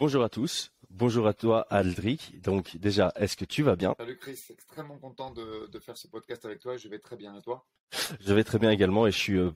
[0.00, 0.72] Bonjour à tous.
[0.88, 2.40] Bonjour à toi, Aldric.
[2.42, 3.94] Donc, déjà, est-ce que tu vas bien?
[3.98, 6.78] Salut Chris, extrêmement content de, faire ce podcast avec toi.
[6.78, 7.36] Je vais très bien.
[7.36, 7.66] Et toi?
[8.18, 9.50] Je vais très bien également et je suis euh,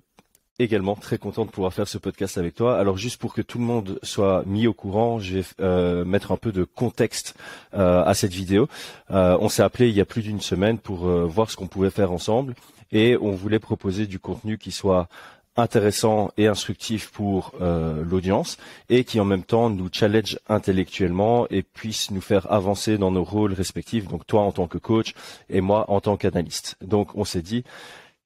[0.58, 2.78] également très content de pouvoir faire ce podcast avec toi.
[2.78, 6.30] Alors, juste pour que tout le monde soit mis au courant, je vais euh, mettre
[6.30, 7.34] un peu de contexte
[7.72, 8.68] euh, à cette vidéo.
[9.08, 12.12] on s'est appelé il y a plus d'une semaine pour voir ce qu'on pouvait faire
[12.12, 12.54] ensemble
[12.92, 15.08] et on voulait proposer du contenu qui soit
[15.56, 18.58] intéressant et instructif pour euh, l'audience
[18.88, 23.24] et qui en même temps nous challenge intellectuellement et puisse nous faire avancer dans nos
[23.24, 25.14] rôles respectifs, donc toi en tant que coach
[25.48, 26.76] et moi en tant qu'analyste.
[26.80, 27.64] Donc on s'est dit,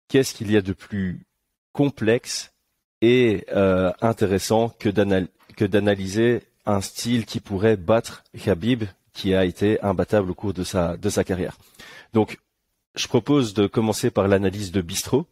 [0.09, 1.21] qu'est-ce qu'il y a de plus
[1.73, 2.53] complexe
[3.03, 4.89] et euh, intéressant que
[5.67, 10.97] d'analyser un style qui pourrait battre Khabib qui a été imbattable au cours de sa,
[10.97, 11.59] de sa carrière?
[12.15, 12.39] Donc
[12.95, 15.27] je propose de commencer par l'analyse de Bistro,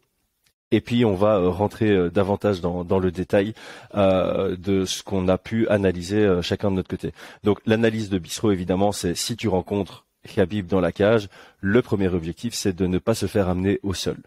[0.71, 3.53] et puis on va euh, rentrer euh, davantage dans, le détail
[3.95, 7.11] euh, de ce qu'on a pu analyser chacun de notre côté.
[7.43, 11.29] Donc l'analyse de Bistro, évidemment, c'est si tu rencontres Khabib dans la cage,
[11.61, 14.17] le premier objectif, c'est de ne pas se faire amener au sol.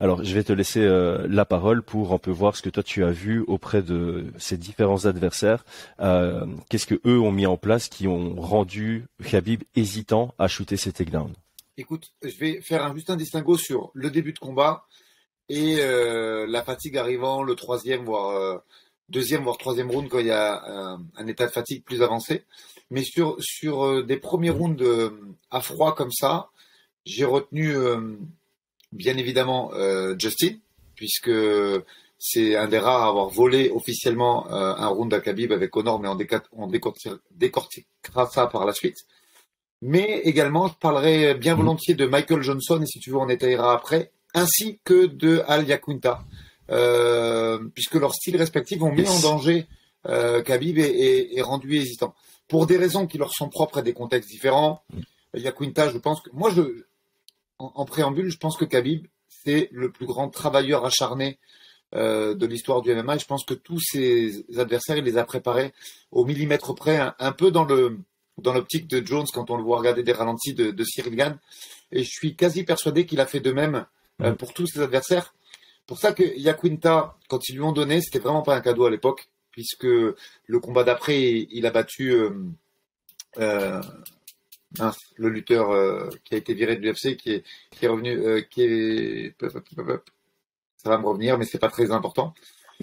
[0.00, 0.84] Alors, je vais te laisser
[1.28, 4.56] la parole pour un peu voir ce que toi tu as vu auprès de ces
[4.56, 5.64] différents adversaires.
[6.68, 10.92] Qu'est-ce que eux ont mis en place qui ont rendu Khabib hésitant à shooter ses
[10.92, 11.34] takedowns
[11.76, 14.84] Écoute, je vais faire juste un distinguo sur le début de combat
[15.52, 18.56] et euh, la fatigue arrivant le troisième, voire euh,
[19.10, 22.44] deuxième, voire troisième round quand il y a un, état de fatigue plus avancé.
[22.90, 24.82] Mais sur, sur euh, des premiers rounds
[25.50, 26.48] à froid comme ça,
[27.04, 27.74] j'ai retenu
[28.92, 29.72] bien évidemment
[30.18, 30.54] Justin,
[30.94, 31.32] puisque
[32.18, 36.08] c'est un des rares à avoir volé officiellement un round à Khabib avec Honor, mais
[36.08, 36.16] on,
[36.52, 38.98] on décortiquera ça par la suite.
[39.82, 43.74] Mais également, je parlerai bien volontiers de Michael Johnson, et si tu veux, on étayera
[43.74, 46.24] après, ainsi que de Al Yakunta,
[46.70, 49.66] euh, puisque leurs styles respectifs ont mis en danger
[50.06, 52.14] euh, Khabib et, rendu hésitant.
[52.48, 55.38] Pour des raisons qui leur sont propres et des contextes différents, mm.
[55.38, 56.84] Yakunta, je pense que moi, je,
[57.58, 61.38] en, préambule, je pense que Khabib, c'est le plus grand travailleur acharné
[61.94, 63.16] euh, de l'histoire du MMA.
[63.16, 65.72] Et je pense que tous ses adversaires, il les a préparés
[66.10, 67.98] au millimètre près, un, peu dans le
[68.38, 71.38] dans l'optique de Jones quand on le voit regarder des ralentis de, de Cyril Gann.
[71.92, 73.84] Et je suis quasi persuadé qu'il a fait de même
[74.20, 75.34] euh, pour tous ses adversaires.
[75.86, 78.90] Pour ça que Yaquinta, quand ils lui ont donné, c'était vraiment pas un cadeau à
[78.90, 82.30] l'époque, puisque le combat d'après, il a battu euh,
[83.38, 83.80] euh,
[85.16, 89.34] le lutteur qui a été viré de l'UFC, qui est, qui est revenu, qui est,
[89.40, 92.32] ça va me revenir, mais c'est pas très important.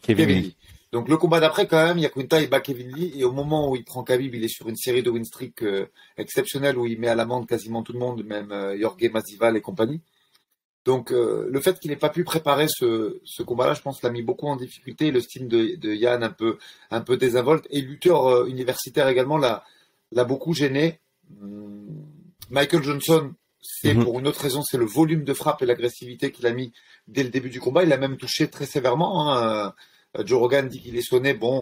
[0.02, 0.56] Kevin, Lee.
[0.92, 3.76] Donc le combat d'après, quand même, Yaquinta il bat Kevin Lee et au moment où
[3.76, 5.64] il prend Khabib, il est sur une série de win streak
[6.18, 10.02] exceptionnelle où il met à l'amende quasiment tout le monde, même Jorge Masvidal et compagnie.
[10.86, 14.22] Donc euh, le fait qu'il n'ait pas pu préparer ce, combat-là, je pense, l'a mis
[14.22, 15.12] beaucoup en difficulté.
[15.12, 16.58] Le style de, Yann un peu,
[16.90, 19.64] un peu désinvolte et lutteur euh, universitaire également l'a,
[20.26, 21.00] beaucoup gêné.
[21.42, 22.06] Hum,
[22.50, 24.04] Michael Johnson, c'est mhm.
[24.04, 26.74] pour une autre raison, c'est le volume de frappe et l'agressivité qu'il a mis
[27.08, 27.84] dès le début du combat.
[27.84, 29.32] Il a même touché très sévèrement.
[29.32, 29.74] Hein.
[30.18, 31.34] Euh, Joe Rogan dit qu'il est sonné.
[31.34, 31.62] Bon,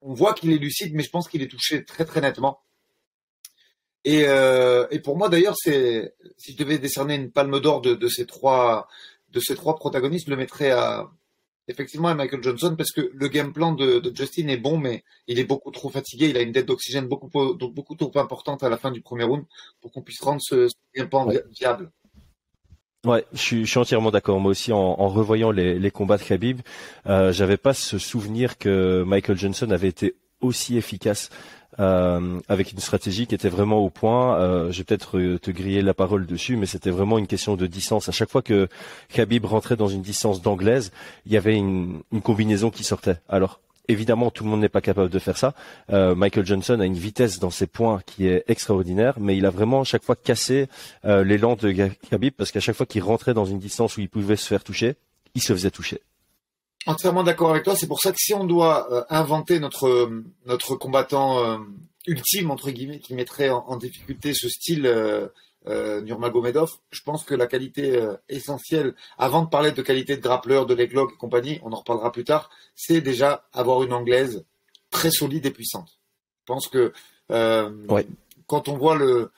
[0.00, 2.60] on voit qu'il est lucide, mais je pense qu'il est touché très très nettement.
[4.06, 8.26] Euh, et, pour moi, d'ailleurs, c'est si je devais décerner une palme d'or de, ces
[8.26, 8.88] trois
[9.30, 11.10] de ces trois protagonistes, je le mettrais à
[11.70, 15.38] effectivement à Michael Johnson parce que le game plan de, Justin est bon, mais il
[15.38, 16.30] est beaucoup trop fatigué.
[16.30, 19.44] Il a une dette d'oxygène beaucoup beaucoup trop importante à la fin du premier round
[19.82, 21.90] pour qu'on puisse rendre ce, game plan viable.
[23.04, 24.40] Ouais, je suis, entièrement d'accord.
[24.40, 26.62] Moi aussi, en, revoyant les, combats de Khabib,
[27.06, 31.30] euh, j'avais pas ce souvenir que Michael Johnson avait été aussi efficace
[31.80, 34.38] euh, avec une stratégie qui était vraiment au point.
[34.38, 37.56] Euh, je vais peut-être euh, te griller la parole dessus, mais c'était vraiment une question
[37.56, 38.08] de distance.
[38.08, 38.68] À chaque fois que
[39.12, 40.92] Khabib rentrait dans une distance d'anglaise,
[41.26, 43.16] il y avait une, une combinaison qui sortait.
[43.28, 45.54] Alors évidemment, tout le monde n'est pas capable de faire ça.
[45.90, 49.50] Euh, Michael Johnson a une vitesse dans ses points qui est extraordinaire, mais il a
[49.50, 50.68] vraiment chaque fois cassé
[51.04, 51.72] euh, l'élan de
[52.10, 54.62] Khabib parce qu'à chaque fois qu'il rentrait dans une distance où il pouvait se faire
[54.62, 54.94] toucher,
[55.34, 56.00] il se faisait toucher.
[56.86, 57.76] Entièrement d'accord avec toi.
[57.76, 60.10] C'est pour ça que si on doit euh, inventer notre
[60.46, 61.58] notre combattant euh,
[62.06, 65.28] ultime entre guillemets qui mettrait en, difficulté ce style euh,
[65.66, 70.64] euh, Nurmagomedov, je pense que la qualité essentielle, avant de parler de qualité de grappleur,
[70.64, 74.44] de leglock et compagnie, on en reparlera plus tard, c'est déjà avoir une anglaise
[74.90, 75.98] très solide et puissante.
[76.40, 76.92] Je pense que
[77.28, 79.30] quand on voit le,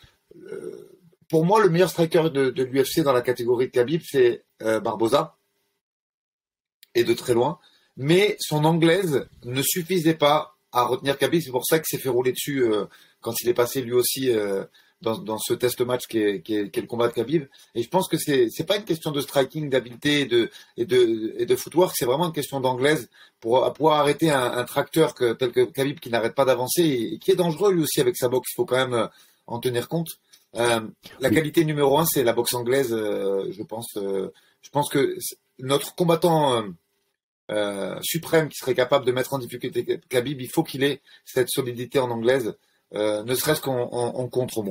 [1.29, 5.37] pour moi le meilleur striker de, de l'UFC dans la catégorie de Khabib, c'est Barboza
[6.95, 7.59] et de très loin.
[7.97, 11.43] Mais son anglaise ne suffisait pas à retenir Khabib.
[11.43, 12.87] C'est pour ça qu'il s'est fait rouler dessus euh,
[13.21, 14.65] quand il est passé lui aussi euh,
[15.03, 17.45] dans, dans ce test match qui est, le combat de Khabib.
[17.75, 20.85] Et je pense que c'est c'est pas une question de striking, d'habileté et de et
[20.85, 23.09] de et de footwork, c'est vraiment une question d'anglaise
[23.41, 27.19] pour pouvoir arrêter un, un tracteur que, tel que Khabib qui n'arrête pas d'avancer et,
[27.19, 28.51] qui est dangereux lui aussi avec sa boxe.
[28.53, 29.07] Il faut quand même euh,
[29.47, 30.09] en tenir compte.
[30.57, 30.81] Euh,
[31.21, 32.91] la qualité numéro un, c'est la boxe anglaise.
[32.91, 33.97] Je pense.
[34.63, 35.17] Je pense que
[35.63, 36.65] notre combattant
[38.03, 41.99] suprême qui serait capable de mettre en difficulté Khabib, il faut qu'il ait cette solidité
[41.99, 42.57] en anglaise,
[42.93, 44.63] ne serait-ce qu'en contre au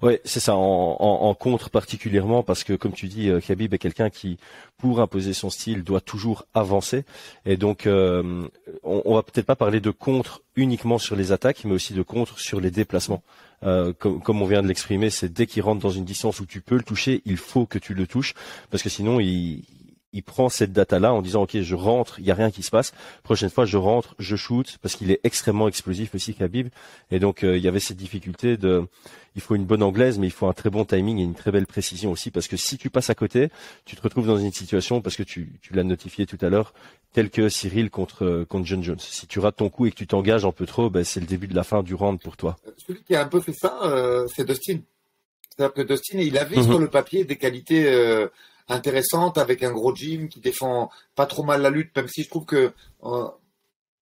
[0.00, 3.78] Ouais, c'est ça, en, en, contre particulièrement parce que comme tu dis, euh, Khabib est
[3.78, 4.38] quelqu'un qui,
[4.78, 7.04] pour imposer son style, doit toujours avancer.
[7.44, 8.48] Et donc, euh,
[8.82, 12.02] on, on, va peut-être pas parler de contre uniquement sur les attaques, mais aussi de
[12.02, 13.22] contre sur les déplacements.
[13.62, 16.46] Euh, comme, comme, on vient de l'exprimer, c'est dès qu'il rentre dans une distance où
[16.46, 18.34] tu peux le toucher, il faut que tu le touches
[18.70, 19.64] parce que sinon, il,
[20.14, 22.70] il prend cette data-là en disant ok je rentre, il y a rien qui se
[22.70, 22.94] passe.
[23.22, 26.68] Prochaine fois je rentre, je shoot parce qu'il est extrêmement explosif aussi Khabib.
[27.10, 28.86] Et donc euh, il y avait cette difficulté de,
[29.34, 31.50] il faut une bonne anglaise, mais il faut un très bon timing et une très
[31.50, 33.50] belle précision aussi parce que si tu passes à côté,
[33.84, 36.72] tu te retrouves dans une situation parce que tu, tu l'as notifié tout à l'heure,
[37.12, 39.00] tel que Cyril contre euh, contre John Jones.
[39.00, 41.26] Si tu rates ton coup et que tu t'engages un peu trop, ben, c'est le
[41.26, 42.56] début de la fin du round pour toi.
[42.86, 44.78] Celui qui a un peu fait ça, euh, c'est Dustin.
[45.50, 46.64] C'est-à-dire que Dustin, il avait mhm.
[46.64, 47.86] sur le papier des qualités
[48.68, 52.28] intéressante avec un gros gym qui défend pas trop mal la lutte, même si je
[52.28, 52.72] trouve que
[53.04, 53.28] euh,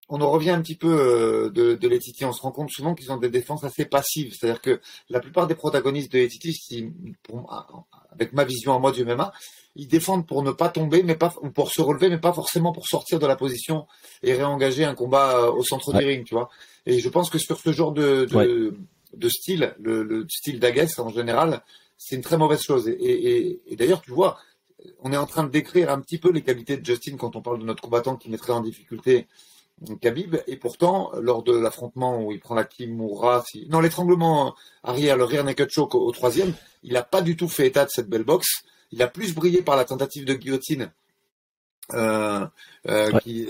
[0.08, 2.24] on en revient un petit peu euh, de, de Letiti.
[2.24, 4.34] On se rend compte souvent qu'ils ont des défenses assez passives.
[4.34, 6.92] C'est-à-dire que la plupart des protagonistes de Letiti,
[8.12, 9.32] avec ma vision à moi du MMA,
[9.74, 12.86] ils défendent pour ne pas tomber, mais pas pour se relever, mais pas forcément pour
[12.86, 13.86] sortir de la position
[14.22, 16.50] et réengager un combat euh, au centre du ring, tu vois.
[16.84, 18.76] Et je pense que sur ce genre de, de,
[19.14, 21.62] de style, le, le style d'Aguès en général,
[21.96, 22.88] c'est une très mauvaise chose.
[22.88, 24.38] Et, et, et d'ailleurs, tu vois,
[25.00, 27.42] on est en train de décrire un petit peu les qualités de Justin quand on
[27.42, 29.26] parle de notre combattant qui mettrait en difficulté
[30.00, 30.36] Khabib.
[30.46, 33.66] Et pourtant, lors de l'affrontement où il prend la Kimura, si...
[33.68, 37.66] non, l'étranglement arrière, le rear naked choke au, troisième, il n'a pas du tout fait
[37.66, 38.62] état de cette belle boxe.
[38.90, 40.90] Il a plus brillé par la tentative de guillotine
[41.94, 42.46] euh,
[42.88, 43.48] euh, qui,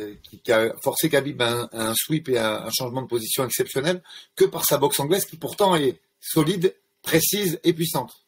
[0.50, 4.02] a forcé Khabib à un, sweep et un, un, changement de position exceptionnel
[4.36, 8.21] que par sa boxe anglaise qui pourtant est solide, précise et puissante.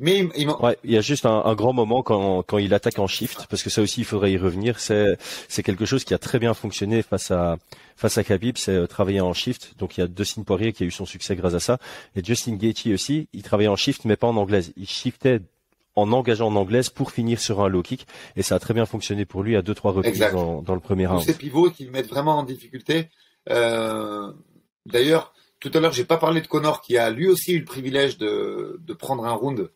[0.00, 3.00] Mais il, ouais, il y a juste un, un, grand moment quand, quand il attaque
[3.00, 4.78] en shift, parce que ça aussi il faudrait y revenir.
[4.78, 5.18] C'est
[5.48, 7.58] c'est quelque chose qui a très bien fonctionné face à
[7.96, 9.74] face à Khabib, c'est euh, travailler en shift.
[9.78, 11.78] Donc il y a Dustin Poirier qui a eu son succès grâce à ça,
[12.14, 13.28] et Justin Gaethje aussi.
[13.32, 14.72] Il travaillait en shift, mais pas en anglaise.
[14.76, 15.40] Il shiftait
[15.96, 18.06] en engageant en anglaise pour finir sur un low kick,
[18.36, 20.80] et ça a très bien fonctionné pour lui à deux trois reprises dans, dans, le
[20.80, 21.24] premier round.
[21.24, 23.08] Ces pivots qui le mettent vraiment en difficulté.
[23.50, 24.32] Euh,
[24.88, 27.64] D'ailleurs, tout à l'heure, j'ai pas parlé de Connor qui a lui aussi eu le
[27.64, 29.70] privilège de, de prendre un round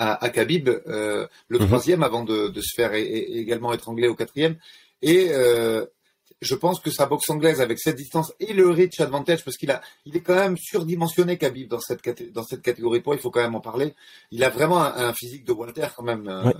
[0.00, 1.66] à, à Khabib, euh, le mhm.
[1.66, 4.56] troisième avant de, de se faire également étrangler au quatrième.
[5.02, 5.84] Et euh,
[6.40, 9.70] je pense que sa boxe anglaise avec cette distance et le reach advantage, parce qu'il
[9.70, 13.30] a, il est quand même surdimensionné Khabib dans cette dans cette catégorie poids, il faut
[13.30, 13.94] quand même en parler.
[14.30, 16.50] Il a vraiment un, physique de Walter quand même, euh,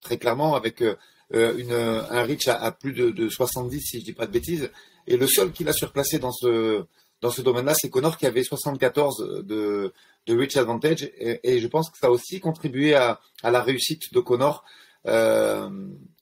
[0.00, 4.26] très clairement avec une, un reach à, plus de, de, 70 si je dis pas
[4.26, 4.70] de bêtises.
[5.06, 6.86] Et le seul qu'il a surplacé dans ce
[7.24, 9.94] dans ce domaine-là, c'est Connor qui avait 74 de
[10.26, 11.10] de Rich Advantage.
[11.18, 14.62] Et, je pense que ça a aussi contribué à, à la réussite de Connor,
[15.06, 15.70] euh,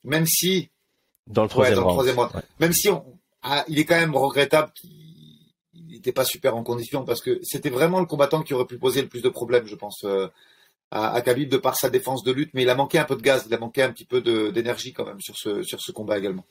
[0.05, 0.71] même si
[1.27, 3.05] dans le troisième, mois, même si on,
[3.43, 7.71] ah, il est quand même regrettable qu'il n'était pas super en condition parce que c'était
[7.71, 10.05] vraiment le combattant qui aurait pu poser le plus de problèmes, je pense.
[10.05, 10.29] Euh,
[10.93, 13.17] à, à Khabib de par sa défense de lutte, mais il a manqué un peu
[13.17, 14.21] de gaz, il a manqué un petit peu
[14.53, 16.45] d'énergie quand même sur ce, sur ce combat également.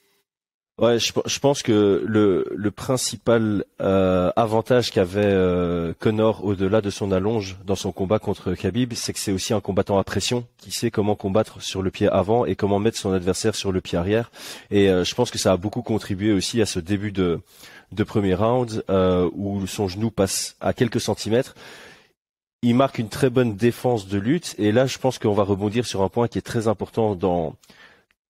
[0.81, 6.89] Ouais, je, je, pense que le, le principal euh, avantage qu'avait euh, Connor au-delà de
[6.89, 10.47] son allonge dans son combat contre Khabib, c'est que c'est aussi un combattant à pression
[10.57, 13.79] qui sait comment combattre sur le pied avant et comment mettre son adversaire sur le
[13.79, 14.31] pied arrière.
[14.71, 17.41] Et euh, je pense que ça a beaucoup contribué aussi à ce début de,
[17.91, 21.53] de premier round euh, où son genou passe à quelques centimètres
[22.63, 24.53] il marque une très bonne défense de lutte.
[24.59, 27.55] Et là, je pense qu'on va rebondir sur un point qui est très important dans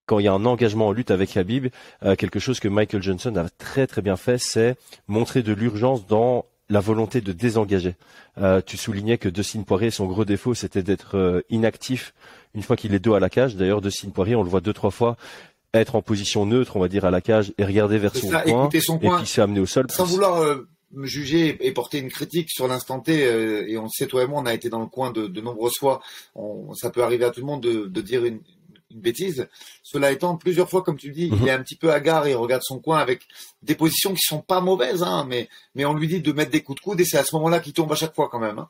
[0.06, 1.68] quand il y a un engagement en lutte avec Habib,
[2.04, 6.06] euh, quelque chose que Michael Johnson a très très bien fait, c'est montrer de l'urgence
[6.06, 7.96] dans la volonté de désengager.
[8.38, 12.14] Euh, tu soulignais que Dustin Poirier, son gros défaut, c'était d'être euh, inactif
[12.54, 13.56] une fois qu'il est dos à la cage.
[13.56, 15.16] D'ailleurs, Dustin Poirier, on le voit deux trois fois
[15.74, 18.68] être en position neutre, on va dire à la cage et regarder vers son, coin,
[18.78, 19.86] son, et puis s'amener au sol.
[19.90, 20.58] Sans vouloir
[20.92, 24.42] me juger et porter une critique sur l'instant T, et on sait toi et moi,
[24.42, 26.02] on a été dans le coin de, de nombreuses fois.
[26.34, 28.40] On, ça peut arriver à tout le monde de, de dire une,
[28.92, 29.48] une bêtise.
[29.82, 31.48] Cela étant, plusieurs fois, comme tu dis, il mhm.
[31.48, 33.22] est un petit peu hagard, il regarde son coin avec
[33.62, 36.62] des positions qui sont pas mauvaises, hein, mais, mais on lui dit de mettre des
[36.62, 38.58] coups de coude et c'est à ce moment-là qu'il tombe à chaque fois quand même.
[38.58, 38.68] Hein.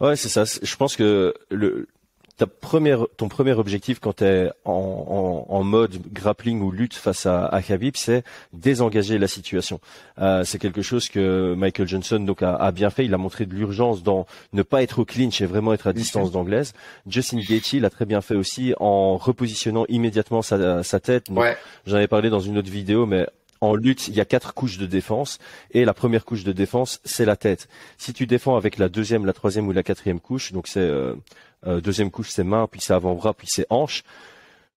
[0.00, 0.44] Ouais, c'est ça.
[0.44, 1.88] Je pense que le,
[2.36, 7.26] ta première, ton premier objectif quand tu es en, en, mode grappling ou lutte face
[7.26, 9.80] à, à Khabib, c'est désengager la situation.
[10.18, 13.04] Euh, c'est quelque chose que Michael Johnson donc a, a bien fait.
[13.04, 15.92] Il a montré de l'urgence dans ne pas être au clinch et vraiment être à
[15.92, 16.72] distance d'anglaise.
[17.06, 21.28] Justin Gaethje l'a très bien fait aussi en repositionnant immédiatement sa, sa tête.
[21.86, 23.26] J'en avais parlé dans une autre vidéo, mais
[23.64, 25.38] en lutte, il y a quatre couches de défense
[25.70, 27.68] et la première couche de défense, c'est la tête.
[27.96, 31.14] Si tu défends avec la deuxième, la troisième ou la quatrième couche, donc c'est euh,
[31.66, 34.02] euh, deuxième couche, c'est main, puis c'est avant-bras, puis c'est hanche.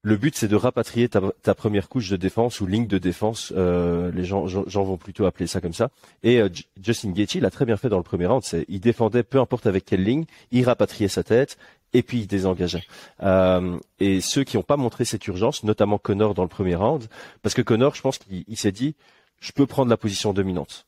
[0.04, 3.52] Le but, c'est de rapatrier ta, première couche de défense ou ligne de défense.
[3.58, 5.90] Euh, les gens, gens, vont plutôt appeler ça comme ça.
[6.24, 6.40] Et
[6.82, 8.42] Justin Gaethje l'a très bien fait dans le premier round.
[8.70, 11.58] Il défendait peu importe avec quelle ligne, il rapatriait sa tête
[11.94, 12.84] et puis il désengageait.
[13.24, 17.06] Euh, et ceux qui n'ont pas montré cette urgence, notamment Connor dans le premier round,
[17.42, 18.96] parce que Connor, je pense qu'il s'est dit,
[19.40, 20.86] je peux prendre la position dominante.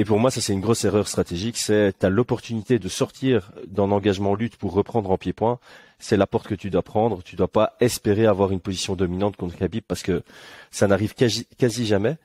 [0.00, 1.58] Et pour moi, ça c'est une grosse erreur stratégique.
[1.58, 5.58] C'est tu as l'opportunité de sortir d'un engagement lutte pour reprendre en pied-point.
[5.98, 7.22] C'est la porte que tu dois prendre.
[7.22, 10.22] Tu dois pas espérer avoir une position dominante contre Khabib parce que
[10.70, 12.16] ça n'arrive quasi jamais.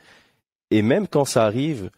[0.71, 1.89] Et même quand ça arrive,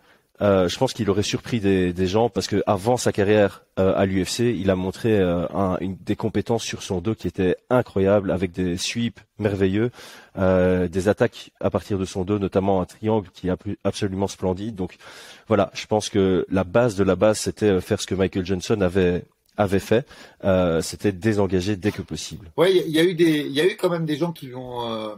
[0.42, 3.94] euh, je pense qu'il aurait surpris des, des, gens parce que avant sa carrière euh,
[3.96, 7.56] à l'UFC, il a montré euh, un, une, des compétences sur son dos qui étaient
[7.72, 9.92] incroyables, avec des sweeps merveilleux,
[10.36, 14.76] des attaques à partir de son dos, notamment un triangle qui est absolument splendide.
[14.76, 14.98] Donc
[15.48, 18.82] voilà, je pense que la base de la base, c'était faire ce que Michael Johnson
[18.82, 19.24] avait
[19.60, 20.06] avait fait,
[20.82, 22.52] c'était désengager dès que possible.
[22.58, 24.54] Oui, il y a eu des, il y a eu quand même des gens qui
[24.54, 25.18] ont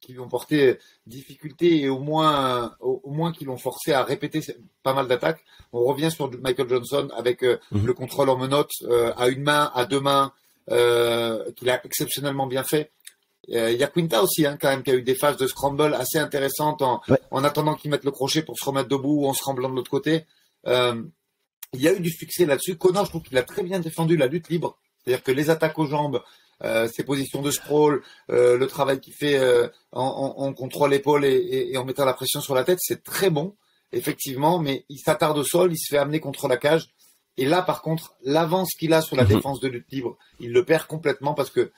[0.00, 4.40] qui lui ont porté difficulté et au moins, au, moins qui l'ont forcé à répéter
[4.82, 5.44] pas mal d'attaques.
[5.72, 7.86] On revient sur Michael Johnson avec euh, mhm.
[7.86, 10.32] le contrôle en menottes euh, à une main, à deux mains,
[10.70, 12.90] euh, qu'il a exceptionnellement bien fait.
[13.48, 15.94] Il y a Quinta aussi, hein, quand même, qui a eu des phases de scramble
[15.94, 17.00] assez intéressantes en,
[17.32, 19.90] en attendant qu'il mette le crochet pour se remettre debout ou en scramblant de l'autre
[19.90, 20.24] côté.
[20.66, 22.76] il y a eu du succès là-dessus.
[22.76, 24.78] Connor, je trouve qu'il a très bien défendu la lutte libre.
[24.98, 26.22] C'est-à-dire que les attaques aux jambes,
[26.62, 31.24] euh, ses positions de scroll, euh, le travail qu'il fait euh, en, en, contrôle épaule
[31.24, 33.56] et, et, en mettant la pression sur la tête, c'est très bon,
[33.92, 36.90] effectivement, mais il s'attarde au sol, il se fait amener contre la cage.
[37.38, 39.28] Et là, par contre, l'avance qu'il a sur la mhm.
[39.30, 41.72] défense de lutte libre, il le perd complètement parce que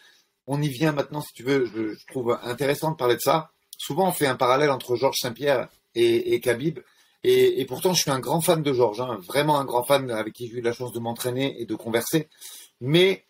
[0.49, 3.53] on y vient maintenant, si tu veux, je, je trouve intéressant de parler de ça.
[3.79, 6.81] Souvent, on fait un parallèle entre Georges Saint-Pierre et, et Khabib.
[7.23, 10.11] Et, et, pourtant, je suis un grand fan de Georges, hein, vraiment un grand fan
[10.11, 12.29] avec qui j'ai eu la chance de m'entraîner et de converser.
[12.81, 13.25] Mais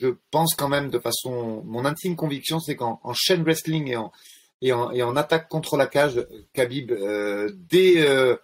[0.00, 4.12] je pense quand même de façon, mon intime conviction, c'est qu'en chaîne wrestling et en,
[4.62, 8.36] et en, attaque contre la cage, Khabib, euh, dès, euh,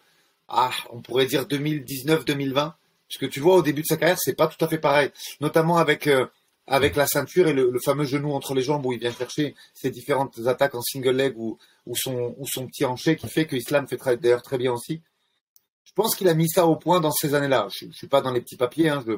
[0.49, 4.35] ah, on pourrait dire 2019-2020, parce que tu vois, au début de sa carrière, c'est
[4.35, 6.27] pas tout à fait pareil, notamment avec euh,
[6.67, 9.91] avec la ceinture et le, fameux genou entre les jambes où il vient chercher ses
[9.91, 13.57] différentes attaques en single leg ou, ou son ou son petit hanché qui fait que
[13.57, 15.01] Islam fait d'ailleurs très bien aussi.
[15.85, 17.69] Je pense qu'il a mis ça au point dans ces années-là.
[17.71, 19.15] Je, je suis pas dans les petits papiers, hein, je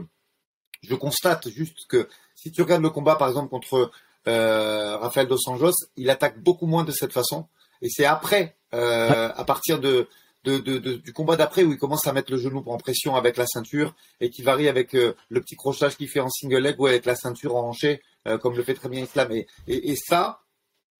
[0.82, 3.90] je constate juste que si tu regardes le combat, par exemple, contre
[4.28, 7.48] euh, Rafael Dos Anjos, il attaque beaucoup moins de cette façon.
[7.82, 10.08] Et c'est après, euh, à partir de,
[10.44, 13.36] de, de, du combat d'après, où il commence à mettre le genou en pression avec
[13.36, 16.80] la ceinture et qui varie avec euh, le petit crochage qu'il fait en single leg
[16.80, 19.30] ou avec la ceinture en hanché, euh, comme le fait très bien Islam.
[19.32, 20.40] Et, et, et ça,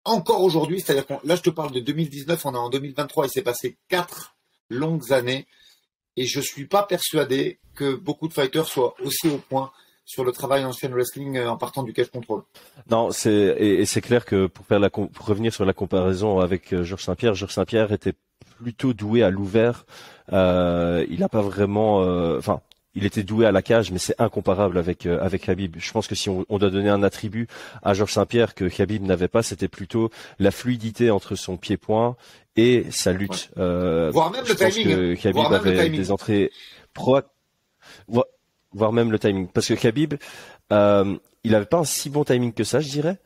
[0.05, 3.31] encore aujourd'hui, c'est-à-dire que là, je te parle de 2019, on est en 2023, il
[3.31, 4.37] s'est passé quatre
[4.69, 5.47] longues années
[6.21, 9.73] et je suis pas persuadé que beaucoup de fighters soient aussi au point
[10.05, 12.43] sur le travail en chaîne wrestling euh, en partant du cash control.
[12.91, 14.67] Non, c'est et, c'est clair que pour
[15.27, 18.13] revenir sur la comparaison avec euh, Georges Saint-Pierre, Georges Saint-Pierre était
[18.59, 19.87] plutôt doué à l'ouvert.
[20.31, 22.01] Euh, il n'a pas vraiment,
[22.37, 22.61] enfin,
[22.95, 25.77] il était doué à la cage, mais c'est incomparable avec euh, avec Habib.
[25.79, 27.47] Je pense que si on, doit donner un attribut
[27.83, 32.17] à Georges Saint-Pierre que Habib n'avait pas, c'était plutôt la fluidité entre son pied-point
[32.61, 33.51] et sa lutte.
[33.59, 34.87] Euh, voire même le timing.
[34.89, 36.51] Que Khabib avait des entrées
[36.93, 37.21] pro,
[38.73, 40.15] voire même le timing, parce que Khabib,
[40.73, 43.19] euh, il avait pas un si bon timing que ça, je dirais.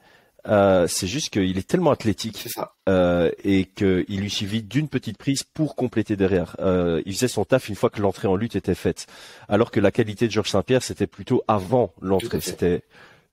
[0.46, 2.48] Euh, c'est juste qu'il est tellement athlétique
[2.86, 6.56] euh, et qu'il lui suffit d'une petite prise pour compléter derrière.
[6.58, 9.06] Euh, il faisait son taf une fois que l'entrée en lutte était faite,
[9.48, 12.40] alors que la qualité de Georges Saint-Pierre c'était plutôt avant l'entrée.
[12.42, 12.82] C'était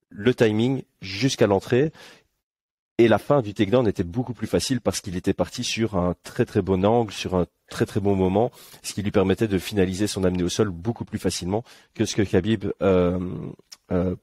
[0.10, 1.92] le timing jusqu'à l'entrée
[3.04, 6.16] et la fin du takedown était beaucoup plus facile parce qu'il était parti sur un
[6.24, 8.52] très très bon angle, sur un très très bon moment,
[8.84, 11.64] ce qui lui permettait de finaliser son amené au sol beaucoup plus facilement
[11.96, 13.18] que ce que Khabib euh,
[13.92, 14.16] euh,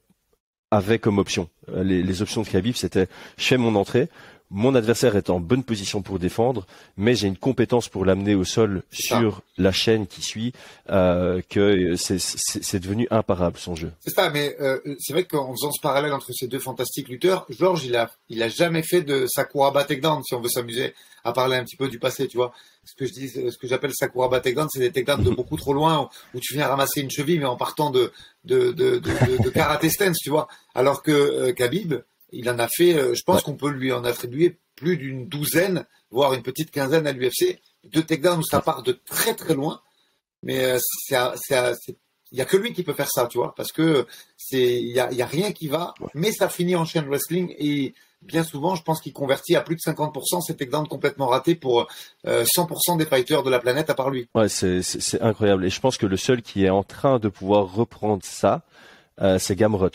[0.70, 1.48] avait comme option.
[1.74, 4.08] Les, les options de Khabib, c'était je fais mon entrée,
[4.50, 8.44] mon adversaire est en bonne position pour défendre, mais j'ai une compétence pour l'amener au
[8.44, 10.52] sol sur la chaîne qui suit,
[10.90, 13.92] euh, que c'est devenu imparable son jeu.
[14.00, 17.46] C'est ça, mais euh, c'est vrai qu'en faisant ce parallèle entre ces deux fantastiques lutteurs,
[17.50, 21.32] Georges, il a, il a jamais fait de Sakuraba takedown, si on veut s'amuser à
[21.32, 22.52] parler un petit peu du passé, tu vois.
[22.84, 25.74] Ce que je dis, ce que j'appelle Sakuraba takedown, c'est des takedowns de beaucoup trop
[25.74, 28.12] loin où, tu viens ramasser une cheville, mais en partant de
[28.44, 30.48] de de, de, de, karaté stance, tu vois.
[30.74, 31.94] Alors que euh, Khabib,
[32.32, 35.86] il en a fait, euh, je pense qu'on peut lui en attribuer plus d'une douzaine,
[36.10, 37.60] voire une petite quinzaine à l'UFC.
[37.84, 39.80] Deux takedowns ça part de très très loin.
[40.42, 40.78] Mais euh,
[41.10, 44.06] il n'y a que lui qui peut faire ça, tu vois, parce que
[44.36, 47.54] c'est il y a, y a, rien qui va, mais ça finit en chain wrestling
[47.58, 51.56] et bien souvent, je pense qu'il convertit à plus de 50% ces takedowns complètement ratés
[51.56, 51.88] pour
[52.24, 54.28] 100% euh, des fighters de la planète à part lui.
[54.34, 54.82] Ouais, c'est
[55.20, 55.64] incroyable.
[55.64, 58.62] Et je pense que le seul qui est en train de pouvoir reprendre ça,
[59.38, 59.90] c'est Gamrot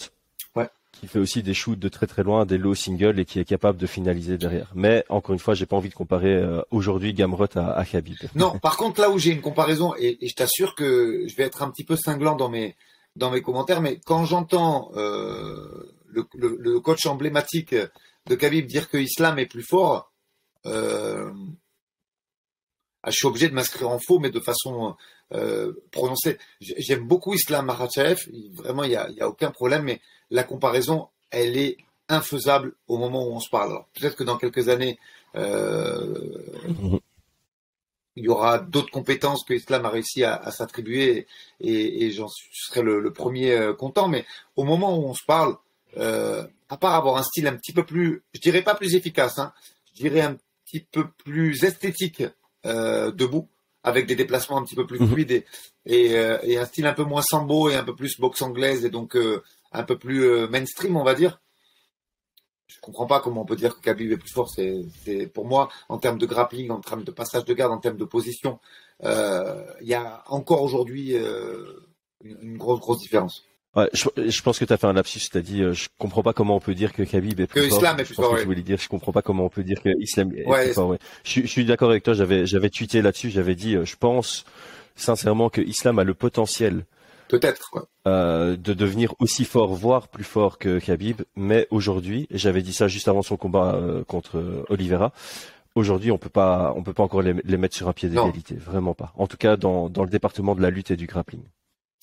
[1.04, 3.44] qui fait aussi des shoots de très très loin, des low singles et qui est
[3.44, 4.72] capable de finaliser derrière.
[4.74, 8.16] Mais encore une fois, j'ai pas envie de comparer euh, aujourd'hui Gamrot à, à Khabib.
[8.36, 11.62] Non, par contre là où j'ai une comparaison et, je t'assure que je vais être
[11.62, 12.78] un petit peu cinglant dans mes
[13.18, 18.98] dans mes commentaires, mais quand j'entends euh, le, le, coach emblématique de Khabib dire que
[18.98, 20.14] Islam est plus fort,
[20.66, 21.34] euh,
[23.04, 24.96] ah, je suis obligé de m'inscrire en faux, mais de façon
[25.92, 26.38] prononcée.
[26.62, 28.22] J'aime beaucoup Islam Makhachev,
[28.54, 30.00] vraiment il n'y a, a aucun problème, mais
[30.34, 31.78] la comparaison, elle est
[32.10, 33.84] infaisable au moment où on se parle.
[33.94, 34.98] Peut-être que dans quelques années,
[35.36, 36.16] euh,
[38.16, 41.28] il y aura d'autres compétences que l'islam a réussi à, s'attribuer
[41.62, 44.08] et, j'en serai le, premier euh, content.
[44.08, 44.26] Mais
[44.56, 45.56] au moment où on se parle,
[45.98, 49.38] euh, à part avoir un style un petit peu plus, je dirais pas plus efficace,
[49.38, 49.54] hein,
[49.94, 52.24] je dirais un petit peu plus esthétique
[52.66, 53.50] debout,
[53.84, 55.10] avec des déplacements un petit peu plus mhm.
[55.10, 55.44] fluides
[55.86, 59.16] et, un style un peu moins sambo et un peu plus boxe anglaise et donc
[59.74, 61.42] un peu plus euh, mainstream, on va dire.
[62.68, 64.50] Je comprends pas comment on peut dire que Khabib est plus fort.
[64.50, 67.98] C'est, pour moi, en termes de grappling, en termes de passage de garde, en termes
[67.98, 68.60] de position,
[69.04, 71.66] euh, il y a encore aujourd'hui euh,
[72.24, 73.44] une, grosse, grosse différence.
[73.76, 76.34] Ouais, je, pense que tu as fait un lapsus, tu as dit je comprends pas
[76.34, 77.78] comment on peut dire que Khabib est plus que fort.
[77.80, 78.38] Islam est plus fort.
[78.38, 80.96] je voulais dire je comprends pas comment on peut dire que Islam est plus fort.
[81.24, 84.46] Je, je suis d'accord avec toi, j'avais j'avais tweeté là-dessus, j'avais dit je pense
[84.96, 86.86] sincèrement que Islam a le potentiel
[87.34, 87.88] Peut-être.
[88.06, 91.24] Euh, de devenir aussi fort, voire plus fort que Khabib.
[91.36, 95.14] Mais aujourd'hui, j'avais dit ça juste avant son combat euh, contre euh, Oliveira.
[95.74, 98.94] Aujourd'hui, on peut pas, on peut pas encore les, mettre sur un pied d'égalité, vraiment
[98.94, 99.14] pas.
[99.18, 101.42] En tout cas, dans, dans le département de la lutte et du grappling.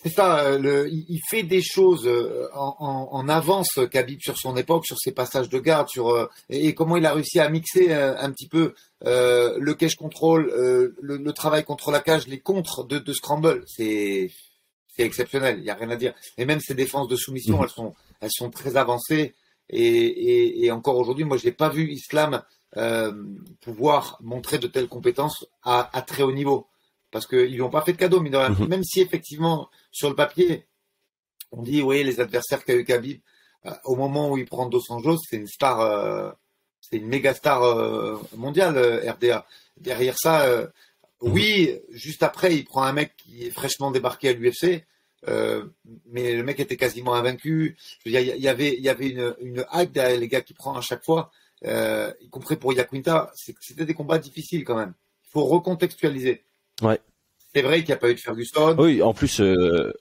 [0.02, 0.58] C'est ça.
[0.58, 2.10] Le, il fait des choses
[2.52, 6.96] en, en, avance, Khabib, sur son époque, sur ses passages de garde, sur et, comment
[6.96, 10.50] il a réussi à mixer un, petit peu le cage control,
[11.00, 13.62] le, travail contre la cage, les contres de, de scramble.
[13.68, 14.30] C'est
[15.00, 16.14] c'est exceptionnel, il n'y a rien à dire.
[16.36, 17.64] Et même ces défenses de soumission, mhm.
[17.64, 19.34] elles sont, elles sont très avancées.
[19.70, 22.42] Et, encore aujourd'hui, moi, je n'ai pas vu Islam
[22.76, 23.12] euh,
[23.60, 26.66] pouvoir montrer de telles compétences à, très haut niveau.
[27.10, 28.66] Parce qu'ils lui ont pas fait de cadeau, mais mhm.
[28.68, 30.66] même si effectivement, sur le papier,
[31.50, 33.20] on dit, oui, les adversaires qu'a eu Khabib,
[33.66, 36.30] euh, au moment où il prend Dos Anjos, c'est une star, euh,
[36.80, 37.62] c'est une méga star
[38.36, 38.76] mondiale,
[39.08, 39.46] RDA.
[39.76, 40.46] Derrière ça,
[41.20, 44.84] oui, juste après, il prend un mec qui est fraîchement débarqué à l'UFC,
[45.28, 45.66] euh,
[46.06, 47.76] mais le mec était quasiment invaincu.
[48.04, 50.80] Il y, avait, il y avait une, une hype derrière les gars qui prend à
[50.80, 51.30] chaque fois,
[51.64, 53.30] euh, y compris pour Yaquinta.
[53.34, 54.94] C'était des combats difficiles quand même.
[55.26, 56.42] Il faut recontextualiser.
[56.82, 56.98] Ouais.
[57.54, 58.76] C'est vrai qu'il n'y a pas eu de Ferguson.
[58.78, 59.92] Oui, en plus, euh,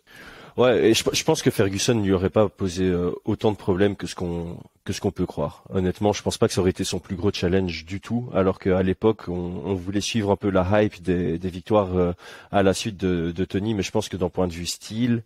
[0.60, 3.96] Ouais, et je, pense que Ferguson ne lui aurait pas posé euh, autant de problèmes
[3.96, 5.64] que ce qu'on que ce qu'on peut croire.
[5.70, 8.60] Honnêtement, je pense pas que ça aurait été son plus gros challenge du tout, alors
[8.60, 12.12] qu'à l'époque, on, voulait suivre un peu la hype des, victoires euh,
[12.52, 15.24] à la suite de, Tony, mais je pense que d'un point de vue style,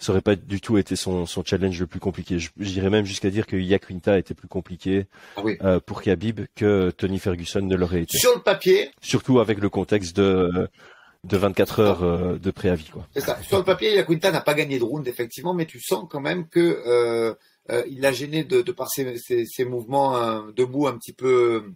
[0.00, 2.40] ça aurait pas du tout été son, challenge le plus compliqué.
[2.40, 6.90] Je dirais même jusqu'à dire que Yaquinta était plus compliqué ah euh, pour Khabib que
[6.90, 8.18] Tony Ferguson ne l'aurait été.
[8.18, 8.90] Sur le papier.
[9.00, 10.68] Surtout avec le contexte de
[11.24, 12.88] de 24 heures euh, de préavis.
[12.88, 13.06] Quoi.
[13.14, 13.38] C'est ça.
[13.42, 16.48] Sur le papier, Yaquinta n'a pas gagné de round, effectivement, mais tu sens quand même
[16.48, 17.34] que euh,
[17.70, 21.72] euh, il a gêné de, de par ses, ses, mouvements debout un petit peu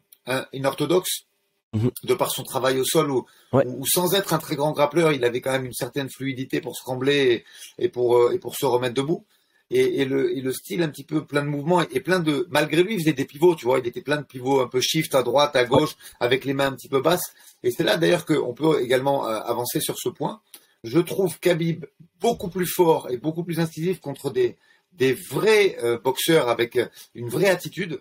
[0.53, 1.27] inorthodoxes,
[1.75, 1.91] mhm.
[2.03, 5.41] de par son travail au sol, ou sans être un très grand grappleur, il avait
[5.41, 7.45] quand même une certaine fluidité pour se rembler
[7.79, 9.25] et, pour, et pour se remettre debout.
[9.69, 12.47] Et, et, le, et, le, style un petit peu plein de mouvements et, plein de
[12.51, 14.81] malgré lui il faisait des pivots tu vois il était plein de pivots un peu
[14.81, 17.97] shift à droite à gauche avec les mains un petit peu basses et c'est là
[17.97, 20.41] d'ailleurs qu'on peut également euh, avancer sur ce point.
[20.85, 21.85] Je trouve Khabib
[22.21, 24.57] beaucoup plus fort et beaucoup plus incisif contre des,
[24.93, 28.01] des vrais euh, boxeurs avec euh, une vraie attitude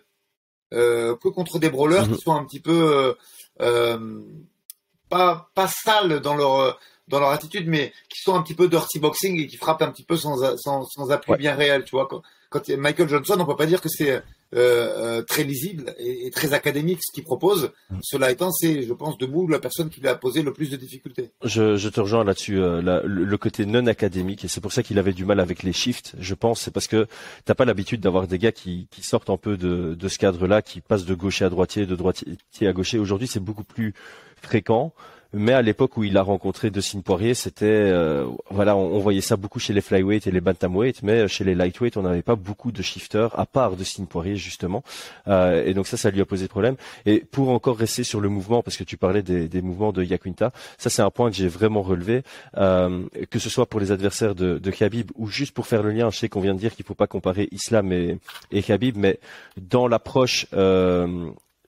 [0.72, 2.18] que contre des brawlers qui mhm.
[2.18, 3.16] sont un petit peu
[3.58, 9.00] pas, pas sales dans leur, dans leur attitude, mais qui sont un petit peu dirty
[9.00, 11.84] boxing et qui frappent un petit peu sans, sans, sans appui bien réel.
[11.84, 14.24] Tu vois, quand, quand Michael Johnson, on peut pas dire que c'est
[14.56, 17.72] euh, très lisible et, très académique ce qu'il propose.
[17.90, 17.98] Mm.
[18.02, 20.78] Cela étant, c'est, je pense, debout la personne qui lui a posé le plus de
[20.78, 21.32] difficultés.
[21.44, 25.26] Je, te rejoins là-dessus, le, côté non académique, et c'est pour ça qu'il avait du
[25.26, 26.14] mal avec les shifts.
[26.20, 27.08] Je pense, c'est parce que
[27.44, 30.82] t'as pas l'habitude d'avoir des gars qui, sortent un peu de, de ce cadre-là, qui
[30.82, 32.98] passent de gaucher à droitier, de droitier à gaucher.
[32.98, 33.94] Aujourd'hui, c'est beaucoup plus
[34.42, 34.94] fréquent.
[35.38, 39.36] Mais à l'époque où il a rencontré Dustin Poirier, c'était euh, voilà, on, voyait ça
[39.36, 42.72] beaucoup chez les flyweight et les bantamweight, mais chez les lightweight, on n'avait pas beaucoup
[42.72, 44.82] de shifters à part Dustin Poirier justement.
[45.28, 46.78] Euh, et donc ça, ça lui a posé problème.
[47.06, 50.54] Et pour encore rester sur le mouvement, parce que tu parlais des, mouvements de Yaquinta,
[50.78, 52.24] ça c'est un point que j'ai vraiment relevé,
[52.56, 55.92] euh, que ce soit pour les adversaires de, de Khabib ou juste pour faire le
[55.92, 56.12] lien.
[56.12, 58.20] Je sais qu'on vient de dire qu'il faut pas comparer Islam et,
[58.52, 59.20] et Khabib, mais
[59.58, 60.48] dans l'approche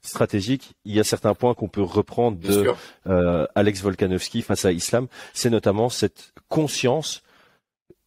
[0.07, 2.73] stratégique, il y a certains points qu'on peut reprendre de
[3.07, 5.07] euh, Alex Volkanovski face à Islam.
[5.33, 7.23] C'est notamment cette conscience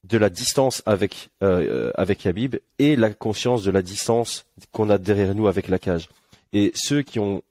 [0.05, 4.99] de la distance avec euh, avec Habib et la conscience de la distance qu'on a
[4.99, 6.09] derrière nous avec la cage.
[6.53, 7.43] Et ceux qui ont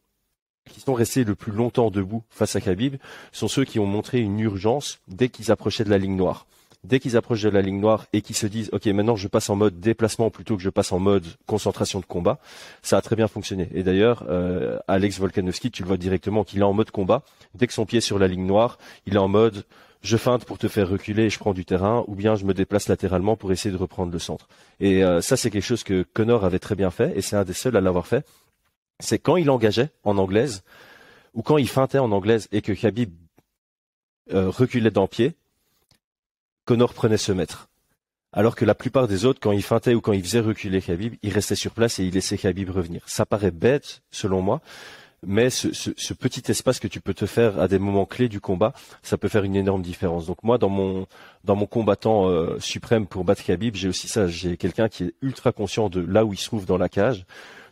[0.70, 2.96] qui sont restés le plus longtemps debout face à Khabib
[3.32, 6.46] sont ceux qui ont montré une urgence dès qu'ils approchaient de la ligne noire
[6.84, 9.50] dès qu'ils approchent de la ligne noire et qu'ils se disent ok maintenant je passe
[9.50, 12.40] en mode déplacement plutôt que je passe en mode concentration de combat,
[12.82, 13.70] ça a très bien fonctionné.
[13.74, 17.24] Et d'ailleurs, euh, Alex Volkanovski, tu le vois directement qu'il est en mode combat.
[17.54, 19.66] Dès que son pied est sur la ligne noire, il est en mode
[20.02, 22.54] je feinte pour te faire reculer et je prends du terrain, ou bien je me
[22.54, 24.48] déplace latéralement pour essayer de reprendre le centre.
[24.80, 27.44] Et euh, ça, c'est quelque chose que Connor avait très bien fait, et c'est un
[27.44, 28.26] des seuls à l'avoir fait.
[29.00, 30.64] C'est quand il engageait en anglaise,
[31.34, 33.12] ou quand il feintait en anglaise et que Khabib
[34.34, 35.36] euh, reculait d'un pied,
[36.70, 37.68] Connor prenait ce mètre.
[38.32, 41.16] Alors que la plupart des autres, quand ils feintaient ou quand ils faisaient reculer Khabib,
[41.24, 43.02] ils restaient sur place et ils laissaient Khabib revenir.
[43.08, 44.62] Ça paraît bête, selon moi,
[45.26, 48.74] mais ce, petit espace que tu peux te faire à des moments clés du combat,
[49.02, 50.28] ça peut faire une énorme différence.
[50.28, 51.08] Donc moi, dans mon
[51.44, 54.28] dans mon combattant euh, suprême pour battre Khabib, j'ai aussi ça.
[54.28, 57.26] J'ai quelqu'un qui est ultra conscient de là où il se trouve dans la cage,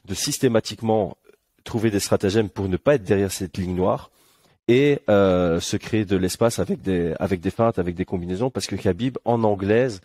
[0.05, 1.17] de systématiquement
[1.63, 4.09] trouver des stratagèmes pour ne pas être derrière cette ligne noire
[4.67, 8.67] et euh, se créer de l'espace avec des avec des feintes, avec des combinaisons, parce
[8.67, 10.01] que Khabib en anglaise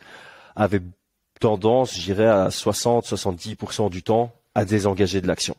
[0.54, 0.82] avait
[1.40, 5.56] tendance, j'irais à 60-70% du temps à désengager de l'action.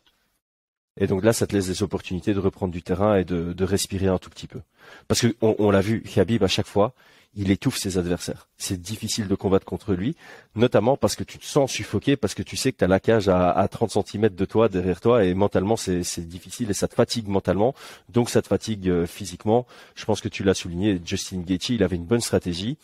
[0.99, 4.07] Et donc là, ça te laisse des opportunités de reprendre du terrain et de, respirer
[4.07, 4.61] un tout petit peu.
[5.07, 6.93] Parce que on l'a vu, Khabib à chaque fois,
[7.35, 8.47] il étouffe ses adversaires.
[8.57, 10.15] C'est difficile de combattre contre lui,
[10.55, 12.99] notamment parce que tu te sens suffoqué, parce que tu sais que tu as la
[12.99, 16.87] cage à, à 30 cm de toi, derrière toi, et mentalement c'est difficile et ça
[16.87, 17.73] te fatigue mentalement,
[18.09, 19.65] donc ça te fatigue euh, physiquement.
[19.95, 22.77] Je pense que tu l'as souligné, Justin Gaethje, il avait une bonne stratégie,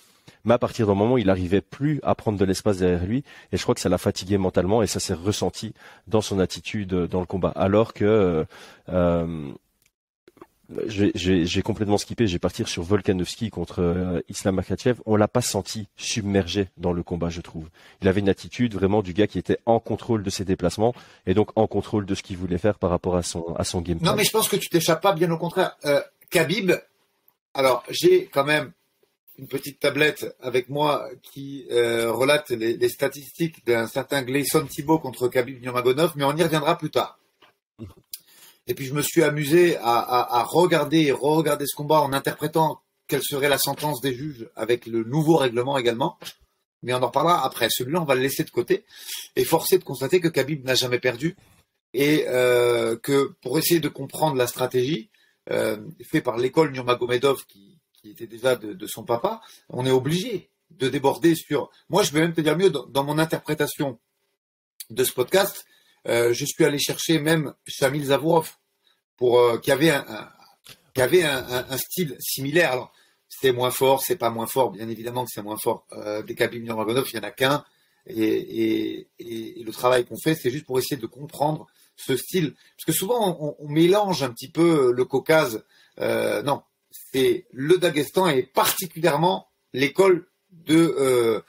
[0.44, 3.58] mais à partir d'un moment, il n'arrivait plus à prendre de l'espace derrière lui, et
[3.58, 5.74] je crois que ça l'a fatigué mentalement, et ça s'est ressenti
[6.08, 7.54] dans son attitude euh, dans le combat.
[7.56, 8.44] Alors que euh,
[8.89, 9.54] euh
[10.86, 15.00] j'ai complètement skippé, je vais partir sur Volkanovski contre euh, Islam Makhachev.
[15.08, 17.70] On l'a pas senti submergé dans le combat, je trouve.
[18.04, 20.94] Il avait une attitude vraiment du gars qui était en contrôle de ses déplacements
[21.26, 23.82] et donc en contrôle de ce qu'il voulait faire par rapport à son à son
[23.82, 23.98] game.
[24.02, 25.76] Non, mais je pense que tu t'échappes pas, bien au contraire.
[26.30, 26.74] Khabib,
[27.56, 28.72] alors j'ai quand même
[29.39, 35.30] une petite tablette avec moi qui euh, relate les, statistiques d'un certain Gleison Thibault contre
[35.30, 37.17] Khabib Nurmagomedov, mais on y reviendra plus tard.
[38.67, 43.23] Et puis je me suis amusé à, regarder et re-regarder ce combat en interprétant quelle
[43.23, 46.19] serait la sentence des juges avec le nouveau règlement également.
[46.84, 47.69] Mais on en reparlera après.
[47.69, 48.86] Celui-là, on va le laisser de côté.
[49.36, 51.36] Et forcé de constater que Khabib n'a jamais perdu.
[51.93, 55.10] Et euh, que pour essayer de comprendre la stratégie
[55.49, 60.49] euh, faite par l'école Nurmagomedov, qui, qui était déjà de, son papa, on est obligé
[60.71, 61.69] de déborder sur...
[61.89, 63.99] Moi, je vais même te dire mieux, dans mon interprétation
[64.89, 65.65] de ce podcast,
[66.07, 68.51] euh, je suis allé chercher même Shamil Zavorov,
[69.17, 70.29] pour euh, qui avait un,
[70.93, 72.71] qui avait un, style similaire.
[72.71, 72.91] Alors
[73.27, 75.85] c'est moins fort, c'est pas moins fort, bien évidemment que c'est moins fort.
[75.93, 77.63] Euh, des Khabib Nurmagomedov, il y en a qu'un,
[78.07, 82.91] et, le travail qu'on fait, c'est juste pour essayer de comprendre ce style, parce que
[82.93, 85.63] souvent on, on mélange un petit peu le Caucase.
[85.97, 86.63] Non,
[87.12, 91.41] c'est le Daghestan et particulièrement l'école de euh,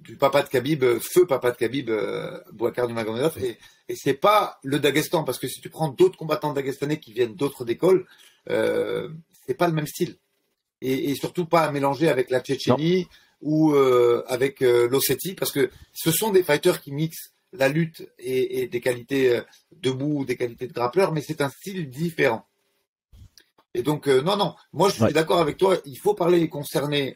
[0.00, 4.58] du papa de Khabib, feu papa de Khabib, euh, Bouakar Nurmagomedov, et et c'est pas
[4.62, 8.06] le Daghestan, parce que si tu prends d'autres combattants dagestanais qui viennent d'autres écoles,
[8.50, 9.08] euh,
[9.46, 10.16] c'est pas le même style.
[10.80, 13.08] Et, surtout pas à mélanger avec la Tchétchénie
[13.40, 18.06] ou euh, avec euh, l'Ossétie, parce que ce sont des fighters qui mixent la lutte
[18.18, 19.40] et, des qualités euh,
[19.72, 22.46] debout ou des qualités de grappleur, mais c'est un style différent.
[23.74, 27.14] Et donc, non, non, moi je suis d'accord avec toi, il faut parler concerné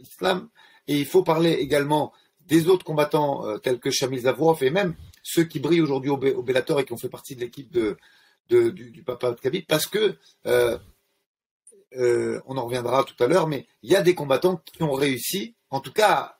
[0.00, 0.48] islam,
[0.88, 5.44] et il faut parler également des autres combattants tels que Shamil Zavorov et même ceux
[5.44, 7.96] qui brillent aujourd'hui au, Bellator et qui ont fait partie de l'équipe de,
[8.48, 10.78] du, papa de Khabib, parce que euh,
[11.96, 14.92] euh, on en reviendra tout à l'heure, mais il y a des combattants qui ont
[14.92, 16.38] réussi, en tout cas,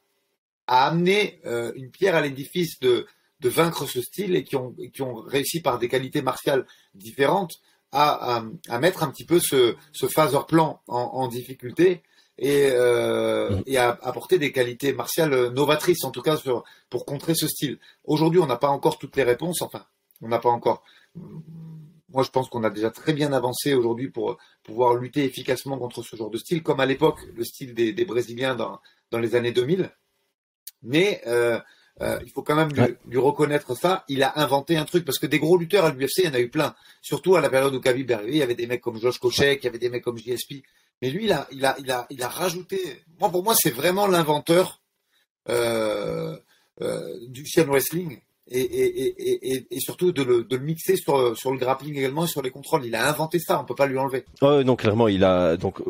[0.67, 3.07] à, amener euh, une pierre à l'édifice de,
[3.41, 7.61] de vaincre ce style et qui ont, qui ont réussi par des qualités martiales différentes
[7.93, 12.03] à, à, mettre un petit peu ce, ce phaser plan en, en difficulté
[12.39, 13.63] et, euh, mm.
[13.67, 17.79] et à apporter des qualités martiales novatrices, en tout cas sur, pour contrer ce style.
[18.05, 19.85] Aujourd'hui, on n'a pas encore toutes les réponses, enfin,
[20.23, 20.83] on n'a pas encore.
[21.15, 26.03] Moi, je pense qu'on a déjà très bien avancé aujourd'hui pour pouvoir lutter efficacement contre
[26.03, 29.35] ce genre de style, comme à l'époque le style des, des Brésiliens dans, dans les
[29.35, 29.91] années 2000.
[30.83, 31.59] Mais euh,
[32.01, 32.71] euh, il faut quand même
[33.07, 34.05] lui, reconnaître ça.
[34.09, 36.35] Il a inventé un truc parce que des gros lutteurs à l'UFC, il y en
[36.35, 36.75] a eu plein.
[37.03, 39.19] Surtout à la période où Khabib est arrivé, il y avait des mecs comme Josh
[39.19, 40.63] Koscheck, il y avait des mecs comme JSP.
[41.03, 42.81] Mais lui, il a, il a, il a, il a rajouté.
[43.21, 44.81] Moi, pour moi, c'est vraiment l'inventeur
[45.49, 46.37] euh,
[46.81, 51.37] euh, du chien wrestling et, et, et, et, surtout de le, de le mixer sur,
[51.37, 52.87] sur le grappling également et sur les contrôles.
[52.87, 53.61] Il a inventé ça.
[53.61, 54.25] On peut pas lui enlever.
[54.41, 55.81] Oh, non, clairement, il a donc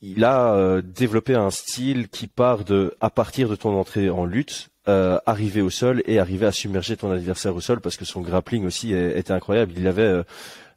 [0.00, 4.24] il, a euh, développé un style qui part de à partir de ton entrée en
[4.24, 8.04] lutte, euh, arriver au sol et arriver à submerger ton adversaire au sol parce que
[8.04, 9.72] son grappling aussi était incroyable.
[9.76, 10.22] Il avait euh,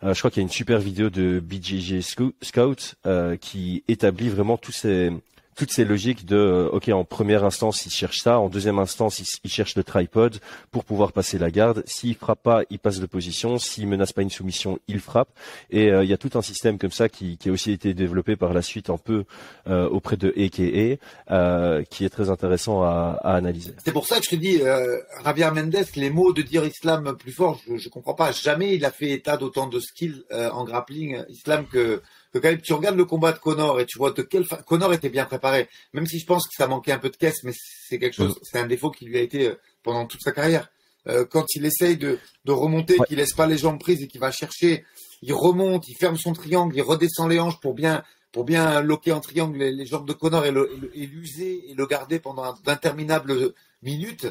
[0.04, 2.96] je crois qu'il y a une super vidéo de BJJ Scout
[3.40, 5.12] qui établit vraiment tous ces
[5.56, 9.22] toutes ces logiques de euh, ok en première instance il cherche ça, en deuxième instance
[9.44, 10.40] il, cherche le tripod
[10.72, 11.84] pour pouvoir passer la garde.
[11.86, 13.60] S'il frappe pas, il passe de position.
[13.60, 15.30] S'il menace pas une soumission, il frappe.
[15.70, 17.94] Et euh, il y a tout un système comme ça qui, qui, a aussi été
[17.94, 19.26] développé par la suite un peu
[19.68, 23.74] euh, auprès de AKA, qui est très intéressant à, à analyser.
[23.84, 24.60] C'est pour ça que je te dis,
[25.24, 28.32] Javier Mendes, les mots de dire islam plus fort, je, je comprends pas.
[28.32, 32.02] Jamais il a fait état d'autant de skills en grappling islam que
[32.34, 34.64] que quand même tu regardes le combat de Connor et tu vois de quelle façon
[34.64, 37.44] Connor était bien préparé, même si je pense que ça manquait un peu de caisse,
[37.44, 40.32] mais c'est quelque chose, c'est un défaut qui lui a été euh, pendant toute sa
[40.32, 40.70] carrière.
[41.08, 44.22] Euh, quand il essaye de, de remonter, qu'il laisse pas les jambes prises et qu'il
[44.22, 44.84] va chercher,
[45.22, 49.12] il remonte, il ferme son triangle, il redescend les hanches pour bien pour bien loquer
[49.12, 50.52] en triangle les, jambes de Connor et
[51.06, 54.26] l'user et, le garder pendant d'interminables minutes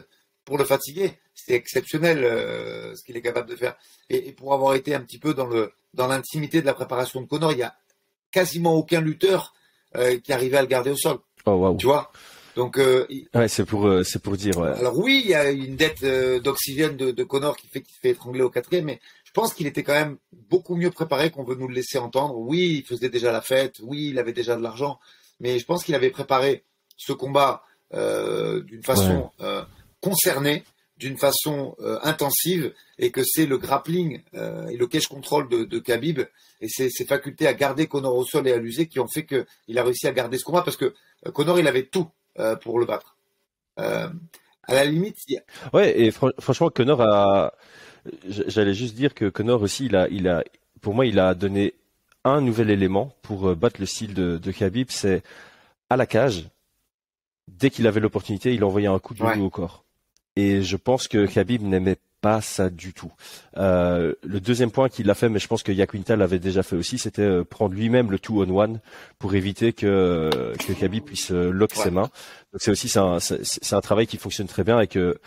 [0.45, 1.21] pour le fatiguer.
[1.37, 3.77] C'est exceptionnel euh, ce qu'il est capable de faire.
[4.11, 7.21] Et, et, pour avoir été un petit peu dans le dans l'intimité de la préparation
[7.21, 7.75] de Connor, il y a
[8.33, 9.55] quasiment aucun lutteur
[9.97, 11.19] euh, qui arrivait à le garder au sol.
[11.47, 12.11] Oh, tu vois?
[12.57, 14.61] Donc euh, ouais, c'est pour euh, c'est pour dire.
[14.61, 16.05] Alors oui, il y a une dette
[16.43, 19.55] d'oxygène de, de, Connor qui fait qu'il se fait étrangler au quatrième, mais je pense
[19.55, 20.17] qu'il était quand même
[20.51, 22.37] beaucoup mieux préparé qu'on veut nous le laisser entendre.
[22.37, 24.99] Oui, il faisait déjà la fête, oui, il avait déjà de l'argent,
[25.41, 26.65] mais je pense qu'il avait préparé
[26.97, 29.31] ce combat d'une façon
[30.01, 30.65] concernée,
[31.03, 36.21] d'une façon intensive, et que c'est le grappling et le cache control de, de Khabib
[36.63, 39.79] et ses, facultés à garder Connor au sol et à l'user qui ont fait qu'il
[39.79, 40.95] a réussi à garder ce combat parce que
[41.27, 43.17] euh, Connor il avait tout euh, pour le battre.
[43.79, 44.09] Euh,
[44.65, 45.17] à la limite.
[45.73, 47.53] Ouais et franchement Connor a,
[48.29, 50.45] j'allais juste dire que Connor aussi il a, il a,
[50.81, 51.75] pour moi il a donné
[52.25, 55.25] un nouvel élément pour battre le style de, de Khabib, c'est
[55.91, 56.49] à la cage.
[57.49, 59.37] Dès qu'il avait l'opportunité, il envoyait un coup de ouais.
[59.39, 59.85] au corps.
[60.37, 63.13] Et je pense que Khabib n'aimait pas ça du tout.
[63.59, 66.77] Euh, le deuxième point qu'il a fait, mais je pense que Yaquinta l'avait déjà fait
[66.77, 68.81] aussi, c'était euh, prendre lui-même le two on one
[69.19, 72.11] pour éviter que que Kabi puisse euh, lock ses mains.
[72.53, 75.19] Donc c'est aussi c'est un, c'est un travail qui fonctionne très bien et que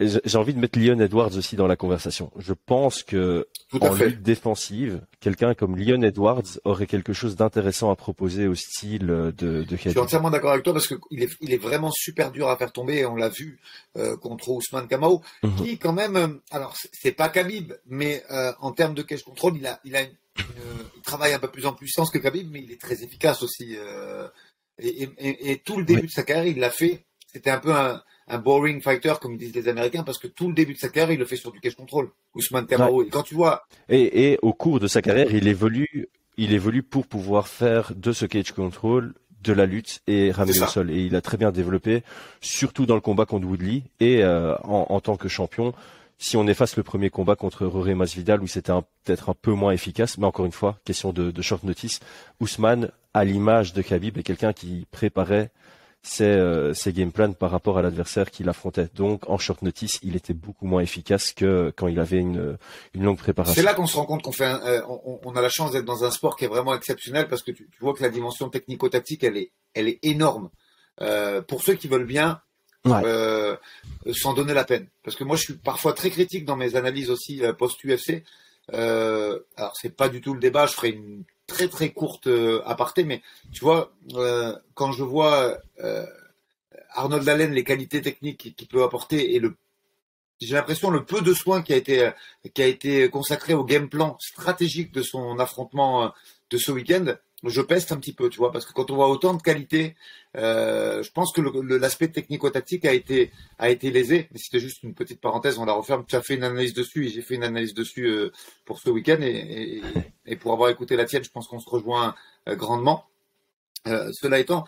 [0.00, 2.30] j'ai envie de mettre Leon Edwards aussi dans la conversation.
[2.38, 3.48] Je pense que
[3.80, 9.06] en lutte défensive, quelqu'un comme Leon Edwards aurait quelque chose d'intéressant à proposer au style
[9.06, 12.30] de, de Je suis entièrement d'accord avec toi parce qu'il est, il est vraiment super
[12.30, 13.04] dur à faire tomber.
[13.06, 13.58] On l'a vu
[13.96, 15.56] euh, contre Ousmane Kamau, mhm.
[15.56, 19.56] qui quand même, euh, alors c'est pas Khabib, mais euh, en termes de cash control,
[19.56, 20.14] il a, il a une,
[20.96, 23.76] il travaille un peu plus en puissance que Khabib, mais il est très efficace aussi.
[24.78, 27.04] Et, et, et, tout le début de sa carrière, il l'a fait.
[27.26, 30.54] C'était un peu un un boring fighter, comme disent les Américains, parce que tout le
[30.54, 32.10] début de sa carrière, il le fait sur du cash control.
[32.34, 33.02] Ousmane Kamaro.
[33.02, 33.66] Et quand tu vois.
[33.88, 38.12] Et, et, au cours de sa carrière, il évolue, il évolue pour pouvoir faire de
[38.12, 40.90] ce cage control de la lutte et ramener le sol.
[40.90, 42.02] Et il a très bien développé,
[42.40, 45.72] surtout dans le combat contre Woodley et euh, en, en, tant que champion.
[46.18, 48.72] Si on efface le premier combat contre Roré Masvidal où c'était
[49.04, 52.00] peut-être un peu moins efficace, mais encore une fois, question de, de short notice,
[52.40, 55.52] Ousmane, à l'image de Khabib, est quelqu'un qui préparait
[56.02, 58.88] ses, euh, ses game plans par rapport à l'adversaire qu'il affrontait.
[58.94, 62.56] Donc en short notice, il était beaucoup moins efficace que quand il avait une,
[62.94, 63.54] une longue préparation.
[63.54, 65.84] C'est là qu'on se rend compte qu'on fait, euh, on, on, a la chance d'être
[65.84, 68.48] dans un sport qui est vraiment exceptionnel parce que tu, tu vois que la dimension
[68.48, 70.50] technico-tactique, elle est, elle est énorme.
[71.00, 72.40] Euh, pour ceux qui veulent bien,
[72.86, 73.56] euh,
[74.12, 74.88] sans donner la peine.
[75.02, 78.24] Parce que moi, je suis parfois très critique dans mes analyses aussi euh, post-UFC.
[78.72, 80.66] Euh, alors, c'est pas du tout le débat.
[80.66, 85.58] Je ferai une très très courte euh, aparté, mais tu vois, euh, quand je vois
[85.82, 86.06] euh,
[86.90, 89.56] Arnold Allen, les qualités techniques qu'il peut apporter et le
[90.40, 92.12] j'ai l'impression le peu de soin qui a été
[92.54, 96.12] qui a été consacré au game plan stratégique de son affrontement
[96.50, 99.08] de ce week-end, je peste un petit peu, tu vois, parce que quand on voit
[99.08, 99.94] autant de qualité,
[100.36, 104.28] euh, je pense que l'aspect technico-tactique a été a été lésé.
[104.32, 106.04] Mais c'était juste une petite parenthèse, on la referme.
[106.06, 108.32] Tu as fait une analyse dessus et j'ai fait une analyse dessus euh,
[108.64, 109.82] pour ce week-end et,
[110.40, 112.14] pour avoir écouté la tienne, je pense qu'on se rejoint
[112.48, 113.06] euh, grandement.
[113.86, 114.64] Euh, cela étant,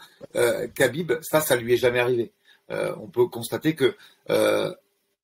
[0.75, 2.33] Khabib, ça, ça lui est jamais arrivé.
[2.69, 3.97] on peut constater que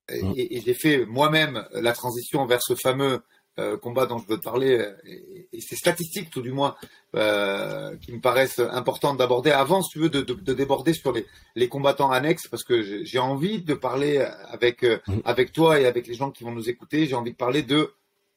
[0.08, 3.22] et j'ai fait moi-même la transition vers ce fameux
[3.58, 6.76] euh, combat dont je veux te parler euh, et, et ces statistiques tout du moins
[7.14, 11.12] euh, qui me paraissent importantes d'aborder avant si tu veux de, de, de déborder sur
[11.12, 15.86] les, les, combattants annexes parce que j'ai envie de parler avec euh, avec toi et
[15.86, 17.92] avec les gens qui vont nous écouter j'ai envie de parler de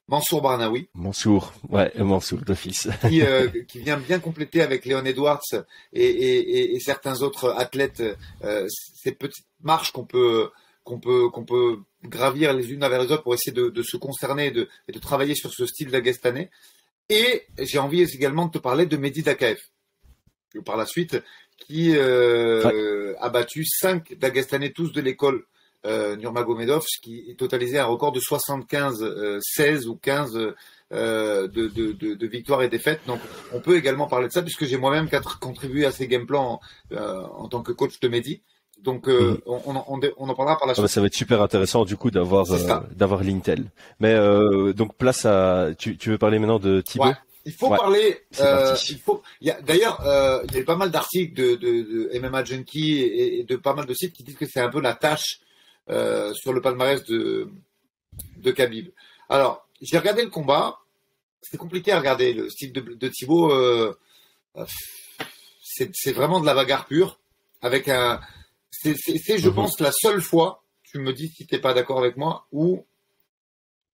[0.09, 0.89] Mansour Barnaoui.
[0.95, 2.87] Mansour, ouais, Mansour d'office.
[3.07, 5.43] qui, euh, qui vient bien compléter avec Léon Edwards
[5.93, 8.01] et, et, et certains autres athlètes
[8.43, 10.49] euh, ces petites marches qu'on peut
[10.83, 14.47] qu'on peut, qu'on peut gravir les unes vers les autres pour essayer de, se concerner
[14.47, 16.49] et de, et de, travailler sur ce style d'Agastanais.
[17.09, 19.59] Et j'ai envie également de te parler de Mehdi Dakaev,
[20.65, 21.21] par la suite,
[21.57, 25.45] qui euh, a battu cinq Dagestaniens, tous de l'école
[25.85, 30.37] euh, Nurmagomedov, ce qui totalisait un record de 75, 16 euh, ou 15
[30.91, 32.99] euh, de, de, de, victoires et défaites.
[33.07, 33.21] Donc,
[33.53, 35.09] on peut également parler de ça, puisque j'ai moi-même
[35.39, 36.59] contribué à ces game plans
[36.91, 38.41] en tant que coach de Mehdi.
[38.83, 39.41] Donc euh, mhm.
[39.45, 40.87] on, on, on, en parlera par la suite.
[40.87, 43.65] ça va être super intéressant du coup d'avoir euh, d'avoir l'Intel.
[43.99, 47.15] Mais euh, donc place à tu, tu veux parler maintenant de Thibaut ouais.
[47.45, 48.21] Il faut parler.
[48.31, 49.23] Il faut.
[49.41, 49.99] Il d'ailleurs
[50.47, 53.73] il y a eu pas mal d'articles de, de, de, MMA Junkie et, de pas
[53.73, 55.39] mal de sites qui disent que c'est un peu la tâche
[55.87, 57.49] sur le palmarès de
[58.37, 58.89] de Khabib.
[59.29, 60.79] Alors j'ai regardé le combat.
[61.41, 63.51] C'est compliqué à regarder le style de, de Thibaut.
[65.65, 67.19] c'est vraiment de la bagarre pure
[67.61, 68.19] avec un
[68.71, 68.95] c'est,
[69.37, 69.55] je mhm.
[69.55, 72.85] pense, la seule fois, tu me dis si tu n'es pas d'accord avec moi, où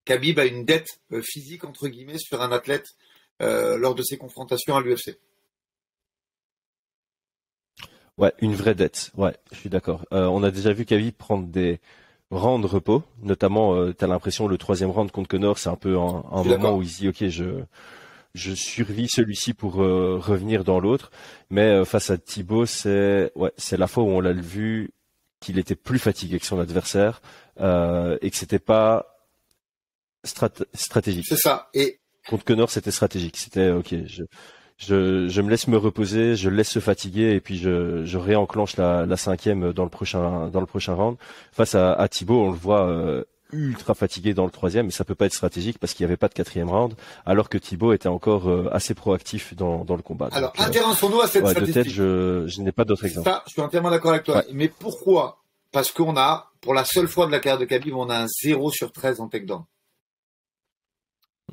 [0.06, 2.88] Khabib a une dette euh, physique, entre guillemets, sur un athlète
[3.42, 5.18] euh, lors de ses confrontations à l'UFC.
[8.18, 9.12] Ouais, une vraie dette.
[9.18, 10.06] Ouais, je suis d'accord.
[10.14, 11.82] Euh, on a déjà vu Khabib prendre des
[12.32, 15.98] rangs de repos, notamment, tu as l'impression le troisième round contre Connor, c'est un peu
[15.98, 17.64] un, un moment où il se dit, ok, je
[18.36, 21.10] je survis celui-ci pour euh, revenir dans l'autre.
[21.50, 24.92] Mais euh, face à Thibaut, c'est ouais, c'est la fois où on l'a vu
[25.40, 27.22] qu'il était plus fatigué que son adversaire
[27.62, 29.08] euh, et que c'était pas
[30.24, 31.26] stratégique.
[31.28, 31.70] C'est ça.
[31.74, 33.38] Et contre Connor, c'était stratégique.
[33.38, 33.96] C'était ok.
[34.06, 34.24] Je,
[34.78, 38.76] je, je, me laisse me reposer, je laisse se fatiguer et puis je, je réenclenche
[38.76, 41.18] la, la cinquième dans le prochain dans le prochain round.
[41.54, 45.16] Face à, à Thibaut, on le voit ultra fatigué dans le troisième et ça peut
[45.16, 46.94] pas être stratégique parce qu'il n'y avait pas de quatrième round
[47.26, 50.30] alors que Thibaut était encore euh, assez proactif dans, dans le combat.
[50.32, 51.76] Alors euh, intéressons-nous à cette statistique.
[51.76, 53.30] De tête, je, je n'ai pas d'autres exemples.
[53.48, 54.44] je suis entièrement d'accord avec toi.
[54.52, 55.42] Mais pourquoi?
[55.72, 58.28] Parce qu'on a, pour la seule fois de la carrière de Khabib, on a un
[58.28, 59.64] 0 sur 13 en takedown.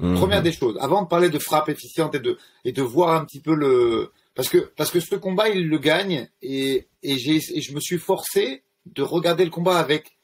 [0.00, 0.16] Mhm.
[0.16, 3.24] Première des choses, avant de parler de frappe efficiente et de et de voir un
[3.26, 7.60] petit peu le parce que parce que ce combat il le gagne et et et
[7.60, 10.16] je me suis forcé de regarder le combat avec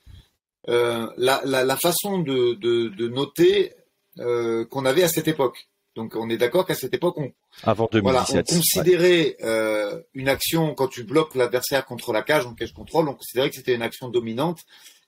[0.69, 3.73] la, la, la, façon de, de, de noter
[4.21, 5.69] euh, qu'on avait à cette époque.
[5.95, 10.29] Donc on est d'accord qu'à cette époque, on, Avant 2017, voilà, on considérait euh, une
[10.29, 13.75] action quand tu bloques l'adversaire contre la cage en cage contrôle, on considérait que c'était
[13.75, 14.61] une action dominante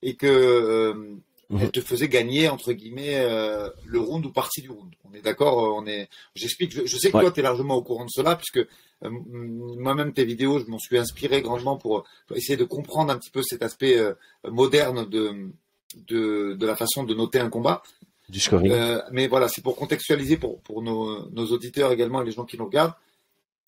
[0.03, 1.16] et que euh,
[1.58, 4.92] elle te faisait gagner entre guillemets euh, le round ou partie du round.
[5.10, 6.08] On est d'accord, on est.
[6.34, 6.72] J'explique.
[6.72, 8.64] Je, sais que toi, tu es largement au courant de cela puisque
[9.04, 13.30] euh, moi-même tes vidéos, je m'en suis inspiré grandement pour, essayer de comprendre un petit
[13.30, 15.50] peu cet aspect euh, moderne de,
[16.08, 17.82] de, de, la façon de noter un combat.
[18.28, 18.70] Du scoring.
[18.70, 22.44] Euh, mais voilà, c'est pour contextualiser pour, pour nos, nos, auditeurs également et les gens
[22.44, 22.94] qui nous regardent.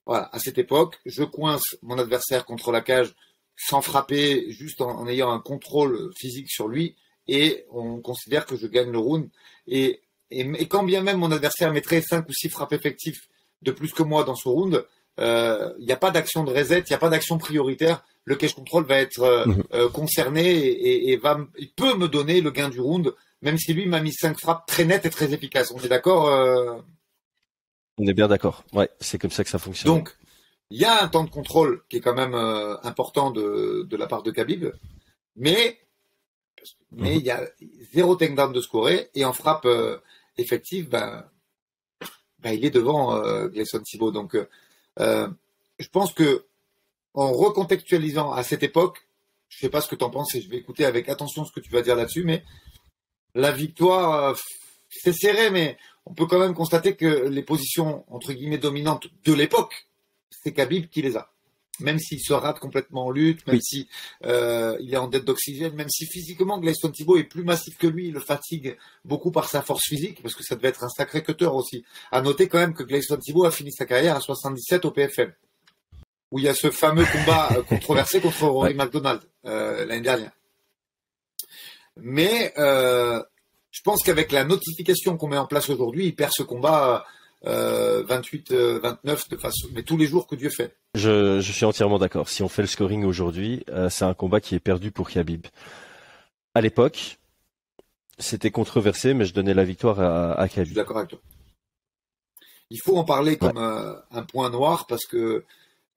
[0.06, 3.14] Voilà, à cette époque, je coince mon adversaire contre la cage
[3.56, 6.96] sans frapper, juste en, en ayant un contrôle physique sur lui,
[7.28, 9.28] et on considère que je gagne le round.
[9.66, 13.20] Et, et, et quand bien même mon adversaire mettrait 5 ou 6 frappes effectives
[13.62, 14.84] de plus que moi dans ce round,
[15.18, 18.04] il euh, n'y a pas d'action de reset, il n'y a pas d'action prioritaire.
[18.24, 19.62] Le cache control va être euh, mhm.
[19.74, 23.74] euh, concerné et, et, va, il peut me donner le gain du round, même si
[23.74, 25.72] lui m'a mis cinq frappes très nettes et très efficaces.
[25.72, 26.82] On est d'accord
[27.98, 28.64] On est bien d'accord.
[28.72, 29.92] Ouais, c'est comme ça que ça fonctionne.
[29.92, 30.16] Donc,
[30.70, 34.06] il y a un temps de contrôle qui est quand même important de, de la
[34.06, 34.66] part de Khabib,
[35.36, 35.78] mais
[36.94, 37.42] mais il y a
[37.92, 39.66] zéro takedown de scorer et en frappe
[40.36, 41.24] effective, ben,
[42.42, 44.10] ben, il est devant euh, Gleison Thibault.
[44.10, 44.36] Donc
[44.98, 45.28] euh,
[45.78, 46.44] je pense que
[47.14, 49.06] en recontextualisant à cette époque,
[49.48, 51.52] je sais pas ce que tu en penses et je vais écouter avec attention ce
[51.52, 52.42] que tu vas dire là-dessus, mais
[53.34, 54.34] la victoire, euh,
[54.90, 55.76] c'est serré, mais
[56.06, 59.88] on peut quand même constater que les positions entre guillemets dominantes de l'époque,
[60.30, 61.30] c'est Khabib qui les a.
[61.80, 63.88] même s'il se rate complètement en lutte, même si
[64.24, 67.86] euh, il est en dette d'oxygène, même si physiquement Gleison Thibault est plus massif que
[67.86, 70.88] lui, il le fatigue beaucoup par sa force physique, parce que ça devait être un
[70.88, 71.84] sacré cutter aussi.
[72.10, 75.32] À noter quand même que Gleison Thibault a fini sa carrière à 77 au PFM,
[76.30, 80.32] où il y a ce fameux combat euh, controversé contre Rory McDonald euh, l'année dernière.
[81.96, 83.22] Mais euh,
[83.70, 87.04] je pense qu'avec la notification qu'on met en place aujourd'hui, il perd ce combat
[87.44, 90.76] 28-29 euh, de façon, mais tous les jours que Dieu fait.
[90.94, 92.28] Je, je suis entièrement d'accord.
[92.28, 95.46] Si on fait le scoring aujourd'hui, euh, c'est un combat qui est perdu pour Khabib.
[96.54, 97.18] À l'époque,
[98.18, 100.64] c'était controversé, mais je donnais la victoire à, à Khabib.
[100.64, 101.18] Je suis d'accord avec toi.
[102.70, 105.44] Il faut en parler comme un, point noir parce que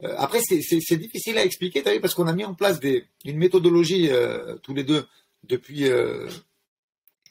[0.03, 3.05] euh, après c'est difficile à expliquer, as vu, parce qu'on a mis en place des,
[3.23, 4.09] une méthodologie
[4.61, 5.05] tous les deux
[5.47, 5.89] depuis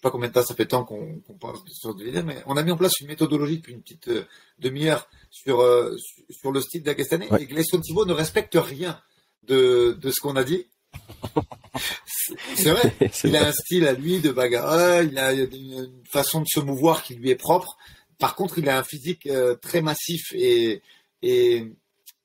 [0.05, 2.71] pas combien de temps ça fait temps qu'on parle sur de mais on a mis
[2.71, 4.25] en place une méthodologie depuis une petite euh,
[4.59, 5.97] demi-heure sur, euh,
[6.29, 7.27] sur le style d'Agastané.
[7.41, 9.01] Et Gleison Thibault ne respecte rien
[9.45, 10.67] de, de ce qu'on a dit.
[12.55, 12.95] C'est vrai.
[13.25, 17.03] il a un style à lui de bagarreur, il a une façon de se mouvoir
[17.03, 17.79] qui lui est propre.
[18.19, 20.83] Par contre, il a un physique euh, très massif et,
[21.23, 21.73] et,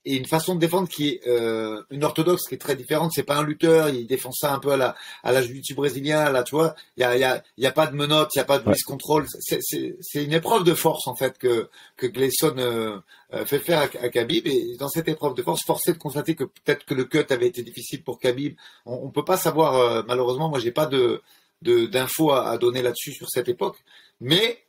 [0.06, 3.12] et une façon de défendre qui est euh, une orthodoxe qui est très différente.
[3.14, 5.42] C'est pas un lutteur, il défend ça un peu à la à la
[5.76, 6.32] brésilien.
[6.32, 8.42] Là, tu vois, il y a, y, a, y a pas de menottes, il y
[8.42, 9.26] a pas de mise contrôle.
[9.40, 12.98] C'est une épreuve de force en fait que que Gleison euh,
[13.34, 14.48] euh, fait faire à, à, Khabib.
[14.48, 17.48] Et dans cette épreuve de force, forcé de constater que peut-être que le cut avait
[17.48, 18.56] été difficile pour Khabib.
[18.86, 20.50] On, on peut pas savoir euh, malheureusement.
[20.50, 21.22] Moi, j'ai pas de
[21.62, 23.84] d'infos à, à donner là-dessus sur cette époque,
[24.22, 24.64] mais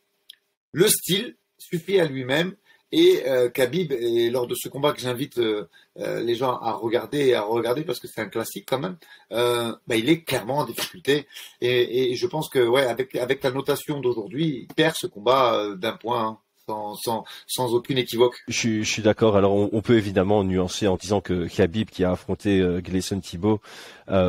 [0.73, 2.57] le style suffit à lui-même
[2.93, 5.69] et euh, Khabib, et lors de ce combat que j'invite euh,
[5.99, 8.97] euh, les gens à regarder et à regarder parce que c'est un classique quand même,
[9.33, 11.27] euh, bah, il est clairement en difficulté.
[11.61, 15.55] Et, et, je pense que ouais, avec, avec la notation d'aujourd'hui, il perd ce combat
[15.55, 16.27] euh, d'un point.
[16.27, 18.37] Hein, sans, sans, sans, aucune équivoque.
[18.47, 19.37] Je, suis, je suis d'accord.
[19.37, 23.61] Alors on, peut évidemment nuancer en disant que Khabib qui a affronté euh, Gleison Thibault,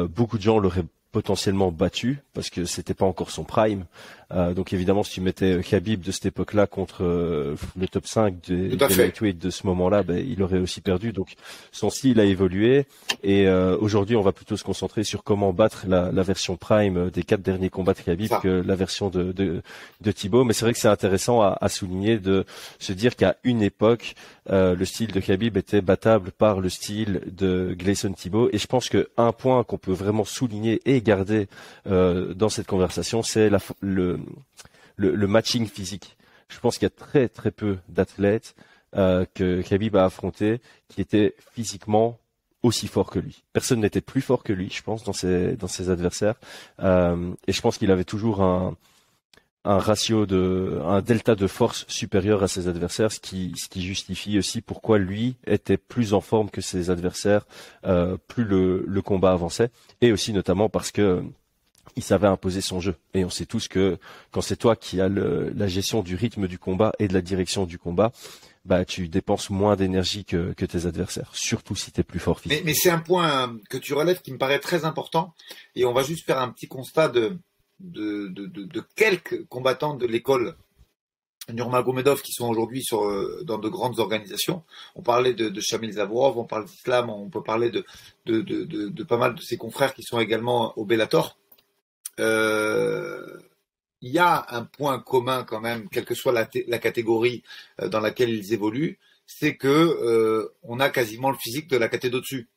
[0.09, 3.85] beaucoup de gens l'auraient potentiellement battu parce que c'était pas encore son prime.
[4.33, 8.35] Euh, donc évidemment, si tu mettais Khabib de cette époque-là contre euh, le top 5
[8.47, 11.11] des, lightweight de ce moment-là, ben, il aurait aussi perdu.
[11.11, 11.33] Donc
[11.71, 12.85] son style a évolué
[13.23, 17.09] et euh, aujourd'hui, on va plutôt se concentrer sur comment battre la, la version prime
[17.09, 19.61] des quatre derniers combats de Khabib que la version de, de,
[20.01, 20.43] de Thibaut.
[20.43, 22.45] Mais c'est vrai que c'est intéressant à, à, souligner de
[22.79, 24.15] se dire qu'à une époque,
[24.49, 28.49] le style de Khabib était battable par le style de Gleison Thibaut.
[28.51, 31.47] Et je pense que un point qu'on peut vraiment souligner et garder
[31.85, 33.49] dans cette conversation, c'est
[33.81, 34.19] le
[34.95, 36.17] le, matching physique.
[36.49, 38.55] Je pense qu'il y a très très peu d'athlètes
[38.95, 40.59] euh, que Khabib a affronté
[40.89, 42.19] qui étaient physiquement
[42.63, 43.43] aussi forts que lui.
[43.53, 46.35] Personne n'était plus fort que lui, je pense, dans ses adversaires.
[46.81, 48.75] Euh, et je pense qu'il avait toujours un
[49.63, 55.37] ratio un delta de force supérieur à ses adversaires, ce qui justifie aussi pourquoi lui
[55.47, 57.45] était plus en forme que ses adversaires
[57.85, 59.69] euh, plus le combat avançait,
[60.01, 61.23] et aussi notamment parce que
[61.95, 62.95] il savait imposer son jeu.
[63.13, 63.97] Et on sait tous que
[64.31, 67.65] quand c'est toi qui as la gestion du rythme du combat et de la direction
[67.65, 68.11] du combat,
[68.65, 72.65] bah tu dépenses moins d'énergie que, tes adversaires, surtout si tu es plus fort physiquement.
[72.65, 75.33] Mais, c'est un point que tu relèves qui me paraît très important.
[75.75, 77.37] Et on va juste faire un petit constat de,
[77.79, 80.55] de, de, quelques combattants de l'école
[81.51, 84.63] Nurmagomedov qui sont aujourd'hui euh, dans de grandes organisations.
[84.95, 87.83] On parlait de, de Shamil Zavorov, on parle d'Islam, on peut parler de
[88.27, 91.37] de, de, de, pas mal de ses confrères qui sont également au Bellator.
[92.21, 93.39] Euh,
[94.01, 97.43] il y a un point commun quand même, quelle que soit la, catégorie
[97.79, 98.97] euh, dans laquelle ils évoluent,
[99.27, 102.49] c'est que euh, on a quasiment le physique de la catégorie au-dessus.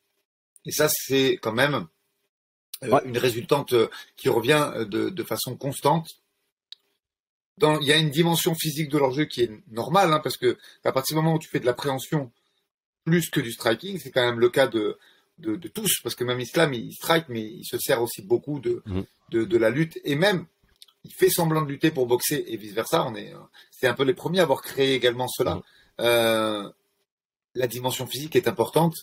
[0.65, 1.87] Et ça, c'est quand même
[2.81, 3.73] une résultante
[4.15, 6.09] qui revient de, façon constante.
[7.57, 10.37] Dans, il y a une dimension physique de leur jeu qui est normale, hein, parce
[10.37, 12.31] que à partir du moment où tu fais de la préhension
[13.05, 14.97] plus que du striking, c'est quand même le cas de,
[15.37, 18.81] de, tous, parce que même Islam, il strike, mais il se sert aussi beaucoup de,
[18.85, 20.45] mmh de, la lutte et même
[21.03, 23.05] il fait semblant de lutter pour boxer et vice versa.
[23.05, 23.33] On est,
[23.71, 25.61] c'est un peu les premiers à avoir créé également cela.
[25.99, 26.69] Euh,
[27.53, 28.95] la dimension physique est importante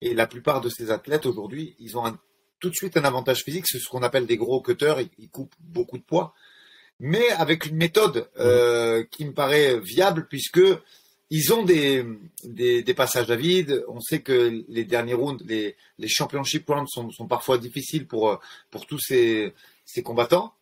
[0.00, 2.16] et la plupart de ces athlètes aujourd'hui, ils ont
[2.60, 3.66] tout de suite un avantage physique.
[3.66, 5.00] C'est ce qu'on appelle des gros cutters.
[5.18, 6.34] Ils, coupent beaucoup de poids,
[7.00, 10.60] mais avec une méthode euh, qui me paraît viable puisque
[11.30, 12.04] ils ont des,
[12.44, 13.84] des, passages à vide.
[13.88, 18.40] On sait que les derniers rounds, les, les championship rounds sont, sont parfois difficiles pour,
[18.70, 19.52] pour tous ces,
[19.84, 20.52] ces combattants.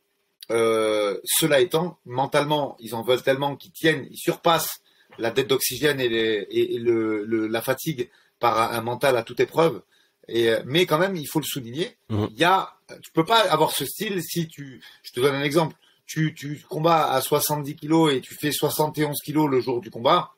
[0.51, 4.81] Euh, cela étant, mentalement, ils en veulent tellement qu'ils tiennent, ils surpassent
[5.19, 8.11] la dette d'oxygène et, et le, le, la fatigue
[8.41, 9.83] par un mental à toute épreuve.
[10.29, 11.97] Et, mais quand même, il faut le souligner.
[12.09, 12.27] Mmh.
[12.31, 15.43] Il y a, tu peux pas avoir ce style si tu, je te donne un
[15.45, 15.77] exemple.
[16.07, 20.34] Tu, tu combats à 70 kilos et tu fais 71 kilos le jour du combat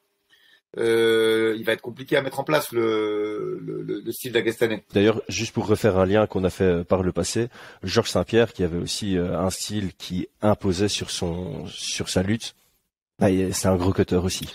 [0.78, 4.84] euh, il va être compliqué à mettre en place le, le, le style d'Agastanais.
[4.92, 7.48] D'ailleurs, juste pour refaire un lien qu'on a fait par le passé,
[7.82, 12.54] Georges Saint-Pierre, qui avait aussi euh, un style qui imposait sur son sur sa lutte,
[13.18, 14.48] bah, c'est un gros cutter aussi.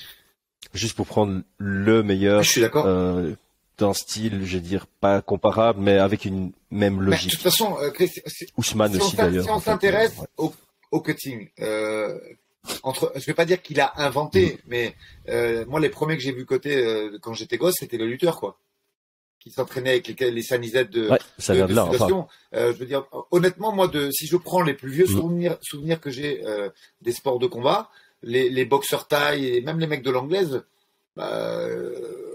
[0.74, 2.44] Juste pour prendre le meilleur.
[2.44, 2.86] Je suis d'accord.
[2.86, 3.34] Euh,
[3.78, 7.32] d'un style, je vais dire, pas comparable, mais avec une même logique.
[7.32, 7.92] de toute façon, euh,
[8.58, 9.44] Ousmane aussi d'ailleurs.
[9.44, 10.54] Si on s'intéresse au,
[10.92, 12.18] au, cutting, euh,
[12.84, 14.58] entre, je vais pas dire qu'il a inventé, mm.
[14.68, 14.96] mais
[15.30, 18.40] euh, moi les premiers que j'ai vu côté euh, quand j'étais gosse, c'était le lutteur
[18.40, 18.60] quoi,
[19.40, 21.90] qui s'entraînait avec les, les sanisettes de, ouais, ça vient de, là,
[22.54, 25.12] euh, je veux dire, honnêtement, moi, de, si je prends les plus vieux mm.
[25.12, 26.44] souvenirs, souvenirs que j'ai
[27.02, 27.90] des sports de combat,
[28.24, 30.64] les, les boxeurs taille et même les mecs de l'anglaise,
[31.16, 31.68] bah,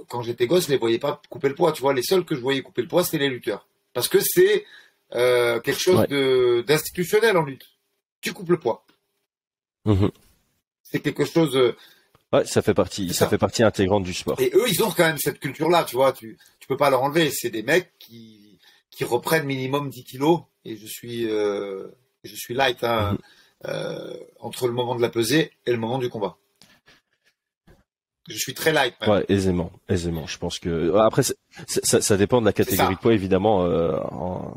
[0.08, 1.72] quand j'étais gosse, je les voyais pas couper le poids.
[1.72, 4.18] Tu vois, les seuls que je voyais couper le poids, c'était les lutteurs, parce que
[4.20, 4.64] c'est
[5.12, 7.66] quelque chose de d'institutionnel en lutte.
[8.20, 8.85] Tu coupes le poids.
[9.86, 10.10] Mhm.
[10.82, 11.56] C'est quelque chose.
[11.56, 11.76] Euh,
[12.32, 14.38] ouais, ça fait partie, ça, fait partie intégrante du sport.
[14.40, 16.12] Et eux, ils ont quand même cette culture-là, tu vois.
[16.12, 17.30] Tu, tu peux pas leur enlever.
[17.30, 18.58] C'est des mecs qui,
[18.90, 20.40] qui reprennent minimum 10 kilos.
[20.64, 21.86] Et je suis, euh,
[22.24, 23.18] je suis light hein, mhm.
[23.66, 26.36] euh, entre le moment de la pesée et le moment du combat.
[28.28, 28.94] Je suis très light.
[29.06, 30.26] Ouais, aisément, aisément.
[30.26, 33.64] Je pense que après, ça, ça, dépend de la catégorie de poids évidemment.
[33.64, 34.56] Euh, en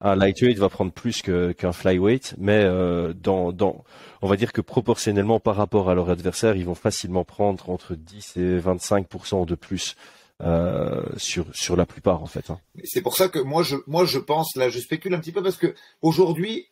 [0.00, 5.56] un lightweight va prendre plus qu'un flyweight, mais euh, on va dire que proportionnellement par
[5.56, 9.06] rapport à leur adversaire, ils vont facilement prendre entre 10 et 25
[9.46, 9.96] de plus
[10.42, 12.50] euh, sur la plupart en fait.
[12.50, 12.60] Hein.
[12.84, 15.74] C'est pour ça que moi je pense là, je spécule un petit peu parce que
[16.02, 16.68] aujourd'hui,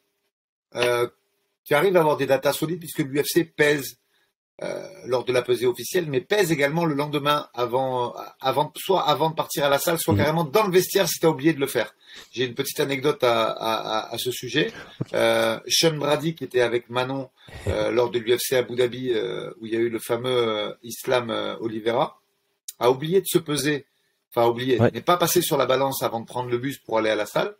[0.74, 1.08] euh,
[1.64, 3.98] tu arrives à avoir des datas solides puisque l'UFC pèse
[5.06, 9.34] lors de la pesée officielle, mais pèse également le lendemain avant, avant, soit avant de
[9.34, 10.20] partir à la salle, soit mhm.
[10.20, 11.94] carrément dans le vestiaire si tu as oublié de le faire.
[12.32, 14.72] J'ai une petite anecdote à, à, à ce sujet.
[15.12, 17.30] Euh, Sean Brady, qui était avec Manon
[17.66, 20.72] euh, lors de l'UFC Abu Dhabi, euh, où il y a eu le fameux euh,
[20.82, 21.30] Islam
[21.60, 22.20] Oliveira,
[22.78, 23.86] a oublié de se peser,
[24.30, 27.10] enfin oublié, n'est pas passé sur la balance avant de prendre le bus pour aller
[27.10, 27.54] à la salle.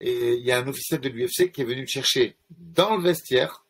[0.00, 3.02] Et il y a un officiel de l'UFC qui est venu le chercher dans le
[3.02, 3.61] vestiaire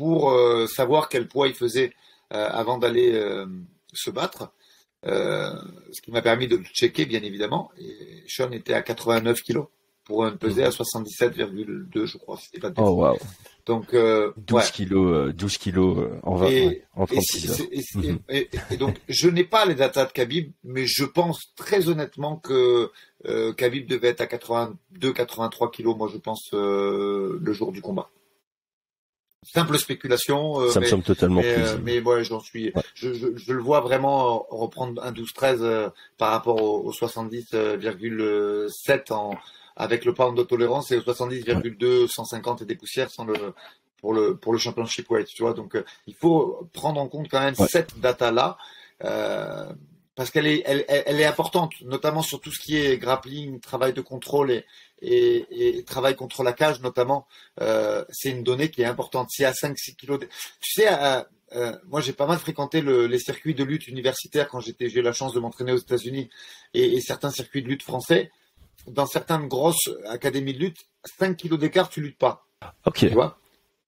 [0.00, 1.92] pour euh, savoir quel poids il faisait
[2.32, 3.44] euh, avant d'aller euh,
[3.92, 4.50] se battre.
[5.04, 7.70] ce qui m'a permis de le checker, bien évidemment.
[7.78, 9.66] Et Sean était à 89 kilos
[10.04, 12.38] pour un pesé à 77,2, je crois.
[12.42, 13.18] C'était pas oh, wow.
[13.66, 18.18] Donc, 12 kilos, 12 kilos en, 20, et, en 36 mhm.
[18.30, 22.36] et, et, donc, je n'ai pas les datas de Khabib, mais je pense très honnêtement
[22.36, 22.90] que
[23.26, 28.08] euh, Khabib devait être à 82, 83 kilos, moi je pense, le jour du combat
[29.42, 30.60] simple spéculation.
[30.60, 32.72] Euh, ça me semble totalement mais, euh, mais ouais, j'en suis.
[32.94, 39.12] Je, je, je, le vois vraiment reprendre un 12-13 euh, par rapport au, au 70,7
[39.12, 39.34] en
[39.76, 43.54] avec le pound de tolérance et au 70,2 150 et des poussières sans le
[44.00, 45.28] pour le pour le championship weight.
[45.28, 48.58] Tu vois, donc il faut prendre en compte quand même cette data là.
[50.20, 53.94] Parce qu'elle est, elle, elle, est importante, notamment sur tout ce qui est grappling, travail
[53.94, 54.66] de contrôle et,
[55.00, 57.26] et, et travail contre la cage, notamment.
[57.62, 59.30] Euh, c'est une donnée qui est importante.
[59.30, 60.26] Si à 5-6 kilos, de...
[60.60, 61.22] tu sais, euh,
[61.56, 65.00] euh, moi j'ai pas mal fréquenté le, les circuits de lutte universitaire quand j'étais, j'ai
[65.00, 66.28] eu la chance de m'entraîner aux États-Unis
[66.74, 68.30] et, et, certains circuits de lutte français.
[68.88, 70.80] Dans certaines grosses académies de lutte,
[71.18, 72.44] 5 kilos d'écart, tu luttes pas.
[72.84, 72.98] Ok.
[72.98, 73.38] Tu vois?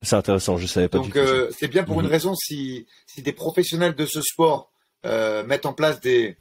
[0.01, 1.18] C'est intéressant, je savais pas Donc, du tout.
[1.18, 2.12] Euh, c'est bien pour une mhm.
[2.12, 4.71] raison si, si des professionnels de ce sport
[5.07, 6.36] euh, mettre en place des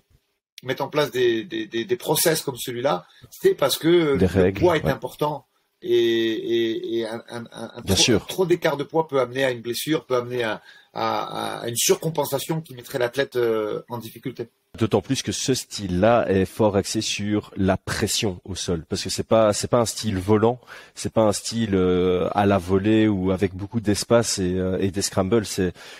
[0.64, 4.78] mettre en place des, des, des, des process comme celui-là, c'est parce que le poids
[4.78, 5.48] est important
[5.82, 8.28] et, et, et un, un, un Bien trop, sûr.
[8.28, 10.62] trop d'écart de poids peut amener à une blessure, peut amener à,
[10.94, 14.50] à, à une surcompensation qui mettrait l'athlète euh, en difficulté.
[14.80, 19.10] D'autant plus que ce style-là est fort axé sur la pression au sol, parce que
[19.10, 20.60] c'est pas c'est pas un style volant,
[20.96, 25.02] c'est pas un style euh, à la volée ou avec beaucoup d'espace et, euh, des
[25.02, 25.44] scrambles.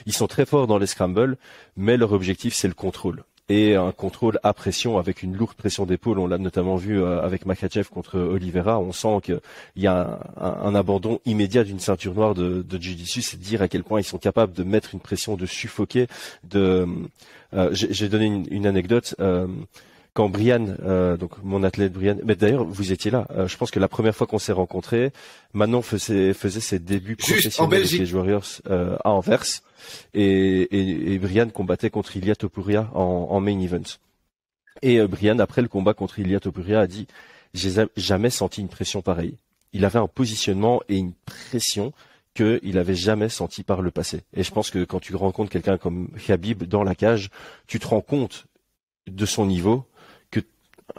[0.06, 1.38] Ils sont très forts dans les scrambles,
[1.76, 5.86] mais leur objectif c'est le contrôle et un contrôle à pression avec une lourde pression
[5.86, 6.20] d'épaule.
[6.20, 8.80] On l'a notamment vu euh, avec Makachev contre Oliveira.
[8.80, 9.42] On sent qu'il
[9.76, 13.22] y a un, abandon immédiat d'une ceinture noire de, de Jiu-Jitsu.
[13.22, 16.08] C'est dire à quel point ils sont capables de mettre une pression, de suffoquer.
[16.44, 16.88] De,
[17.54, 19.16] euh, j'ai donné une, une anecdote.
[19.20, 19.48] Euh,
[20.14, 23.28] quand Brian, euh, donc mon athlète Brian, mais d'ailleurs vous étiez là.
[23.32, 25.12] Euh, je pense que la première fois qu'on s'est rencontrés,
[25.54, 29.46] Manon faisait, faisait ses débuts professionnels avec les Warriors euh, à Anvers,
[30.14, 33.98] et, et, et, Brian combattait contre Ilia Topuria en, en main event.
[34.82, 37.08] Et euh, Brian, après le combat contre Ilia Topuria, a dit
[37.54, 39.38] j'ai jamais senti une pression pareille.
[39.74, 41.94] Il avait un positionnement et une pression
[42.34, 44.22] qu'il avait jamais senti par le passé.
[44.34, 47.30] Et je pense que quand tu rencontres quelqu'un comme Habib dans la cage,
[47.68, 48.46] tu te rends compte
[49.08, 49.86] de son niveau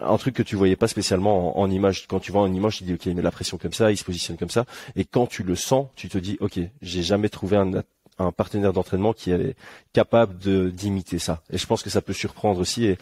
[0.01, 2.07] un truc que tu voyais pas spécialement en, image.
[2.09, 3.97] Quand tu vois en image, tu dis ok, il met la pression comme ça, il
[3.97, 4.65] se positionne comme ça.
[4.97, 7.71] Et quand tu le sens, tu te dis ok, j'ai jamais trouvé un,
[8.19, 9.57] un partenaire d'entraînement qui est
[9.93, 11.43] capable de d'imiter ça.
[11.51, 12.99] Et je pense que ça peut surprendre aussi et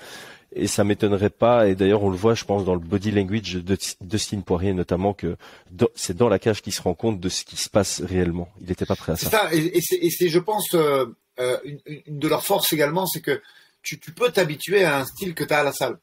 [0.52, 1.68] et ça m'étonnerait pas.
[1.68, 5.14] Et d'ailleurs, on le voit, je pense, dans le body language de Dustin Poirier notamment,
[5.14, 5.36] que
[5.94, 8.48] c'est dans la cage qu'il se rend compte de ce qui se passe réellement.
[8.60, 9.30] Il n'était pas prêt à ça.
[9.30, 11.06] ça et, c'est, je pense, euh,
[11.38, 13.40] euh, une, de leurs forces également, c'est que
[13.82, 15.98] tu, tu peux t'habituer à un style que tu as à la salle.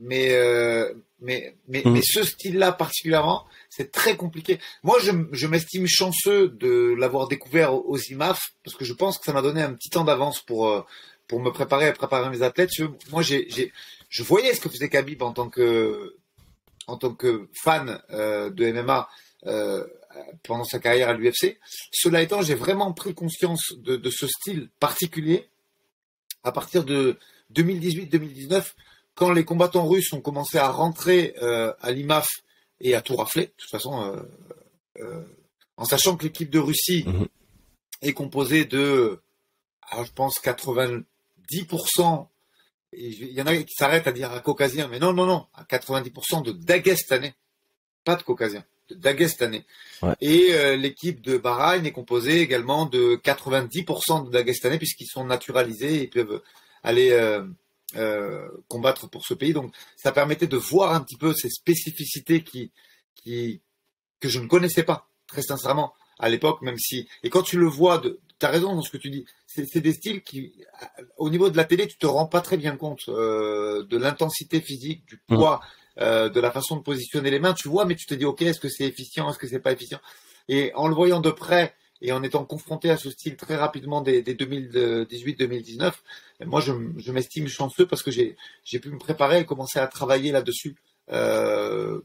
[0.00, 1.92] Mais, euh, mais, mais, mmh.
[1.92, 4.58] mais ce style-là particulièrement, c'est très compliqué.
[4.82, 9.24] Moi, je, je m'estime chanceux de l'avoir découvert aux IMAF parce que je pense que
[9.24, 10.82] ça m'a donné un petit temps d'avance pour, euh,
[11.28, 12.70] pour me préparer à préparer mes athlètes.
[13.10, 13.48] Moi, j'ai,
[14.08, 16.16] je voyais ce que faisait Khabib en tant que,
[16.86, 19.08] en tant que fan euh, de MMA
[19.46, 19.86] euh,
[20.42, 21.58] pendant sa carrière à l'UFC.
[21.90, 25.48] Cela étant, j'ai vraiment pris conscience de, de, ce style particulier
[26.44, 27.18] à partir de
[27.54, 28.64] 2018-2019
[29.14, 32.28] quand les combattants russes ont commencé à rentrer euh, à l'IMAF
[32.80, 34.16] et à tout rafler, de toute façon, euh,
[35.00, 35.22] euh,
[35.76, 37.26] en sachant que l'équipe de Russie mhm.
[38.00, 39.20] est composée de,
[39.90, 41.04] alors je pense, 90%,
[42.94, 45.64] il y en a qui s'arrêtent à dire à caucasien, mais non, non, non, à
[45.64, 47.34] 90% de Dagestanais,
[48.04, 49.64] pas de caucasien, de Dagestanais.
[50.20, 56.06] Et l'équipe de Bahreïn est composée également de 90% de Dagestanais, puisqu'ils sont naturalisés et
[56.06, 56.42] peuvent
[56.82, 57.12] aller
[57.96, 59.52] euh, combattre pour ce pays.
[59.52, 62.72] Donc, ça permettait de voir un petit peu ces spécificités qui,
[63.14, 63.60] qui,
[64.20, 67.08] que je ne connaissais pas, très sincèrement, à l'époque, même si.
[67.22, 69.24] Et quand tu le vois, tu as raison dans ce que tu dis.
[69.46, 70.54] C'est des styles qui,
[71.18, 74.62] au niveau de la télé, tu te rends pas très bien compte euh, de l'intensité
[74.62, 75.36] physique, du mmh.
[75.36, 75.60] poids,
[75.98, 77.52] euh, de la façon de positionner les mains.
[77.52, 79.72] Tu vois, mais tu te dis, ok, est-ce que c'est efficient, est-ce que c'est pas
[79.72, 80.00] efficient?
[80.48, 84.02] Et en le voyant de près et en étant confronté à ce style très rapidement
[84.02, 85.92] dès, 2018-2019,
[86.44, 86.72] moi je,
[87.12, 90.76] m'estime chanceux parce que j'ai pu me préparer et commencer à travailler là-dessus
[91.12, 92.00] euh,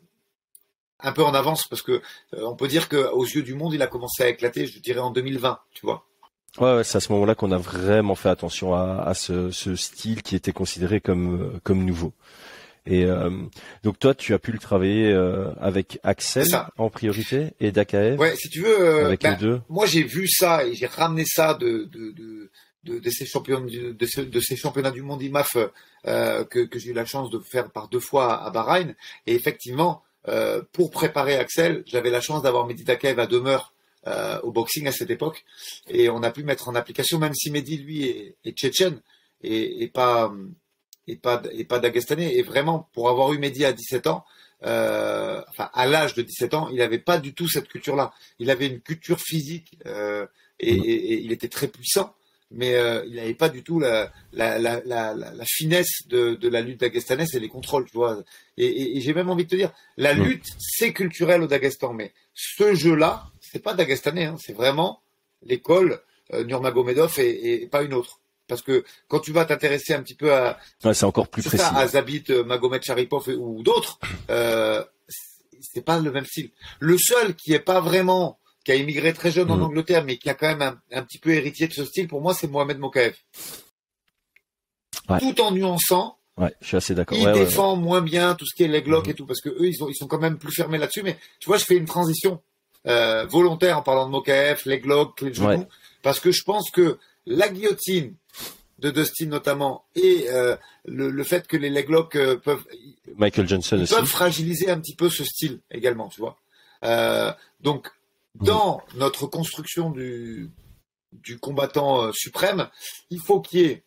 [0.99, 1.93] un peu en avance parce que
[2.33, 4.99] euh, on peut dire qu'aux yeux du monde il a commencé à éclater, je dirais
[4.99, 6.05] en 2020, tu vois.
[6.59, 10.53] Ouais, c'est à ce moment-là qu'on a vraiment fait attention à, ce, style qui était
[10.53, 12.13] considéré comme comme nouveau.
[12.89, 13.29] Et euh,
[13.83, 18.17] donc toi, tu as pu le travailler euh, avec Axel en priorité et Dakaev.
[18.17, 18.79] Ouais, si tu veux.
[18.79, 19.61] Euh, avec les ben, deux.
[19.69, 22.49] Moi, j'ai vu ça et j'ai ramené ça de de, de,
[22.85, 25.57] de, de ces championnats de, de, ces championnats du monde IMAF
[26.07, 28.95] euh, que, que j'ai eu la chance de faire par deux fois à Bahreïn.
[29.25, 33.73] Et effectivement, euh, pour préparer Axel, j'avais la chance d'avoir Mehdi Dakaev à demeure
[34.07, 35.43] euh, au boxing à cette époque,
[35.89, 39.01] et on a pu mettre en application, même si Mehdi lui est, est tchétchène
[39.41, 40.31] et, et pas
[41.07, 42.35] et pas et pas d'Agestanais.
[42.35, 44.25] Et vraiment, pour avoir eu Mehdi à 17 ans,
[44.63, 48.13] euh, enfin à l'âge de 17 ans, il n'avait pas du tout cette culture-là.
[48.39, 50.25] Il avait une culture physique euh,
[50.59, 50.73] et,
[51.23, 52.15] il était très puissant,
[52.49, 56.61] mais euh, il n'avait pas du tout la, la, la, la finesse de, de, la
[56.61, 58.23] lutte d'Agestanaise et les contrôles, tu vois.
[58.57, 62.73] Et, j'ai même envie de te dire, la lutte, c'est culturel au Dagestan, mais ce
[62.73, 65.01] jeu-là, c'est pas Dagestanais, hein, c'est vraiment
[65.43, 66.01] l'école
[66.33, 68.19] Nurmagomedov et, et pas une autre.
[68.47, 71.63] Parce que quand tu vas t'intéresser un petit peu à, c'est encore plus précis.
[71.75, 74.83] à Zabit, euh, Magomed Sharipov ou d'autres, euh,
[75.61, 76.51] c'est pas le même style.
[76.79, 79.63] Le seul qui est pas vraiment, qui a immigré très jeune en mm.
[79.63, 82.33] Angleterre, mais qui a quand même un, petit peu héritier de ce style, pour moi,
[82.33, 83.15] c'est Mohamed Mokaev.
[85.19, 86.17] Tout en nuançant.
[86.37, 87.17] Ouais, je suis assez d'accord.
[87.17, 89.09] Il défend moins bien tout ce qui est leg lock mm.
[89.09, 91.03] et tout, parce que eux, ils, sont, ils sont quand même plus fermés là-dessus.
[91.03, 92.41] Mais tu vois, je fais une transition
[92.85, 95.65] euh, volontaire en parlant de Mokaev, leg lock, les genoux,
[96.03, 98.13] parce que je pense que la guillotine
[98.79, 100.55] de Dustin notamment et euh,
[100.85, 102.65] le, fait que les leglocks euh, peuvent
[103.15, 106.37] Michael Johnson peuvent fragiliser un petit peu ce style également, tu vois.
[106.83, 107.89] Euh, donc
[108.35, 110.51] dans notre construction du
[111.13, 112.69] du combattant suprême,
[113.09, 113.83] il faut qu'il y ait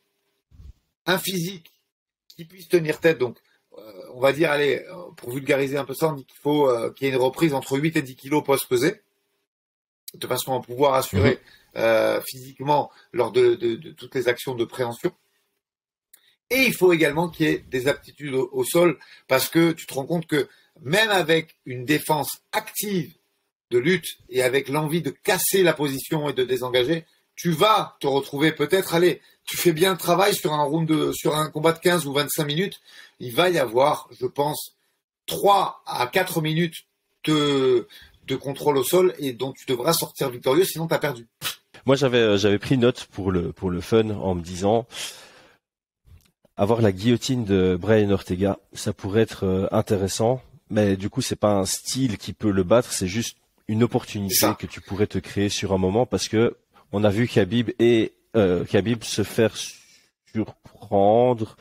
[1.06, 1.70] un physique
[2.34, 3.18] qui puisse tenir tête.
[3.18, 3.38] Donc
[4.12, 4.84] on va dire, allez,
[5.16, 7.78] pour vulgariser un peu ça, on dit qu'il faut qu'il y ait une reprise entre
[7.78, 9.00] 8 et 10 kilos post-pesé,
[10.14, 11.59] de façon à pouvoir assurer mhm.
[11.76, 13.54] Euh, physiquement lors de,
[13.92, 15.12] toutes les actions de préhension.
[16.50, 18.98] Et il faut également qu'il y ait des aptitudes au, sol
[19.28, 20.48] parce que tu te rends compte que
[20.82, 23.14] même avec une défense active
[23.70, 27.06] de lutte et avec l'envie de casser la position et de désengager,
[27.36, 31.12] tu vas te retrouver peut-être, allez, tu fais bien le travail sur un round de,
[31.12, 32.80] sur un combat de 15 ou 25 minutes,
[33.20, 34.74] il va y avoir, je pense,
[35.26, 36.78] 3 à 4 minutes
[37.24, 37.86] de,
[38.26, 41.28] de contrôle au sol et dont tu devras sortir victorieux, sinon tu as perdu.
[41.86, 44.86] Moi, j'avais euh, j'avais pris note pour le pour le fun en me disant
[46.60, 51.34] avoir la guillotine de Brian Ortega, ça pourrait être euh, intéressant, mais du coup, c'est
[51.34, 55.16] pas un style qui peut le battre, c'est juste une opportunité que tu pourrais te
[55.16, 56.56] créer sur un moment parce que
[56.92, 59.54] on a vu Khabib et euh, Khabib se faire
[60.34, 61.56] surprendre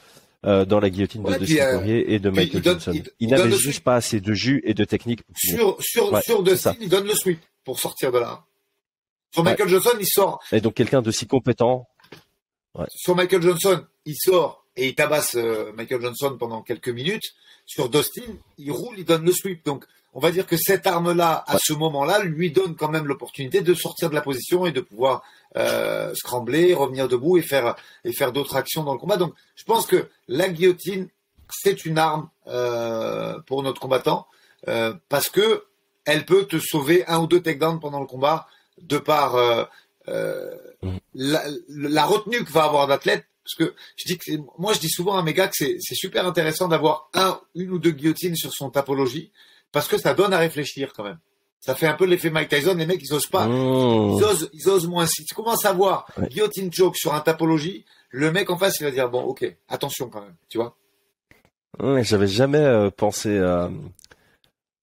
[0.45, 2.93] euh, dans la guillotine de Dustin Poirier et de Michael Johnson.
[3.21, 5.21] Il, n'avait juste pas assez de jus et de technique.
[5.33, 8.43] sur sur sur Dustin, il donne le sweep pour sortir de là.
[9.31, 10.43] Sur Michael Johnson, il sort.
[10.51, 11.87] Et donc quelqu'un de si compétent.
[12.75, 12.85] Ouais.
[12.89, 17.33] Sur Michael Johnson, il sort et il tabasse euh, Michael Johnson pendant quelques minutes.
[17.65, 19.65] Sur Dustin, il roule, il donne le sweep.
[19.65, 23.61] Donc, on va dire que cette arme-là, à ce moment-là, lui donne quand même l'opportunité
[23.61, 25.23] de sortir de la position et de pouvoir
[25.57, 27.75] euh, scrambler, revenir debout et faire
[28.05, 29.17] et faire d'autres actions dans le combat.
[29.17, 31.09] Donc, je pense que la guillotine,
[31.49, 34.27] c'est une arme euh, pour notre combattant
[35.07, 35.63] parce que
[36.03, 38.47] elle peut te sauver un ou deux takedowns pendant le combat
[38.81, 39.63] de par euh,
[40.07, 40.97] euh, mm.
[41.15, 43.25] la, la, retenue que va avoir l'athlète.
[43.43, 46.27] Parce que je dis que moi je dis souvent à mes gars que c'est super
[46.27, 49.31] intéressant d'avoir un, une ou deux guillotines sur son tapologie
[49.71, 51.17] parce que ça donne à réfléchir quand même.
[51.59, 54.17] Ça fait un peu l'effet Mike Tyson, les mecs ils osent pas, mm.
[54.17, 55.07] ils, osent, ils osent moins.
[55.07, 58.83] Si tu commences à voir guillotine choke sur un tapologie, le mec en face il
[58.83, 60.75] va dire bon ok attention quand même, tu vois.
[62.01, 63.69] J'avais jamais euh, pensé à,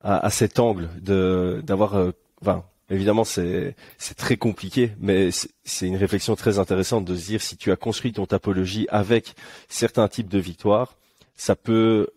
[0.03, 3.75] à, à, cet angle de d'avoir, euh, enfin, évidemment c'est
[4.17, 5.31] très compliqué, mais
[5.65, 9.35] c'est une réflexion très intéressante de se dire si tu as construit ton topologie avec
[9.69, 10.97] certains types de victoires,
[11.37, 12.09] ça peut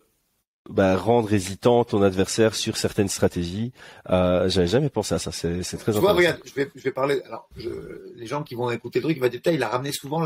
[0.68, 3.72] bah, rendre hésitant ton adversaire sur certaines stratégies.
[4.10, 5.32] Euh, J'avais jamais pensé à ça.
[5.32, 7.22] C'est très tu Vois, regarde, je vais, je vais parler.
[7.24, 7.70] Alors, je,
[8.14, 10.22] les gens qui vont écouter le truc, ils vont dire il a ramené souvent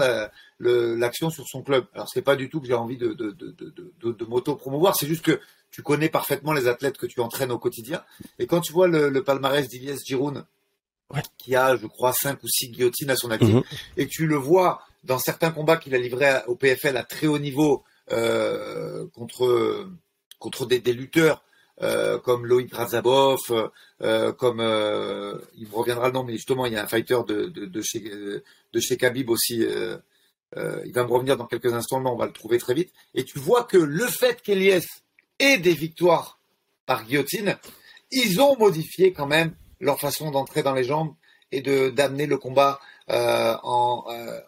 [0.59, 1.87] l'action sur son club.
[1.95, 3.55] Alors, c'est pas du tout que j'ai envie de, de, de,
[4.01, 4.97] de, de m'auto-promouvoir.
[4.97, 8.03] C'est juste que tu connais parfaitement les athlètes que tu entraînes au quotidien.
[8.39, 10.45] Et quand tu vois le, le palmarès d'Ilias Giroun,
[11.39, 13.63] qui a, je crois, cinq ou six guillotines à son actif, mhm.
[13.97, 17.27] et que tu le vois dans certains combats qu'il a livrés au PFL à très
[17.27, 19.89] haut niveau euh, contre
[20.45, 21.43] contre des, lutteurs
[21.81, 23.39] euh, comme Loïc Razabov,
[24.03, 27.19] euh, comme euh, il me reviendra le nom, mais justement il y a un fighter
[27.27, 29.67] de, de, chez de chez Khabib aussi.
[30.57, 32.93] il va me revenir dans quelques instants, mais on va le trouver très vite.
[33.15, 34.87] Et tu vois que le fait qu'Elias
[35.39, 36.39] ait des victoires
[36.85, 37.57] par guillotine,
[38.11, 41.15] ils ont modifié quand même leur façon d'entrer dans les jambes
[41.53, 44.05] et de d'amener le combat en,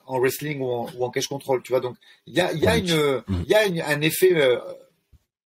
[0.07, 1.63] en wrestling ou en, ou en cash control.
[1.63, 4.35] Tu vois, donc il y a, y a une il y a un effet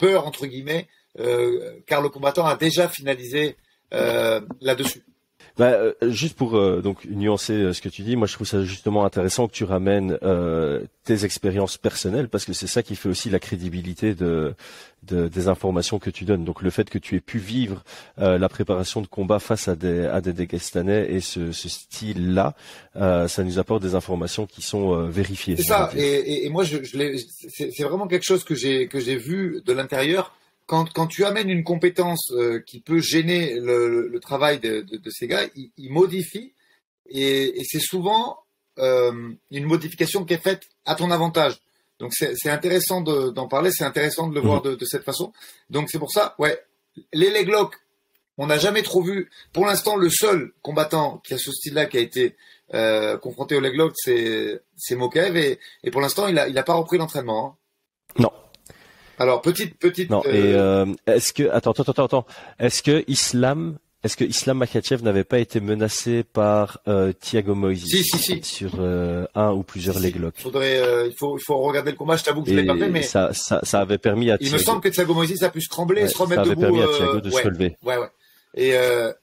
[0.00, 0.88] peur, entre guillemets,
[1.18, 3.56] euh, car le combattant a déjà finalisé
[3.92, 5.04] euh, là-dessus.
[5.58, 9.04] Bah, euh, juste pour donc nuancer ce que tu dis, moi je trouve ça justement
[9.04, 10.18] intéressant que tu ramènes
[11.04, 14.54] tes expériences personnelles parce que c'est ça qui fait aussi la crédibilité de,
[15.02, 16.44] des informations que tu donnes.
[16.44, 17.82] Donc le fait que tu aies pu vivre
[18.16, 22.54] la préparation de combat face à des à des Dagestanais et ce, ce style-là,
[22.94, 25.56] ça nous apporte des informations qui sont vérifiées.
[25.56, 25.90] C'est ça.
[25.96, 27.16] Et, et, moi je, je
[27.48, 30.34] c'est vraiment quelque chose que j'ai que j'ai vu de l'intérieur
[30.70, 34.98] quand, quand tu amènes une compétence euh, qui peut gêner le, le, travail de, de,
[34.98, 36.52] de, ces gars, ils, ils modifient
[37.08, 38.38] et, et c'est souvent
[38.78, 41.56] euh, une modification qui est faite à ton avantage.
[41.98, 44.70] Donc c'est intéressant d'en parler, c'est intéressant de le voir mhm.
[44.70, 45.32] de, de, cette façon.
[45.70, 46.62] Donc c'est pour ça, ouais,
[47.12, 47.74] les leglock,
[48.38, 49.28] on n'a jamais trop vu.
[49.52, 52.36] Pour l'instant, le seul combattant qui a ce style-là, qui a été
[52.74, 54.60] euh, confronté au leglock, c'est
[54.92, 57.58] Mokev et, et pour l'instant, il n'a il a pas repris l'entraînement.
[58.16, 58.22] Hein.
[58.22, 58.30] Non,
[59.20, 60.10] alors petite petite.
[60.10, 60.22] Non.
[60.24, 62.26] Et euh, euh, est-ce que attends attends attends attends
[62.58, 67.84] est-ce que Islam est-ce que Islam Makachev n'avait pas été menacé par euh, Thiago Moïse
[67.84, 68.42] si, si, si.
[68.42, 71.98] sur euh, un ou plusieurs si, leglock Faudrait, euh, il faut, il faut regarder le
[71.98, 72.16] combat.
[72.16, 74.38] Je t'avoue que je l'ai pas fait, mais ça, ça, ça avait permis à.
[74.40, 76.60] Il me semble que Thiago Moïse a pu se trembler, ouais, se remettre debout.
[76.60, 77.76] Ça avait permis à Thiago de ouais, se relever.
[77.84, 78.08] Ouais, ouais.
[78.54, 78.74] Et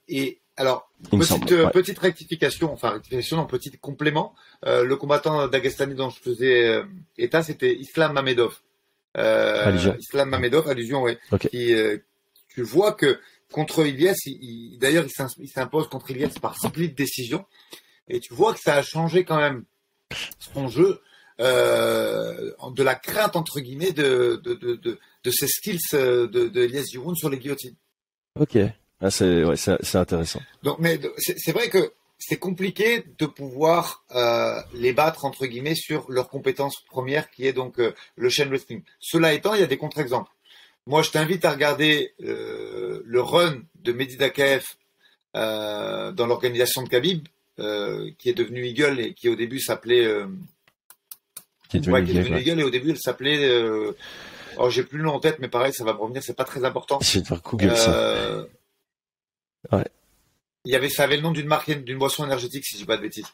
[0.07, 1.71] et alors petite semble, ouais.
[1.71, 4.35] petite rectification, enfin rectification, non, petit complément.
[4.63, 6.83] le combattant d'Agestani dont je faisais
[7.17, 8.59] état, c'était Islam Mamedov.
[9.17, 11.17] Euh, Islam Mamedov, allusion, oui.
[11.31, 11.49] Okay.
[11.49, 11.97] Qui, euh,
[12.49, 13.19] tu vois que
[13.51, 14.15] contre Ilias,
[14.79, 15.05] d'ailleurs,
[15.39, 17.45] il s'impose contre Ilias par split décision.
[18.07, 19.63] Et tu vois que ça a changé quand même
[20.53, 21.01] son jeu,
[21.39, 26.61] euh, de la crainte, entre guillemets, de, de, de, de, de ses skills de, de
[26.61, 27.75] Elias Giroud sur les guillotines.
[28.39, 28.57] Ok.
[28.99, 29.55] Ah, c'est ouais,
[29.93, 30.41] intéressant.
[30.63, 36.09] Donc, mais c'est vrai que c'est compliqué de pouvoir euh, les battre entre guillemets sur
[36.09, 38.81] leur compétence première qui est donc euh, le chain wrestling.
[38.99, 40.31] Cela étant, il y a des contre-exemples.
[40.87, 44.77] Moi, je t'invite à regarder euh, le run de Mehdi Dakaef
[45.35, 47.27] euh, dans l'organisation de Khabib,
[47.59, 50.27] euh, qui est devenu Eagle et qui au début s'appelait euh,
[51.69, 53.49] qui est devenu, ouais, qui est devenu Eagle et au début elle s'appelait
[54.57, 56.45] oh j'ai plus le nom en tête mais pareil ça va me revenir c'est pas
[56.45, 56.99] très important.
[57.01, 58.45] C'est faire Google ça.
[59.71, 59.85] Ouais.
[60.67, 62.85] Il y avait, ça avait le nom d'une marque, d'une boisson énergétique, si je dis
[62.85, 63.31] pas de bêtises.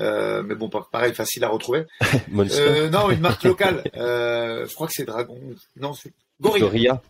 [0.00, 1.86] Euh, mais bon, pareil, facile à retrouver.
[2.36, 3.82] euh, non, une marque locale.
[3.96, 5.40] Euh, je crois que c'est Dragon.
[5.76, 6.66] Non, c'est Gorilla.
[6.66, 7.02] Gorilla.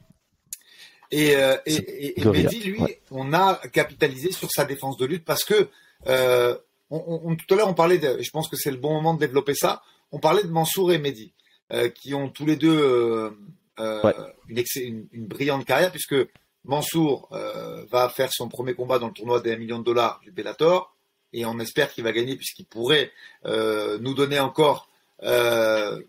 [1.11, 1.33] Et,
[1.67, 3.01] et, Mehdi, lui, ouais.
[3.11, 5.69] on a capitalisé sur sa défense de lutte parce que
[6.07, 9.15] on, on, tout à l'heure, on parlait de, je pense que c'est le bon moment
[9.15, 9.83] de développer ça.
[10.13, 11.33] On parlait de Mansour et Mehdi,
[11.95, 13.33] qui ont tous les deux
[13.79, 14.15] ouais.
[14.49, 16.17] une, une, une, brillante carrière puisque
[16.65, 20.21] Mansour euh, va faire son premier combat dans le tournoi des 1 million de dollars
[20.23, 20.95] du Bellator.
[21.33, 23.11] et on espère qu'il va gagner puisqu'il pourrait
[23.47, 24.89] euh, nous donner encore
[25.23, 26.01] euh,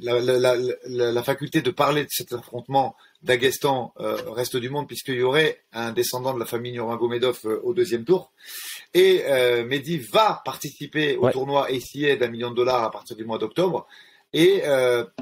[0.00, 4.86] la, la, la, la, faculté de parler de cet affrontement d'Aguestan euh, reste du monde
[4.86, 8.32] puisqu'il y aurait un descendant de la famille Nurmagomedov au deuxième tour
[8.94, 9.22] et
[9.64, 13.86] Mehdi va participer au tournoi ACA d'un million de dollars à partir du mois d'octobre
[14.32, 14.62] et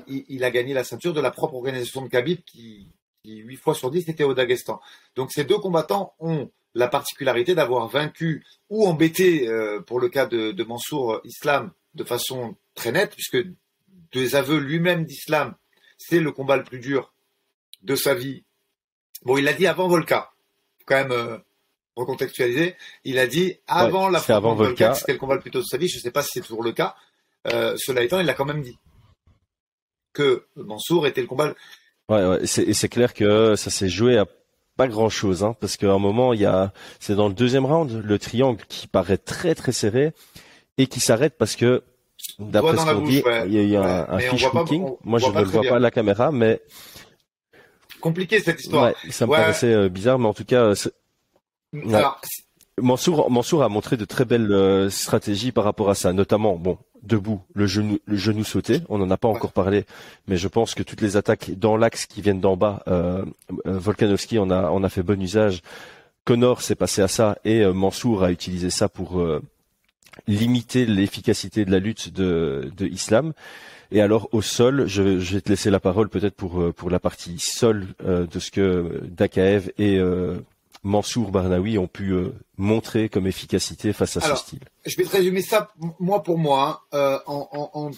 [0.08, 2.88] il, il, a gagné la ceinture de la propre organisation de Khabib qui,
[3.22, 4.80] qui 8 fois sur 10 était au Daghestan.
[5.16, 10.26] Donc ces deux combattants ont la particularité d'avoir vaincu ou embêté, euh, pour le cas
[10.26, 13.38] de, de, Mansour Islam, de façon très nette, puisque
[14.12, 15.54] des aveux lui-même d'Islam,
[15.98, 17.12] c'est le combat le plus dur
[17.82, 18.44] de sa vie.
[19.24, 20.30] Bon, il l'a dit avant Volca,
[20.86, 21.38] quand même euh,
[21.96, 22.76] recontextualiser.
[23.04, 25.60] Il a dit avant ouais, la fin avant Volca, c'était le combat le plus tôt
[25.60, 25.88] de sa vie.
[25.88, 26.94] Je ne sais pas si c'est toujours le cas.
[27.46, 28.78] Euh, cela étant, il l'a quand même dit
[30.12, 31.54] que Mansour était le combat.
[32.10, 32.38] Ouais, ouais.
[32.42, 34.26] et c'est clair que ça s'est joué à
[34.76, 37.64] pas grand chose, hein, parce qu'à un moment, il y a, c'est dans le deuxième
[37.66, 40.12] round, le triangle qui paraît très très serré
[40.78, 41.82] et qui s'arrête parce que,
[42.38, 43.44] d'après ce qu'on dit, ouais.
[43.46, 44.82] il y a eu un, un fish pas- hooking.
[44.84, 45.70] on- Moi, on je ne le vois bien.
[45.70, 46.60] pas à la caméra, mais
[48.00, 48.84] Compliqué cette histoire.
[48.86, 50.72] ouais, ça me paraissait euh, bizarre, mais en tout cas.
[51.92, 52.20] Alors,
[52.78, 57.42] Mansour, a montré de très belles euh, stratégies par rapport à ça, notamment, bon, debout,
[57.54, 58.82] le genou, sauté.
[58.88, 59.84] On n'en a pas encore parlé,
[60.26, 63.24] mais je pense que toutes les attaques dans l'axe qui viennent d'en bas, euh,
[63.66, 65.62] euh, Volkanovski en a, fait bon usage.
[66.24, 69.22] Connor s'est passé à ça et euh, Mansour a utilisé ça pour
[70.26, 73.32] limiter l'efficacité de la lutte de, de Islam.
[73.92, 77.38] Et alors au sol, je, vais te laisser la parole peut-être pour pour la partie
[77.40, 79.98] sol de ce que Dakaev et
[80.82, 84.60] Mansour Barnaoui ont pu euh, montrer comme efficacité face à Alors, ce style.
[84.86, 87.90] je vais te résumer ça, moi pour moi, hein, euh, en, en- en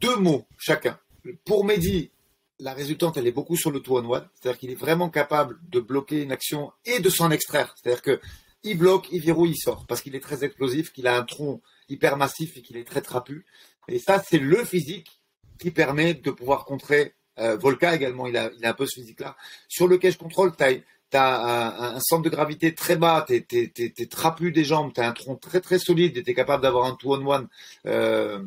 [0.00, 0.98] deux mots chacun.
[1.44, 2.10] Pour Mehdi,
[2.58, 4.28] la résultante, elle est beaucoup sur le two on one.
[4.34, 7.74] C'est-à-dire qu'il est vraiment capable de bloquer une action et de s'en extraire.
[7.76, 8.20] C'est-à-dire que
[8.62, 9.86] il bloque, il verrouille, il sort.
[9.86, 13.00] Parce qu'il est très explosif, qu'il a un tronc hyper massif et qu'il est très
[13.02, 13.46] trapu.
[13.88, 15.20] Et ça, c'est le physique
[15.58, 18.26] qui permet de pouvoir contrer euh, Volca également.
[18.26, 19.36] Il a, il a un peu ce physique-là.
[19.68, 20.72] Sur le cage control, tu as,
[21.14, 25.12] un, un centre de gravité très bas, tu es, trapu des jambes, tu as un
[25.12, 27.48] tronc très très solide et tu es capable d'avoir un two-on-one
[27.86, 28.42] euh,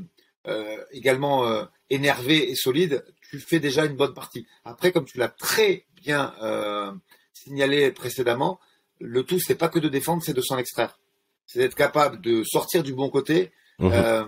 [0.48, 3.06] euh, également euh, énervé et solide.
[3.30, 4.46] Tu fais déjà une bonne partie.
[4.66, 6.92] Après, comme tu l'as très bien euh,
[7.34, 8.60] signalé précédemment,
[9.00, 10.98] le tout, c'est pas que de défendre, c'est de s'en extraire.
[11.46, 13.92] C'est d'être capable de sortir du bon côté Mhm.
[13.94, 14.26] euh,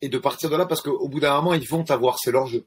[0.00, 2.46] et de partir de là parce qu'au bout d'un moment, ils vont t'avoir, c'est leur
[2.46, 2.64] jeu.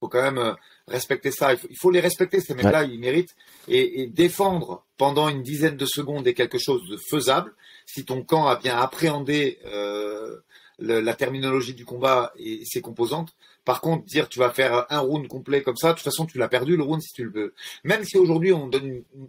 [0.00, 0.56] faut quand même
[0.88, 1.52] respecter ça.
[1.52, 3.34] Il faut, il faut les respecter, ces mecs-là, ils méritent.
[3.68, 7.54] Et, et défendre pendant une dizaine de secondes est quelque chose de faisable.
[7.86, 10.38] Si ton camp a bien appréhendé euh,
[10.78, 13.34] le- la terminologie du combat et ses composantes.
[13.64, 16.38] Par contre, dire tu vas faire un round complet comme ça, de toute façon, tu
[16.38, 17.54] l'as perdu le round si tu le veux.
[17.84, 19.28] Même si aujourd'hui on donne une- une-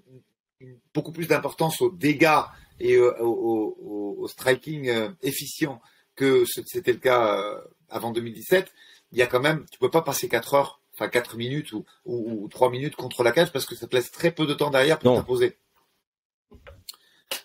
[0.62, 2.42] une- beaucoup plus d'importance aux dégâts
[2.80, 5.80] et euh, au, au- au- au striking euh, efficient
[6.16, 8.72] que c'était le cas euh, avant 2017,
[9.12, 11.86] il y a quand même, tu peux pas passer 4 heures, enfin 4 minutes ou,
[12.06, 14.54] ou, ou 3 minutes contre la cage parce que ça te laisse très peu de
[14.54, 15.58] temps derrière pour t'imposer.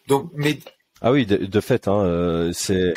[0.07, 0.59] Donc, mais
[1.01, 2.95] Ah oui, de, de fait, hein, euh, c'est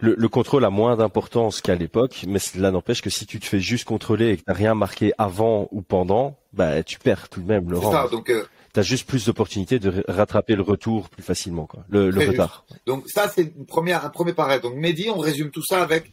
[0.00, 3.46] le, le contrôle a moins d'importance qu'à l'époque, mais cela n'empêche que si tu te
[3.46, 7.40] fais juste contrôler et que t'as rien marqué avant ou pendant, bah tu perds tout
[7.40, 8.02] de même le c'est ça.
[8.02, 8.10] rang.
[8.10, 11.84] Donc, euh, T'as juste plus d'opportunités de rattraper le retour plus facilement, quoi.
[11.88, 12.66] Le, retard.
[12.86, 14.60] Donc ça, c'est une première, un premier pareil.
[14.60, 16.10] Donc Mehdi, on résume tout ça avec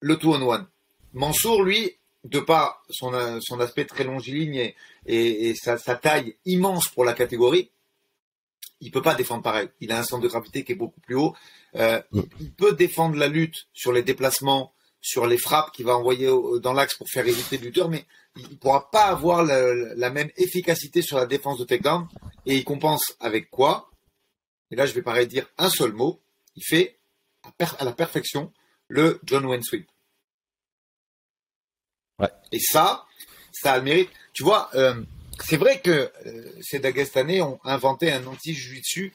[0.00, 0.66] le two on one.
[1.12, 5.96] Mansour, lui, de par son, euh, son aspect très longiligne et, et, et sa, sa
[5.96, 7.70] taille immense pour la catégorie,
[8.80, 9.68] il peut pas défendre pareil.
[9.80, 11.34] Il a un centre de gravité qui est beaucoup plus haut.
[11.76, 15.96] Euh, il, il peut défendre la lutte sur les déplacements, sur les frappes qu'il va
[15.96, 18.04] envoyer au- dans l'axe pour faire éviter le lutteur, mais
[18.36, 22.08] il ne pourra pas avoir la, la même efficacité sur la défense de takedown.
[22.46, 23.90] Et il compense avec quoi?
[24.70, 26.20] Et là je vais pareil dire un seul mot,
[26.56, 26.98] il fait
[27.42, 28.52] à, per- à la perfection
[28.88, 29.88] le John Wayne Sweep.
[32.52, 33.04] Et ça,
[33.52, 34.10] ça a le mérite.
[34.32, 35.02] Tu vois, euh,
[35.40, 39.14] c'est vrai que euh, ces Dagestanais ont inventé un anti-jujitsu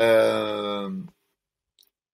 [0.00, 0.90] euh,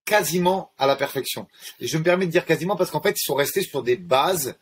[0.05, 1.49] quasiment à la perfection.
[1.81, 3.97] Et je me permets de dire quasiment parce qu'en fait, ils sont restés sur des
[3.97, 4.57] bases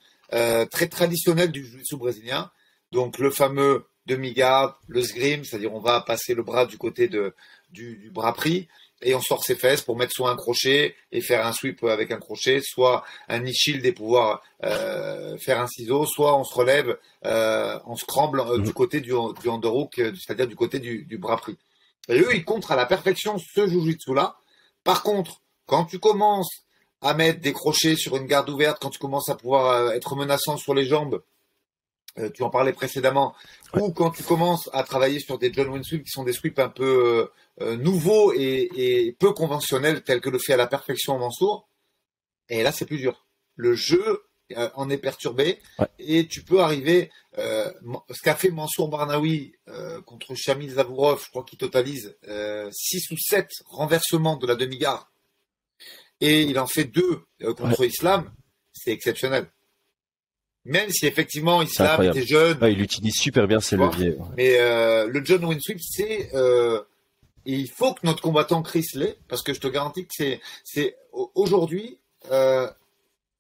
[0.71, 2.51] très traditionnelles du jiu-jitsu brésilien.
[2.91, 7.37] Donc le fameux demi-garde, le sgrim, c'est-à-dire on va passer le bras du côté de,
[7.71, 8.67] du bras pris
[9.03, 12.11] et on sort ses fesses pour mettre soit un crochet et faire un sweep avec
[12.11, 16.55] un crochet, soit un knee shield et pouvoir euh, faire un ciseau, soit on se
[16.55, 20.79] relève, euh, on se cremble euh, du côté du, du underhook, euh, c'est-à-dire du côté
[20.79, 21.57] du, du bras pris.
[22.09, 24.37] Et eux, ils contrent à la perfection ce jujitsu-là.
[24.85, 26.65] Par contre, quand tu commences
[27.01, 30.17] à mettre des crochets sur une garde ouverte, quand tu commences à pouvoir euh, être
[30.17, 31.23] menaçant sur les jambes,
[32.19, 33.35] euh, tu en parlais précédemment,
[33.75, 36.59] ou quand tu commences à travailler sur des John Wayne sweeps qui sont des sweeps
[36.59, 37.29] un peu
[37.61, 41.69] euh, nouveaux et, peu conventionnels, tels que le fait à la perfection Mansour,
[42.49, 43.27] et là c'est plus dur.
[43.57, 44.25] Le jeu
[44.57, 45.59] euh, en est perturbé
[45.99, 47.11] et tu peux arriver.
[47.37, 49.55] ce qu'a fait Mansour Barnaoui
[50.05, 52.17] contre Shamil Zavourov, je crois qu'il totalise
[52.71, 55.05] 6 ou 7 renversements de la demi-garde,
[56.21, 57.23] et il en fait deux
[57.57, 58.31] contre Islam,
[58.73, 59.49] c'est exceptionnel.
[60.65, 62.59] Même si effectivement Islam était jeune.
[62.63, 64.17] il utilise super bien ses leviers.
[64.37, 66.81] Mais euh, le John Winsweep, c'est euh,
[67.47, 70.97] il faut que notre combattant Chris l'ait, parce que je te garantis que c'est
[71.35, 71.99] aujourd'hui
[72.31, 72.69] euh,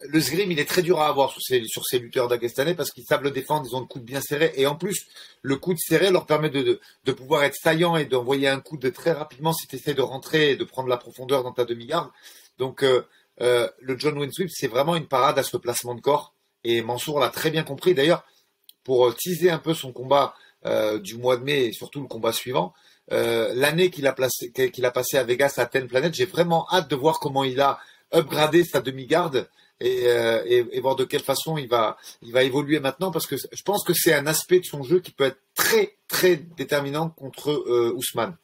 [0.00, 2.90] le Sgrim, il est très dur à avoir sur ces, sur ces lutteurs d'Agestanais parce
[2.90, 4.52] qu'ils savent le défendre, ils ont le coude bien serré.
[4.56, 5.06] Et en plus,
[5.42, 8.90] le coude serré leur permet de, de, pouvoir être saillant et d'envoyer un coup de
[8.90, 12.10] très rapidement si tu essaies de rentrer et de prendre la profondeur dans ta demi-garde.
[12.58, 13.06] Donc, euh,
[13.40, 16.34] euh, le John Winsweep, c'est vraiment une parade à ce placement de corps.
[16.64, 17.94] Et Mansour l'a très bien compris.
[17.94, 18.24] D'ailleurs,
[18.82, 20.34] pour teaser un peu son combat
[21.02, 22.72] du mois de mai et surtout le combat suivant,
[23.12, 26.88] euh, l'année qu'il a, qu'il a passé à Vegas à Ten Planet, j'ai vraiment hâte
[26.88, 27.78] de voir comment il a
[28.14, 29.48] upgradé sa demi-garde
[29.80, 30.04] et,
[30.46, 33.82] et, voir de quelle façon il va, il va évoluer maintenant parce que je pense
[33.82, 37.50] que c'est un aspect de son jeu qui peut être très très déterminant contre
[37.96, 38.36] Ousmane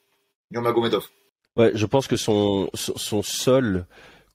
[0.51, 1.07] Nurmagomedov.
[1.57, 3.87] Ouais, je pense que son, son sol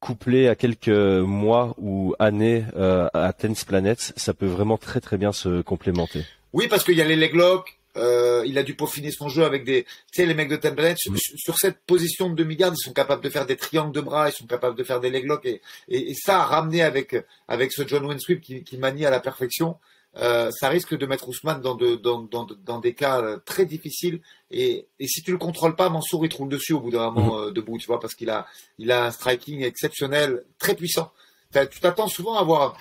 [0.06, 5.18] couplé à quelques mois ou années euh, à Tennis Planet, ça peut vraiment très très
[5.18, 6.24] bien se complémenter.
[6.54, 9.64] Oui, parce qu'il y a les leglocks, euh, il a dû peaufiner son jeu avec
[9.64, 12.94] des, tu sais, les mecs de Tennis Planet sur, cette position de demi-garde, ils sont
[12.94, 15.62] capables de faire des triangles de bras, ils sont capables de faire des leglocks et,
[15.88, 17.16] et, ça ramené avec
[17.48, 19.78] avec ce John Wayne Sweep qui, qui manie à la perfection.
[20.18, 23.66] Euh, ça risque de mettre Ousmane dans, de, dans, dans, dans, des cas euh, très
[23.66, 24.22] difficiles.
[24.50, 27.38] Et, et, si tu le contrôles pas, Mansour il roule dessus au bout d'un moment
[27.38, 27.48] mhm.
[27.48, 31.12] euh, debout, tu vois, parce qu'il a, il a un striking exceptionnel, très puissant.
[31.52, 32.78] Tu t'attends souvent à avoir,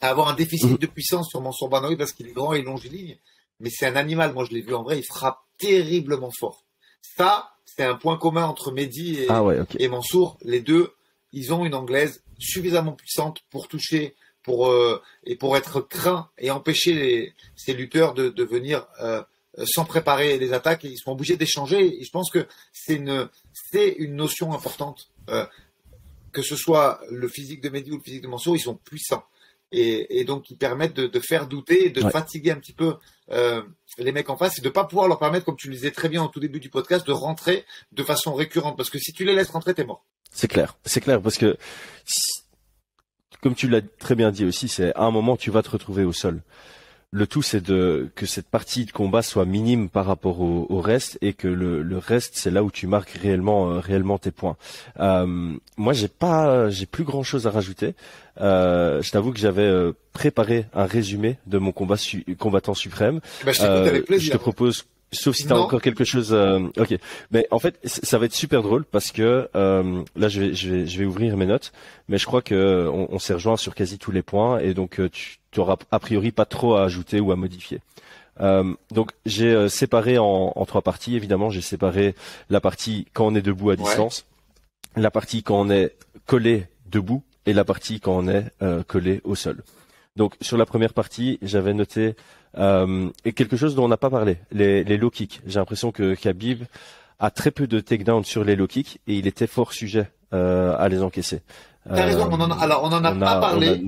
[0.00, 0.78] à avoir un déficit mhm.
[0.78, 3.18] de puissance sur Mansour Banoui parce qu'il est grand et longiligne,
[3.60, 4.32] mais c'est un animal.
[4.32, 6.64] Moi, je l'ai vu en vrai, il frappe terriblement fort.
[7.16, 9.42] Ça, c'est un point commun entre Mehdi et, ah
[9.78, 10.38] et Mansour.
[10.42, 10.92] Les deux,
[11.32, 16.50] ils ont une anglaise suffisamment puissante pour toucher pour euh, et pour être craint et
[16.50, 19.22] empêcher les, ces lutteurs de, de venir euh,
[19.64, 20.84] sans préparer les attaques.
[20.84, 22.00] ils sont obligés d'échanger.
[22.00, 25.08] Et je pense que c'est une c'est une notion importante.
[25.30, 25.46] Euh,
[26.32, 29.24] que ce soit le physique de Mehdi ou le physique de Mansour, ils sont puissants.
[29.70, 32.96] Et, et donc ils permettent de, de faire douter, de fatiguer un petit peu
[33.30, 33.62] euh,
[33.98, 36.08] les mecs en face et de pas pouvoir leur permettre, comme tu le disais très
[36.08, 38.76] bien au tout début du podcast, de rentrer de façon récurrente.
[38.76, 40.04] Parce que si tu les laisses rentrer, t'es mort.
[40.30, 41.56] C'est clair, c'est clair, parce que
[43.40, 46.04] comme tu l'as très bien dit aussi, c'est à un moment tu vas te retrouver
[46.04, 46.42] au sol.
[47.14, 51.16] Le tout, c'est de que cette partie de combat soit minime par rapport au, reste
[51.22, 54.56] et que le, reste, c'est là où tu marques réellement, euh, réellement tes points.
[54.98, 57.94] Euh, moi, j'ai pas, j'ai plus grand chose à rajouter.
[58.40, 59.72] Euh, je t'avoue que j'avais
[60.12, 61.94] préparé un résumé de mon combat
[62.36, 63.20] combattant suprême.
[63.44, 64.84] Bah, je, je te propose
[65.14, 66.32] Sauf si tu as encore quelque chose.
[66.32, 66.98] Euh, ok.
[67.30, 70.70] Mais en fait, ça va être super drôle parce que euh, là, je vais, je
[70.70, 71.72] vais, je vais ouvrir mes notes.
[72.08, 75.00] Mais je crois que on, on s'est rejoint sur quasi tous les points et donc
[75.00, 77.80] euh, tu n'auras a priori pas trop à ajouter ou à modifier.
[78.40, 81.16] Euh, donc j'ai euh, séparé en, en, trois parties.
[81.16, 82.14] Évidemment, j'ai séparé
[82.50, 84.26] la partie quand on est debout à distance,
[84.96, 85.94] la partie quand on est
[86.26, 88.50] collé debout et la partie quand on est
[88.86, 89.62] collé au sol.
[90.16, 92.14] Donc sur la première partie, j'avais noté
[92.56, 95.40] euh, quelque chose dont on n'a pas parlé, les, les low kicks.
[95.44, 96.62] J'ai l'impression que Khabib
[97.18, 100.76] a très peu de takedown sur les low kicks et il était fort sujet euh,
[100.78, 101.42] à les encaisser.
[101.84, 102.28] T'as raison.
[102.30, 103.82] On en a, alors on en a pas parlé.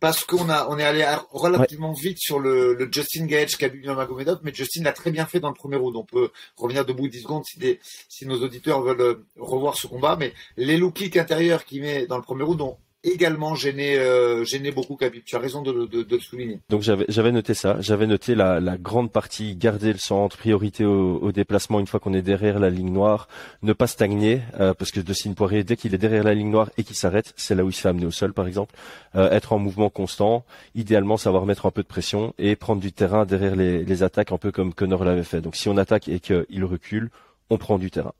[0.00, 4.40] Parce qu'on a, on est allé relativement vite sur le, le Justin Gage, Khabib Nurmagomedov,
[4.44, 5.96] mais Justin l'a très bien fait dans le premier round.
[5.96, 9.86] On peut revenir debout 10 secondes si, des, si nos auditeurs veulent euh, revoir ce
[9.88, 10.16] combat.
[10.16, 14.44] Mais les low kicks intérieurs qu'il met dans le premier round ont également gêné, euh,
[14.44, 15.22] gêné beaucoup Khabib.
[15.24, 16.60] Tu as raison de, de, de le souligner.
[16.68, 17.76] Donc j'avais, noté ça.
[17.80, 22.00] J'avais noté la, la, grande partie, garder le centre, priorité au, au déplacement une fois
[22.00, 23.28] qu'on est derrière la ligne noire,
[23.62, 26.70] ne pas stagner, euh, parce que Dustin Poirier, dès qu'il est derrière la ligne noire
[26.76, 28.74] et qu'il s'arrête, c'est là où il se fait amener au sol, par exemple.
[29.14, 30.44] Euh, être en mouvement constant,
[30.74, 34.32] idéalement savoir mettre un peu de pression et prendre du terrain derrière les, les attaques,
[34.32, 35.40] un peu comme Connor l'avait fait.
[35.40, 37.10] Donc si on attaque et qu'il recule,
[37.50, 38.12] on prend du terrain.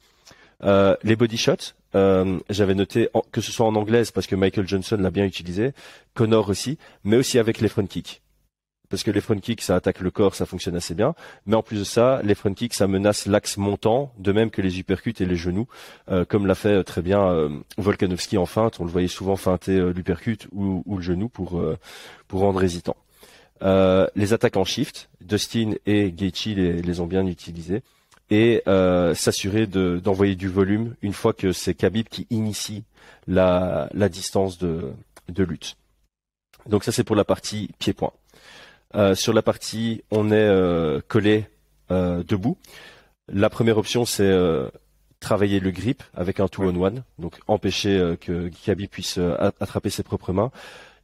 [0.64, 4.68] Euh, les body shots, euh, j'avais noté que ce soit en anglaise parce que Michael
[4.68, 5.72] Johnson l'a bien utilisé,
[6.14, 8.22] Connor aussi, mais aussi avec les front kicks.
[8.89, 11.14] Parce que les front kicks, ça attaque le corps, ça fonctionne assez bien.
[11.47, 14.62] Mais en plus de ça, les front kicks, ça menace l'axe montant, de même que
[14.62, 15.68] les uppercuts et les genoux,
[16.11, 18.80] euh, comme l'a fait très bien euh, Volkanovski en feinte.
[18.80, 21.62] On le voyait souvent feinter euh, l'uppercut ou, ou, le genou pour
[22.28, 22.97] pour rendre hésitant.
[23.62, 27.82] les attaques en shift, Dustin et Gaethje les, les ont bien utilisées
[28.31, 32.85] et euh, s'assurer d'envoyer du volume une fois que c'est Khabib qui initie
[33.26, 34.93] la, la distance de,
[35.29, 35.76] de lutte.
[36.66, 38.12] Donc ça c'est pour la partie pied-point.
[38.95, 41.47] Euh, sur la partie, on est euh, collé
[41.91, 42.57] euh, debout.
[43.31, 44.68] La première option, c'est euh,
[45.20, 49.18] travailler le grip avec un two-on-one, donc empêcher euh, que Khabib puisse
[49.61, 50.51] attraper ses propres mains,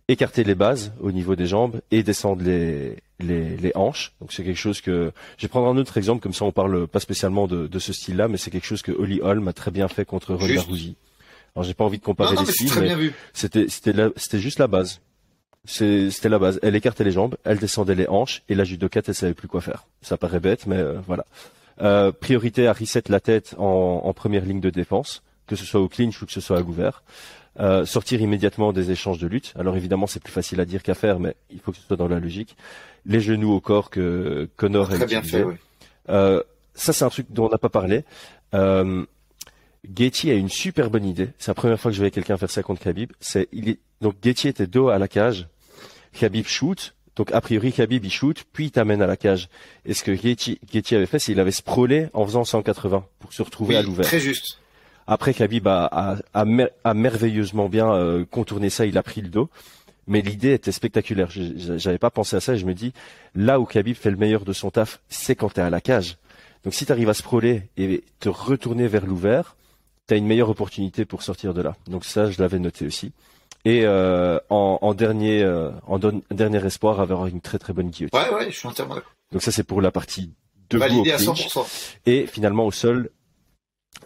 [0.08, 4.12] écarter les bases au niveau des jambes et descendre les, les, les hanches.
[4.20, 6.86] Donc c'est quelque chose que je vais prendre un autre exemple, comme ça on parle
[6.86, 9.70] pas spécialement de, de ce style-là, mais c'est quelque chose que Holly Holm a très
[9.70, 10.66] bien fait contre Juste.
[10.66, 10.94] Rousey.
[11.56, 14.66] Alors j'ai pas envie de comparer Non, non, les styles, mais c'était c'était juste la
[14.66, 15.00] base.
[15.66, 16.60] C'était la base.
[16.62, 19.62] Elle écartait les jambes, elle descendait les hanches et la judokate elle savait plus quoi
[19.62, 19.86] faire.
[20.02, 21.24] Ça paraît bête, mais euh, voilà.
[21.80, 25.80] Euh, priorité à reset la tête en, en première ligne de défense, que ce soit
[25.80, 27.02] au clinch ou que ce soit à couvert.
[27.60, 29.52] Euh, sortir immédiatement des échanges de lutte.
[29.56, 31.96] Alors évidemment c'est plus facile à dire qu'à faire, mais il faut que ce soit
[31.96, 32.56] dans la logique.
[33.06, 35.54] Les genoux au corps que Connor a Très bien fait, oui.
[36.08, 36.42] Euh,
[36.74, 38.02] ça, c'est un truc dont on n'a pas parlé.
[38.54, 39.04] Euh,
[39.88, 41.28] Gaethje a une super bonne idée.
[41.38, 43.12] C'est la première fois que je voyais quelqu'un faire ça contre Khabib.
[43.20, 45.46] C'est, il est, donc Gaethje était dos à la cage.
[46.18, 46.94] Khabib shoot.
[47.16, 49.48] Donc, a priori, Khabib, il shoot, puis il t'amène à la cage.
[49.84, 53.32] Et ce que Gaethje, Gaethje avait fait, c'est qu'il avait sprawlé en faisant 180 pour
[53.32, 54.04] se retrouver Oui, à l'ouvert.
[54.04, 54.58] très juste.
[55.06, 58.86] Après, Khabib a, a, a, mer- a merveilleusement bien euh, contourné ça.
[58.86, 59.48] Il a pris le dos.
[60.06, 61.30] Mais l'idée était spectaculaire.
[61.30, 62.92] Je- J'avais pas pensé à ça et je me dis,
[63.34, 66.16] là où Khabib fait le meilleur de son taf, c'est quand t'es à la cage.
[66.64, 69.56] Donc si t'arrives à sprawler et te retourner vers l'ouvert,
[70.06, 71.74] t'as une meilleure opportunité pour sortir de là.
[71.88, 73.12] Donc ça, je l'avais noté aussi.
[73.66, 77.88] Et euh, en, en dernier, euh, en don- dernier espoir, avoir une très très bonne
[77.88, 78.18] guillotine.
[78.18, 79.12] Ouais, ouais, je suis entièrement d'accord.
[79.32, 80.30] Donc ça, c'est pour la partie
[80.74, 81.46] au Validé à clinch.
[81.48, 81.64] 100%.
[82.04, 83.08] Et finalement au sol,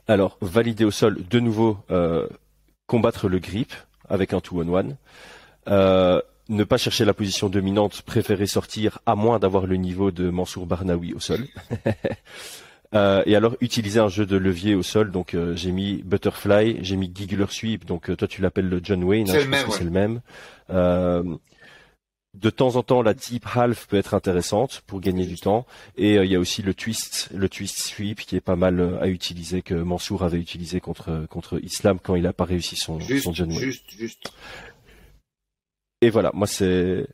[0.07, 2.27] alors valider au sol, de nouveau euh,
[2.87, 3.73] combattre le grip
[4.09, 4.97] avec un two-on-one.
[5.69, 10.31] Euh, ne pas chercher la position dominante, préférer sortir à moins d'avoir le niveau de
[10.31, 11.47] Mansour Barnaoui au sol.
[12.95, 15.11] Euh, et alors utiliser un jeu de levier au sol.
[15.11, 17.85] Donc euh, j'ai mis butterfly, j'ai mis giggler sweep.
[17.85, 19.77] Donc euh, toi tu l'appelles le John Wayne, hein, je pense même, que ouais.
[19.77, 21.39] c'est le même.
[22.41, 25.67] De temps en temps, la deep half peut être intéressante pour gagner du temps.
[25.97, 28.79] Et euh, il y a aussi le twist, le twist sweep qui est pas mal
[28.81, 32.77] euh, à utiliser que Mansour avait utilisé contre contre Islam quand il a pas réussi
[32.77, 33.59] son, son Juste, John Wayne.
[33.61, 34.33] juste, juste.
[36.01, 37.07] Et voilà, moi c'est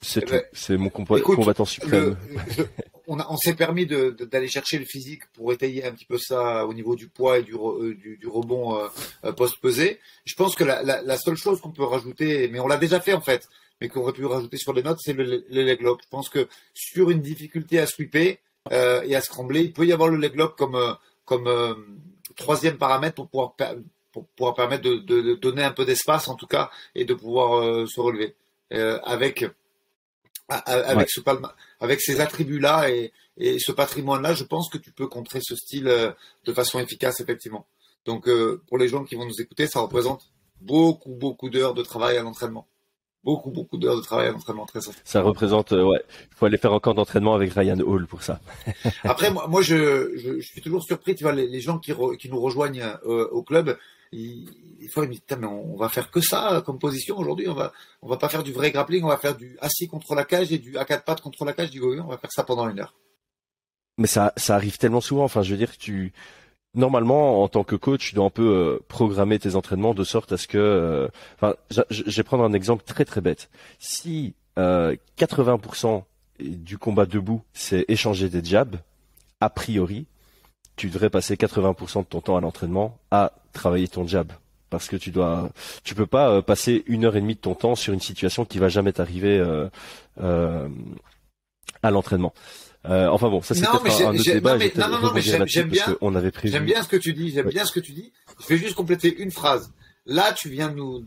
[0.00, 0.32] c'est Eh tout.
[0.32, 2.16] ben, C'est mon combat- écoute, combattant suprême.
[2.56, 2.66] le-
[3.08, 6.64] on s'est permis de- de- d'aller chercher le physique pour étayer un petit peu ça
[6.66, 8.78] au niveau du poids et du, re- euh, du, du rebond
[9.24, 9.98] euh, post-pesé.
[10.24, 13.00] Je pense que la, la, la seule chose qu'on peut rajouter, mais on l'a déjà
[13.00, 13.48] fait en fait,
[13.80, 16.00] mais qu'on aurait pu rajouter sur les notes, c'est le, le leg lock.
[16.02, 18.36] Je pense que sur une difficulté à sweeper
[18.72, 20.92] euh, et à scrambler, il peut y avoir le leg lock comme, euh,
[21.24, 21.74] comme euh,
[22.36, 23.54] troisième paramètre pour pouvoir,
[24.12, 27.14] pour pouvoir permettre de, de- de donner un peu d'espace en tout cas et de
[27.14, 28.34] pouvoir euh, se relever
[29.04, 29.44] avec
[30.48, 31.06] avec Ouais.
[31.08, 35.40] ce palma- avec ces attributs-là et, et ce patrimoine-là, je pense que tu peux contrer
[35.42, 35.84] ce style
[36.44, 37.66] de façon efficace, effectivement.
[38.04, 38.28] Donc,
[38.68, 42.22] pour les gens qui vont nous écouter, ça représente beaucoup, beaucoup d'heures de travail à
[42.22, 42.66] l'entraînement.
[43.26, 45.02] Beaucoup, beaucoup d'heures de travail à l'entraînement, très sincèrement.
[45.04, 46.00] Ça représente, euh, ouais,
[46.30, 48.38] il faut aller faire encore d'entraînement avec Ryan Hall pour ça.
[49.02, 51.92] Après, moi, moi je, je, je suis toujours surpris, tu vois, les, les gens qui,
[51.92, 53.76] re- qui nous rejoignent euh, au club,
[54.12, 54.48] ils,
[54.80, 57.54] des fois, ils me disent, mais on, va faire que ça comme position aujourd'hui, on
[57.54, 60.24] va, on va pas faire du vrai grappling, on va faire du assis contre la
[60.24, 61.66] cage et du à quatre pattes contre la cage.
[61.66, 62.94] Je dis, oui, on va faire ça pendant une heure.
[63.98, 65.24] Mais ça, ça arrive tellement souvent.
[65.24, 66.12] Enfin, je veux dire, tu
[66.76, 70.32] normalement en tant que coach, tu dois un peu euh, programmer tes entraînements de sorte
[70.32, 70.58] à ce que.
[70.58, 73.50] euh, Enfin, je, je- vais prendre un exemple très très bête.
[73.78, 76.04] Si euh, 80%
[76.40, 78.76] du combat debout, c'est échanger des jabs,
[79.40, 80.06] a priori,
[80.76, 84.30] tu devrais passer 80% de ton temps à l'entraînement à travailler ton jab.
[84.68, 85.50] Parce que tu dois,
[85.84, 88.44] tu peux pas euh, passer une heure et demie de ton temps sur une situation
[88.44, 89.68] qui va jamais t'arriver euh,
[90.20, 90.68] euh,
[91.82, 92.34] à l'entraînement.
[92.88, 94.56] Euh, enfin bon, ça c'est Non, peut-être un, autre débat.
[94.88, 96.52] non, non, mais j'aime- bien- qu'on avait prévu.
[96.52, 97.52] J'aime bien ce que tu dis, j'aime Ouais.
[97.52, 98.12] bien ce que tu dis.
[98.40, 99.72] Je vais juste compléter une phrase.
[100.04, 101.04] Là, tu viens nous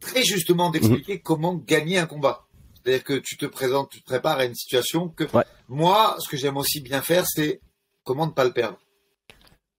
[0.00, 1.20] très justement d'expliquer Mhm.
[1.22, 2.46] comment gagner un combat.
[2.84, 5.44] C'est-à-dire que tu te présentes, tu te prépares à une situation que Ouais.
[5.68, 7.60] moi, ce que j'aime aussi bien faire, c'est
[8.04, 8.78] comment ne pas le perdre.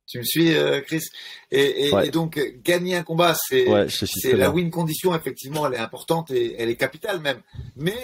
[0.08, 1.04] Tu me suis, euh, Chris?
[1.52, 2.08] Et, et- Ouais.
[2.08, 3.86] et donc gagner un combat, c'est Ouais,
[4.26, 4.50] la bien.
[4.52, 7.42] win condition effectivement, elle est importante et elle est capitale même.
[7.76, 7.96] Mais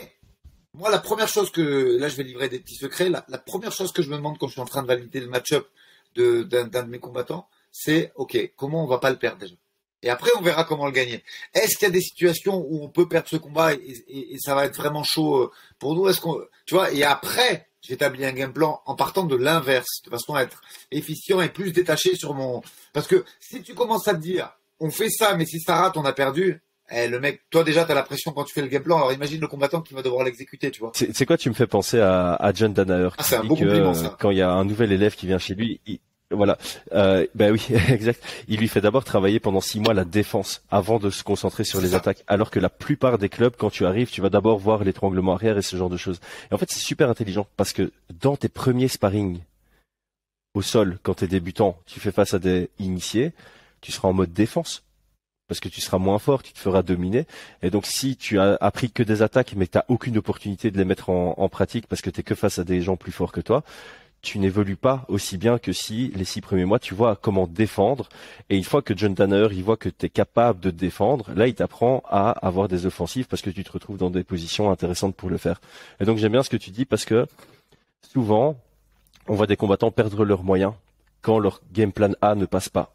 [0.78, 3.10] moi, la première chose que là, je vais livrer des petits secrets.
[3.10, 5.28] La, première chose que je me demande quand je suis en train de valider le
[5.28, 5.68] match-up
[6.16, 9.56] d'un de mes combattants, c'est ok, comment on va pas le perdre déjà?
[10.02, 11.24] Et après, on verra comment le gagner.
[11.54, 14.66] Est-ce qu'il y a des situations où on peut perdre ce combat et, ça va
[14.66, 16.08] être vraiment chaud euh, pour nous?
[16.08, 16.22] Est-ce
[16.66, 20.44] tu vois Et après, j'établis un game plan en partant de l'inverse, de façon à
[20.44, 20.62] être
[20.92, 22.62] efficient et plus détaché sur mon.
[22.94, 25.98] Parce que si tu commences à te dire, on fait ça, mais si ça rate,
[25.98, 26.62] on a perdu.
[26.92, 28.98] Eh, le mec, toi déjà, t'as la pression quand tu fais le game plan.
[28.98, 30.92] Alors imagine le combattant qui va devoir l'exécuter, tu vois.
[30.94, 33.64] C'est quoi tu me fais penser à, à John Danaher Ah, c'est un beau que
[33.64, 34.16] compliment, ça.
[34.20, 36.00] quand il y a un nouvel élève qui vient chez lui, il,
[36.30, 36.58] Voilà.
[36.94, 38.22] Euh, ben oui, exact.
[38.48, 41.82] Il lui fait d'abord travailler pendant six mois la défense avant de se concentrer sur
[41.82, 42.24] les attaques.
[42.28, 45.58] Alors que la plupart des clubs, quand tu arrives, tu vas d'abord voir l'étranglement arrière
[45.58, 46.20] et ce genre de choses.
[46.52, 47.92] Et en fait, c'est super intelligent parce que
[48.22, 49.40] dans tes premiers sparring
[50.54, 53.34] au sol, quand tu es débutant, tu fais face à des initiés,
[53.82, 54.84] tu seras en mode défense
[55.48, 57.26] parce que tu seras moins fort, tu te feras dominer.
[57.62, 60.72] Et donc si tu as appris que des attaques mais que tu n'as aucune opportunité
[60.72, 63.12] de les mettre en, pratique parce que tu es que face à des gens plus
[63.12, 63.64] forts que toi,
[64.22, 68.10] tu n'évolues pas aussi bien que si les six premiers mois, tu vois comment défendre.
[68.50, 71.48] Et une fois que John Tanner, il voit que tu es capable de défendre, là,
[71.48, 75.16] il t'apprend à avoir des offensives parce que tu te retrouves dans des positions intéressantes
[75.16, 75.62] pour le faire.
[76.00, 77.28] Et donc, j'aime bien ce que tu dis parce que
[78.12, 78.58] souvent,
[79.28, 80.74] on voit des combattants perdre leurs moyens
[81.22, 82.95] quand leur game plan A ne passe pas.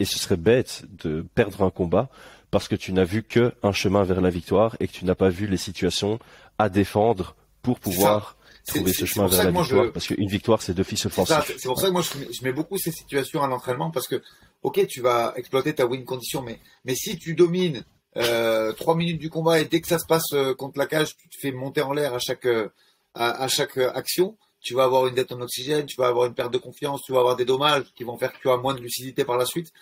[0.00, 2.08] Et ce serait bête de perdre un combat
[2.50, 5.30] parce que tu n'as vu qu'un chemin vers la victoire et que tu n'as pas
[5.30, 6.18] vu les situations
[6.58, 8.36] à défendre pour pouvoir
[8.66, 11.36] trouver ce chemin vers la victoire, parce qu'une victoire, c'est d'office offensif.
[11.58, 14.22] C'est pour ça que moi, je mets, beaucoup ces situations à l'entraînement, parce que,
[14.62, 17.84] ok, tu vas exploiter ta win condition, mais, mais si tu domines
[18.16, 21.16] euh, trois minutes du combat et dès que ça se passe euh, contre la cage,
[21.16, 22.68] tu te fais monter en l'air à chaque, euh,
[23.14, 26.52] à, chaque action, tu vas avoir une dette en oxygène, tu vas avoir une perte
[26.52, 28.80] de confiance, tu vas avoir des dommages qui vont faire que tu as moins de
[28.80, 29.72] lucidité par la suite.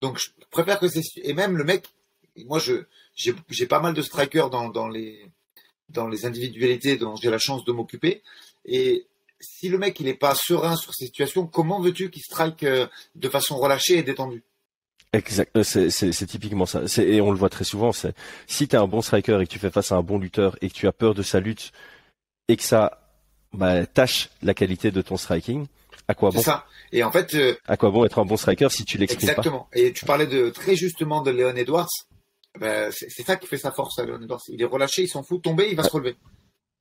[0.00, 1.02] Donc, je préfère que c'est...
[1.22, 1.86] Et même le mec,
[2.44, 2.84] moi, je
[3.14, 5.30] j'ai pas mal de strikers dans, dans les
[5.88, 8.22] dans les individualités dont j'ai la chance de m'occuper.
[8.64, 9.06] Et
[9.40, 12.86] si le mec il n'est pas serein sur ces situations, comment veux-tu qu'il strike euh,
[13.14, 14.42] de façon relâchée et détendue?
[15.12, 16.82] Exact, euh, c'est typiquement ça.
[16.98, 17.92] Et on le voit très souvent.
[17.92, 20.56] Si tu es un bon striker et que tu fais face à un bon lutteur
[20.60, 21.70] et que tu as peur de sa lutte
[22.48, 23.03] et que ça
[23.54, 25.66] bah, tâche la qualité de ton striking,
[26.08, 26.66] à quoi bon ça.
[26.92, 29.32] Et en fait, euh, à quoi bon être un bon striker si tu l'exprimes pas
[29.32, 29.68] Exactement.
[29.72, 31.88] Et tu parlais de très justement de Léon Edwards.
[32.60, 34.04] Ben, c'est ça qui fait sa force à
[34.48, 36.16] Il est relâché, il s'en fout, tomber, il va se relever.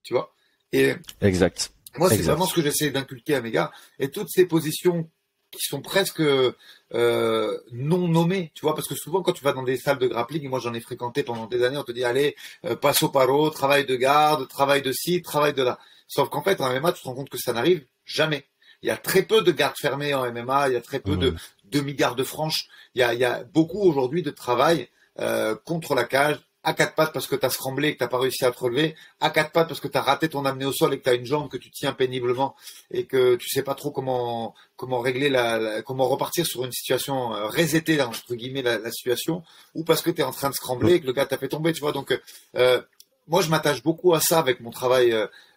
[0.03, 0.31] Tu vois?
[0.71, 1.71] Et exact.
[1.97, 3.71] Moi, c'est vraiment ce que j'essaie d'inculquer à mes gars.
[3.99, 5.09] Et toutes ces positions
[5.51, 9.63] qui sont presque euh, non nommées, tu vois, parce que souvent quand tu vas dans
[9.63, 12.03] des salles de grappling, et moi j'en ai fréquenté pendant des années, on te dit
[12.03, 12.35] allez,
[12.65, 15.79] euh, passe au paro, travail de garde, travail de ci, travail de là.
[16.07, 18.45] Sauf qu'en fait, en MMA, tu te rends compte que ça n'arrive jamais.
[18.81, 21.15] Il y a très peu de gardes fermées en MMA, il y a très peu
[21.15, 22.67] de demi-gardes franches.
[22.95, 24.89] Il y a, il y a beaucoup aujourd'hui de travail
[25.19, 28.09] euh, contre la cage, à quatre pattes parce que tu as scramblé et que tu
[28.09, 30.65] pas réussi à te relever, à quatre pattes parce que tu as raté ton amené
[30.65, 32.55] au sol et que tu as une jambe que tu tiens péniblement
[32.89, 37.35] et que tu sais pas trop comment comment régler la, comment repartir sur une situation
[37.35, 39.43] euh, resetter entre guillemets la, situation
[39.75, 41.49] ou parce que tu es en train de scrambler et que le gars t'a fait
[41.49, 41.91] tomber, tu vois.
[41.91, 42.17] Donc
[42.55, 42.81] euh,
[43.27, 45.13] moi je m'attache beaucoup à ça avec mon travail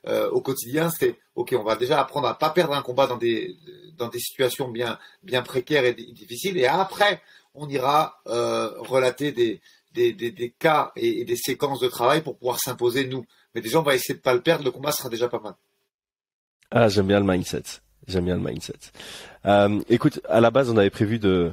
[0.07, 3.17] euh, au quotidien, c'est OK, on va déjà apprendre à pas perdre un combat dans
[3.17, 3.57] des
[3.97, 7.21] dans des situations bien bien précaires et difficiles et après
[7.57, 9.61] on ira euh, relater des,
[9.97, 13.25] des, cas et, des séquences de travail pour pouvoir s'imposer nous.
[13.55, 14.65] Mais déjà, on va essayer de pas le perdre.
[14.65, 15.55] Le combat sera déjà pas mal.
[16.71, 17.63] Ah, j'aime bien le mindset.
[18.07, 18.75] J'aime bien le mindset.
[19.47, 21.53] Euh, écoute, à la base, on avait prévu de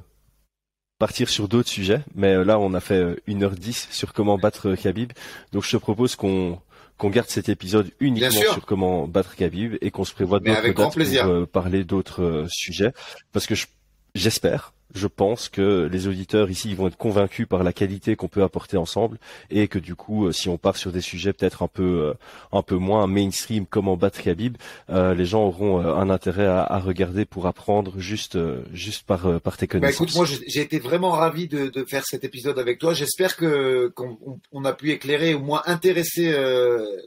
[1.00, 5.12] partir sur d'autres sujets, mais euh, là, on a fait 1h10 sur comment battre Khabib.
[5.52, 6.60] Donc, je te propose qu'on
[7.00, 11.24] qu'on garde cet épisode uniquement sur comment battre Khabib et qu'on se prévoit d'autres dates
[11.26, 12.94] pour parler d'autres sujets,
[13.32, 13.56] parce que
[14.14, 18.44] j'espère je pense que les auditeurs ici vont être convaincus par la qualité qu'on peut
[18.44, 19.18] apporter ensemble
[19.50, 22.14] et que du coup, euh, si on part sur des sujets peut-être un peu euh,
[22.52, 24.58] un peu moins mainstream comme en battre Khabib,
[24.90, 28.38] euh, les gens auront un intérêt à, regarder pour apprendre juste
[28.74, 30.10] juste par par tes bah, connaissances.
[30.10, 32.94] écoute, moi j'ai été vraiment ravi de, faire cet épisode avec toi.
[32.94, 36.34] J'espère que qu'on a pu éclairer ou moins intéresser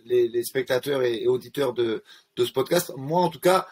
[0.06, 2.02] les, spectateurs et, auditeurs de
[2.36, 2.92] de ce podcast.
[2.96, 3.66] Moi en tout cas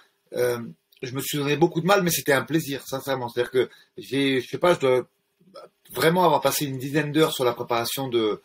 [1.02, 3.28] je me suis donné beaucoup de mal, mais c'était un plaisir, sincèrement.
[3.28, 5.06] C'est-à-dire que j'ai, je sais pas, je dois
[5.92, 8.40] vraiment avoir passé une dizaine d'heures sur la préparation de,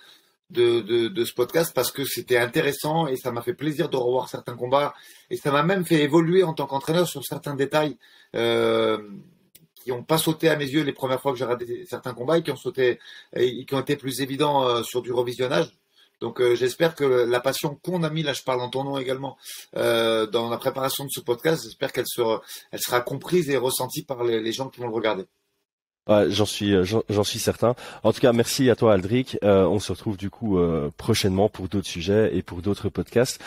[0.50, 4.30] de, de, ce podcast parce que c'était intéressant et ça m'a fait plaisir de revoir
[4.30, 4.94] certains combats
[5.30, 7.98] et ça m'a même fait évoluer en tant qu'entraîneur sur certains détails
[8.36, 8.98] euh,
[9.76, 12.38] qui n'ont pas sauté à mes yeux les premières fois que j'ai regardé certains combats
[12.38, 13.00] et qui ont sauté
[13.36, 15.79] et qui ont été plus évidents euh, sur du revisionnage.
[16.22, 18.98] Donc euh, j'espère que la passion qu'on a mis, là je parle en ton nom
[18.98, 19.38] également,
[19.78, 22.42] euh, dans la préparation de ce podcast, j'espère qu'elle sera,
[22.72, 25.26] elle sera comprise et ressentie par les, gens qui vont le regarder.
[26.08, 27.76] j'en suis, j'en suis certain.
[28.04, 29.38] En tout cas, merci à toi, Aldric.
[29.44, 30.60] Euh, on se retrouve du coup
[30.98, 33.42] prochainement pour d'autres sujets et pour d'autres podcasts.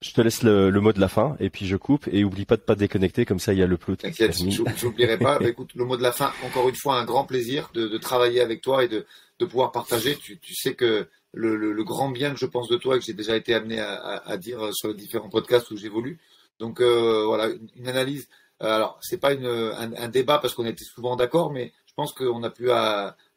[0.00, 2.56] Je te laisse le, mot de la fin et puis je coupe et oublie pas
[2.56, 3.96] de pas déconnecter comme ça il y a le plot.
[3.96, 4.36] T'inquiète,
[4.76, 5.38] j'oublierai pas.
[5.40, 7.98] Bah, écoute, le mot de la fin, encore une fois, un grand plaisir de, de
[7.98, 9.06] travailler avec toi et de,
[9.38, 10.16] de pouvoir partager.
[10.16, 13.04] Tu, tu sais que le, le, grand bien que je pense de toi et que
[13.04, 16.18] j'ai déjà été amené à, à, dire sur les différents podcasts où j'évolue.
[16.58, 18.28] Donc euh, voilà, une, analyse.
[18.62, 22.12] Euh, alors c'est pas une, un, débat parce qu'on était souvent d'accord, mais je pense
[22.12, 22.70] qu'on a pu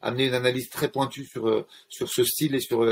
[0.01, 2.85] amener une analyse très pointue sur sur ce style et sur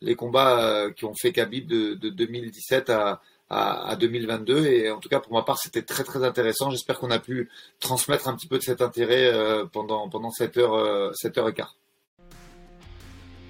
[0.00, 3.20] les combats qui ont fait Khabib de, de 2017 à,
[3.50, 4.66] à, 2022.
[4.66, 6.70] Et en tout cas, pour ma part, c'était très très intéressant.
[6.70, 7.50] J'espère qu'on a pu
[7.80, 9.32] transmettre un petit peu de cet intérêt
[9.72, 11.76] pendant pendant cette heure, cette heure et quart.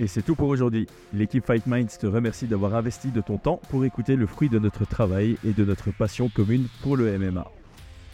[0.00, 0.86] Et c'est tout pour aujourd'hui.
[1.12, 4.58] L'équipe Fight Minds te remercie d'avoir investi de ton temps pour écouter le fruit de
[4.58, 7.50] notre travail et de notre passion commune pour le MMA.